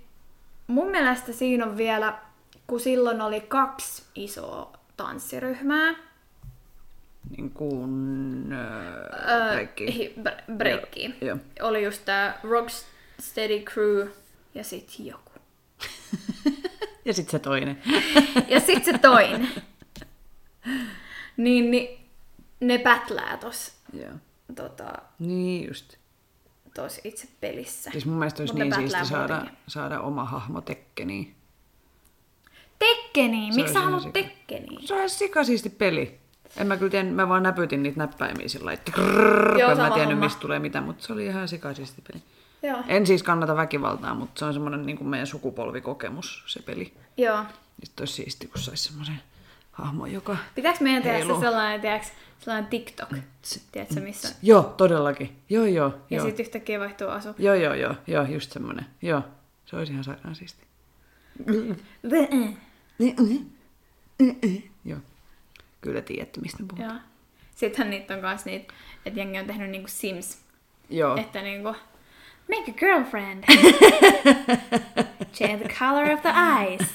mun 0.66 0.91
mielestä 0.91 1.33
siinä 1.33 1.66
on 1.66 1.77
vielä, 1.77 2.18
kun 2.66 2.81
silloin 2.81 3.20
oli 3.20 3.41
kaksi 3.41 4.03
isoa 4.14 4.79
tanssiryhmää. 4.97 5.95
Niin 7.37 7.51
kuin... 7.51 8.53
Äh, 8.53 9.55
kaikki. 9.55 9.95
hi- 9.95 10.14
bre- 10.22 10.57
breakki. 10.57 11.05
Joo, 11.05 11.29
joo. 11.29 11.68
Oli 11.68 11.85
just 11.85 12.05
tää 12.05 12.41
Rocksteady 12.43 13.59
Crew 13.61 14.09
ja 14.55 14.64
sit 14.64 14.95
joku. 14.99 15.31
Ja 17.05 17.14
sit 17.14 17.31
se 17.31 17.39
toinen. 17.39 17.83
Ja 18.49 18.61
sit 18.61 18.85
se 18.85 18.99
toinen. 18.99 19.49
niin, 21.37 21.70
niin 21.70 21.99
ne 22.61 22.79
pätlää 22.79 23.37
tos, 23.37 23.72
Joo. 23.93 24.12
tota, 24.57 24.93
Niin 25.18 25.68
just. 25.68 25.97
tos 26.75 27.01
itse 27.05 27.29
pelissä. 27.41 27.91
Siis 27.91 28.07
mun 28.07 28.18
mielestä 28.18 28.43
olisi 28.43 28.55
Mut 28.55 28.61
niin 28.62 28.75
siisti 28.75 29.07
saada, 29.07 29.35
muutenkin. 29.35 29.59
saada 29.68 30.01
oma 30.01 30.25
hahmo 30.25 30.61
Tekkeniin. 30.61 31.35
Tekkeniin! 32.79 33.55
Miksi 33.55 33.72
sä 33.72 33.81
haluat. 33.81 34.12
Tekkeniin? 34.12 34.87
Se 34.89 34.95
on 35.03 35.11
sikasiisti 35.11 35.70
peli. 35.70 36.18
En 36.57 36.66
mä 36.66 36.77
kyllä 36.77 36.91
tiedä, 36.91 37.11
mä 37.11 37.29
vaan 37.29 37.43
näpytin 37.43 37.83
niitä 37.83 37.99
näppäimiä 37.99 38.49
sillä 38.49 38.64
lailla, 38.64 38.81
että 38.81 38.93
krrrr, 38.93 39.59
Joo, 39.59 39.70
en 39.70 39.77
mä 39.79 39.91
tiennyt 39.91 40.09
homma. 40.14 40.25
mistä 40.27 40.41
tulee 40.41 40.59
mitä, 40.59 40.81
mutta 40.81 41.07
se 41.07 41.12
oli 41.12 41.27
ihan 41.27 41.49
sikasisti 41.49 42.03
peli. 42.12 42.22
Joo. 42.65 42.83
En 42.89 43.07
siis 43.07 43.23
kannata 43.23 43.57
väkivaltaa, 43.57 44.15
mutta 44.15 44.39
se 44.39 44.45
on 44.45 44.53
semmoinen 44.53 44.87
niin 44.87 44.99
kuin 44.99 45.09
meidän 45.09 45.27
sukupolvikokemus, 45.27 46.45
se 46.47 46.62
peli. 46.62 46.93
Joo. 47.17 47.45
Sitten 47.83 48.03
olisi 48.03 48.15
siisti, 48.15 48.47
kun 48.47 48.59
saisi 48.61 48.85
semmoisen 48.85 49.21
hahmon, 49.73 50.12
joka... 50.12 50.37
Pitääkö 50.55 50.79
meidän 50.81 51.03
tehdä 51.03 51.35
se 51.35 51.41
sellainen, 51.41 51.81
tiedätkö, 51.81 52.09
sellainen 52.39 52.71
TikTok? 52.71 53.09
Tiedätkö 53.73 54.01
missä? 54.01 54.35
Joo, 54.43 54.62
todellakin. 54.62 55.37
Joo, 55.51 55.67
joo, 55.67 55.95
Ja 56.11 56.17
joo. 56.17 56.27
sitten 56.27 56.47
yhtäkkiä 56.47 56.81
vaihtuu 56.81 57.09
asu. 57.09 57.29
Joo, 57.39 57.55
joo, 57.55 57.75
joo, 57.75 57.95
joo, 58.07 58.25
just 58.25 58.53
semmoinen. 58.53 58.87
Joo, 59.03 59.23
se 59.67 59.77
olisi 59.77 59.93
ihan 59.93 60.05
sairaan 60.05 60.35
siisti. 60.35 60.65
Joo. 64.85 64.99
Kyllä 65.81 66.01
tiedätte, 66.01 66.41
mistä 66.41 66.62
puhun. 66.69 66.85
Joo. 66.85 66.95
Sittenhän 67.55 67.91
niitä 67.91 68.15
on 68.15 68.21
kans 68.21 68.45
niitä, 68.45 68.75
että 69.07 69.21
jengi 69.21 69.39
on 69.39 69.47
tehnyt 69.47 69.71
niinku 69.71 69.89
Sims. 69.89 70.39
Joo. 70.91 71.17
Että 71.17 71.43
niinku, 71.43 71.75
make 72.49 72.68
a 72.68 72.72
girlfriend. 72.72 73.45
Change 75.32 75.62
the 75.62 75.74
color 75.78 76.12
of 76.12 76.22
the 76.22 76.32
eyes. 76.34 76.80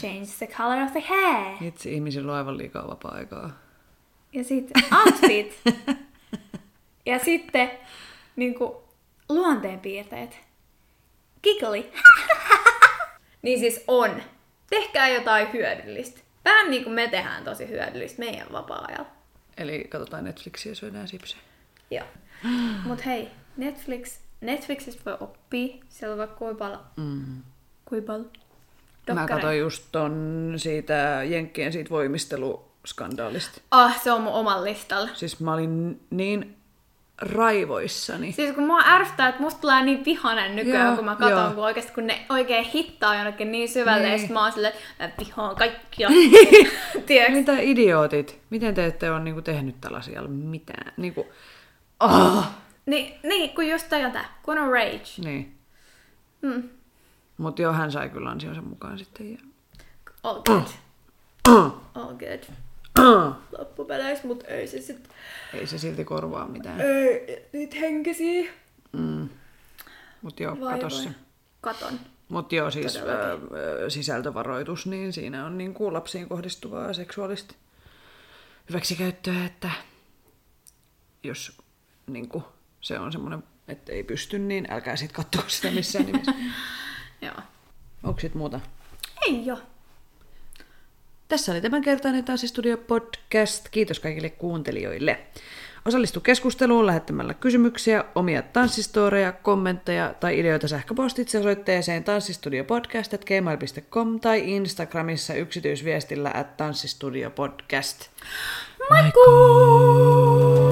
Change 0.00 0.28
the 0.38 0.46
color 0.46 0.82
of 0.82 0.92
the 0.92 1.00
hair. 1.00 1.56
Itse 1.60 1.90
ihmisillä 1.90 2.32
on 2.32 2.38
aivan 2.38 2.58
liikaa 2.58 2.88
vapaa-aikaa. 2.88 3.50
Ja 4.32 4.44
sitten 4.44 4.82
outfit. 4.98 5.60
ja 7.06 7.18
sitten 7.18 7.70
niinku 8.36 8.82
luonteenpiirteet. 9.28 10.38
Giggly. 11.42 11.92
niin 13.42 13.58
siis 13.58 13.84
on. 13.88 14.22
Tehkää 14.70 15.08
jotain 15.08 15.52
hyödyllistä. 15.52 16.20
Vähän 16.44 16.70
niin 16.70 16.84
kuin 16.84 16.94
me 16.94 17.08
tehdään 17.08 17.44
tosi 17.44 17.68
hyödyllistä 17.68 18.18
meidän 18.18 18.46
vapaa-ajalla. 18.52 19.10
Eli 19.58 19.84
katsotaan 19.84 20.24
Netflixiä 20.24 20.72
ja 20.72 20.76
syödään 20.76 21.08
sipsejä. 21.08 21.42
Joo. 21.90 22.06
Mut 22.86 23.06
hei, 23.06 23.28
Netflix 23.56 24.18
Netflixistä 24.40 25.02
voi 25.06 25.16
oppia. 25.20 25.76
Siellä 25.88 26.12
on 26.12 26.18
vaikka 26.18 26.36
kuinka 26.36 26.58
paljon... 26.58 26.80
Mm. 26.96 27.42
Kuinka 27.84 28.06
paljon? 28.06 28.30
Mä 29.14 29.26
katsoin 29.26 29.58
just 29.58 29.84
ton 29.92 30.52
siitä 30.56 31.20
Jenkkien 31.24 31.72
siitä 31.72 31.90
voimisteluskandaalista. 31.90 33.60
Ah, 33.70 34.02
se 34.02 34.12
on 34.12 34.20
mun 34.20 34.32
oman 34.32 34.64
listalla. 34.64 35.08
Siis 35.14 35.40
mä 35.40 35.54
olin 35.54 36.00
niin 36.10 36.56
raivoissani. 37.18 38.32
Siis 38.32 38.54
kun 38.54 38.66
mua 38.66 38.80
ärsyttää, 38.86 39.28
että 39.28 39.40
musta 39.40 39.60
tulee 39.60 39.82
niin 39.82 40.04
vihanen 40.04 40.56
nykyään, 40.56 40.86
Joo, 40.86 40.96
kun 40.96 41.04
mä 41.04 41.16
katson, 41.16 41.44
joo. 41.44 41.50
kun 41.50 41.64
oikeasti 41.64 41.92
kun 41.92 42.06
ne 42.06 42.26
oikein 42.28 42.64
hittaa 42.64 43.14
jonnekin 43.14 43.52
niin 43.52 43.68
syvälle, 43.68 44.02
Niin. 44.02 44.12
ja 44.12 44.18
sit 44.18 44.30
mä 44.30 44.42
oon 44.42 44.52
silleen, 44.52 44.74
että 45.00 45.22
mä 45.22 45.26
vihaan 45.26 45.56
kaikkia. 45.56 46.08
Mitä 47.32 47.58
idiootit? 47.60 48.40
Miten 48.50 48.74
te 48.74 48.86
ette 48.86 49.10
ole 49.10 49.20
niinku 49.20 49.42
tehnyt 49.42 49.80
tällaisia 49.80 50.22
mitään? 50.22 50.92
Niinku, 50.96 51.26
oh! 52.02 52.44
Niin, 52.86 53.20
niin, 53.22 53.54
kun 53.54 53.68
just 53.68 53.88
tää, 53.88 54.34
kun 54.42 54.58
on 54.58 54.70
rage. 54.72 55.04
Niin. 55.24 55.58
Mm. 56.42 56.68
Mut 57.38 57.58
joo, 57.58 57.72
hän 57.72 57.92
sai 57.92 58.08
kyllä 58.08 58.30
ansionsa 58.30 58.62
mukaan 58.62 58.98
sitten. 58.98 59.32
Ja... 59.32 59.38
All 60.22 60.42
good. 60.42 60.66
All 61.94 62.14
good. 62.14 62.42
Loppupeleissä, 63.58 64.26
mut 64.26 64.44
ei 64.46 64.66
se 64.66 64.80
sit... 64.80 65.08
Ei 65.54 65.66
se 65.66 65.78
silti 65.78 66.04
korvaa 66.04 66.48
mitään. 66.48 66.80
Ei, 66.80 67.48
niitä 67.52 67.76
henkisiä. 67.76 68.52
Mm. 68.92 69.28
Mut 70.22 70.40
joo, 70.40 70.60
Vai 70.60 70.74
kato 70.74 70.90
se. 70.90 71.10
Katon. 71.60 72.00
Mut 72.28 72.52
joo, 72.52 72.70
siis 72.70 72.96
ö, 72.96 73.90
sisältövaroitus, 73.90 74.86
niin 74.86 75.12
siinä 75.12 75.46
on 75.46 75.58
niin 75.58 75.74
kuin 75.74 75.92
lapsiin 75.92 76.28
kohdistuvaa 76.28 76.92
seksuaalista 76.92 77.54
hyväksikäyttöä, 78.68 79.44
että 79.44 79.70
jos 81.22 81.61
niin 82.06 82.28
kuin, 82.28 82.44
se 82.80 82.98
on 82.98 83.12
semmoinen, 83.12 83.42
että 83.68 83.92
ei 83.92 84.04
pysty, 84.04 84.38
niin 84.38 84.66
älkää 84.70 84.96
sit 84.96 85.12
katsoa 85.12 85.44
sitä 85.46 85.70
missään 85.70 86.06
nimessä. 86.06 86.34
Joo. 87.22 87.34
Onko 88.02 88.20
sit 88.20 88.34
muuta? 88.34 88.60
Ei 89.26 89.46
jo. 89.46 89.58
Tässä 91.28 91.52
oli 91.52 91.60
tämänkertainen 91.60 92.24
Tanssistudio 92.24 92.76
podcast. 92.76 93.68
Kiitos 93.68 94.00
kaikille 94.00 94.30
kuuntelijoille. 94.30 95.26
Osallistu 95.84 96.20
keskusteluun 96.20 96.86
lähettämällä 96.86 97.34
kysymyksiä, 97.34 98.04
omia 98.14 98.42
tanssistoreja, 98.42 99.32
kommentteja 99.32 100.14
tai 100.20 100.38
ideoita 100.38 100.68
sähköpostitse 100.68 101.38
osoitteeseen 101.38 102.04
tanssistudiopodcast.gmail.com 102.04 104.20
tai 104.20 104.52
Instagramissa 104.52 105.34
yksityisviestillä 105.34 106.30
at 106.34 106.56
tanssistudiopodcast. 106.56 108.10
Moikkuu! 108.90 110.71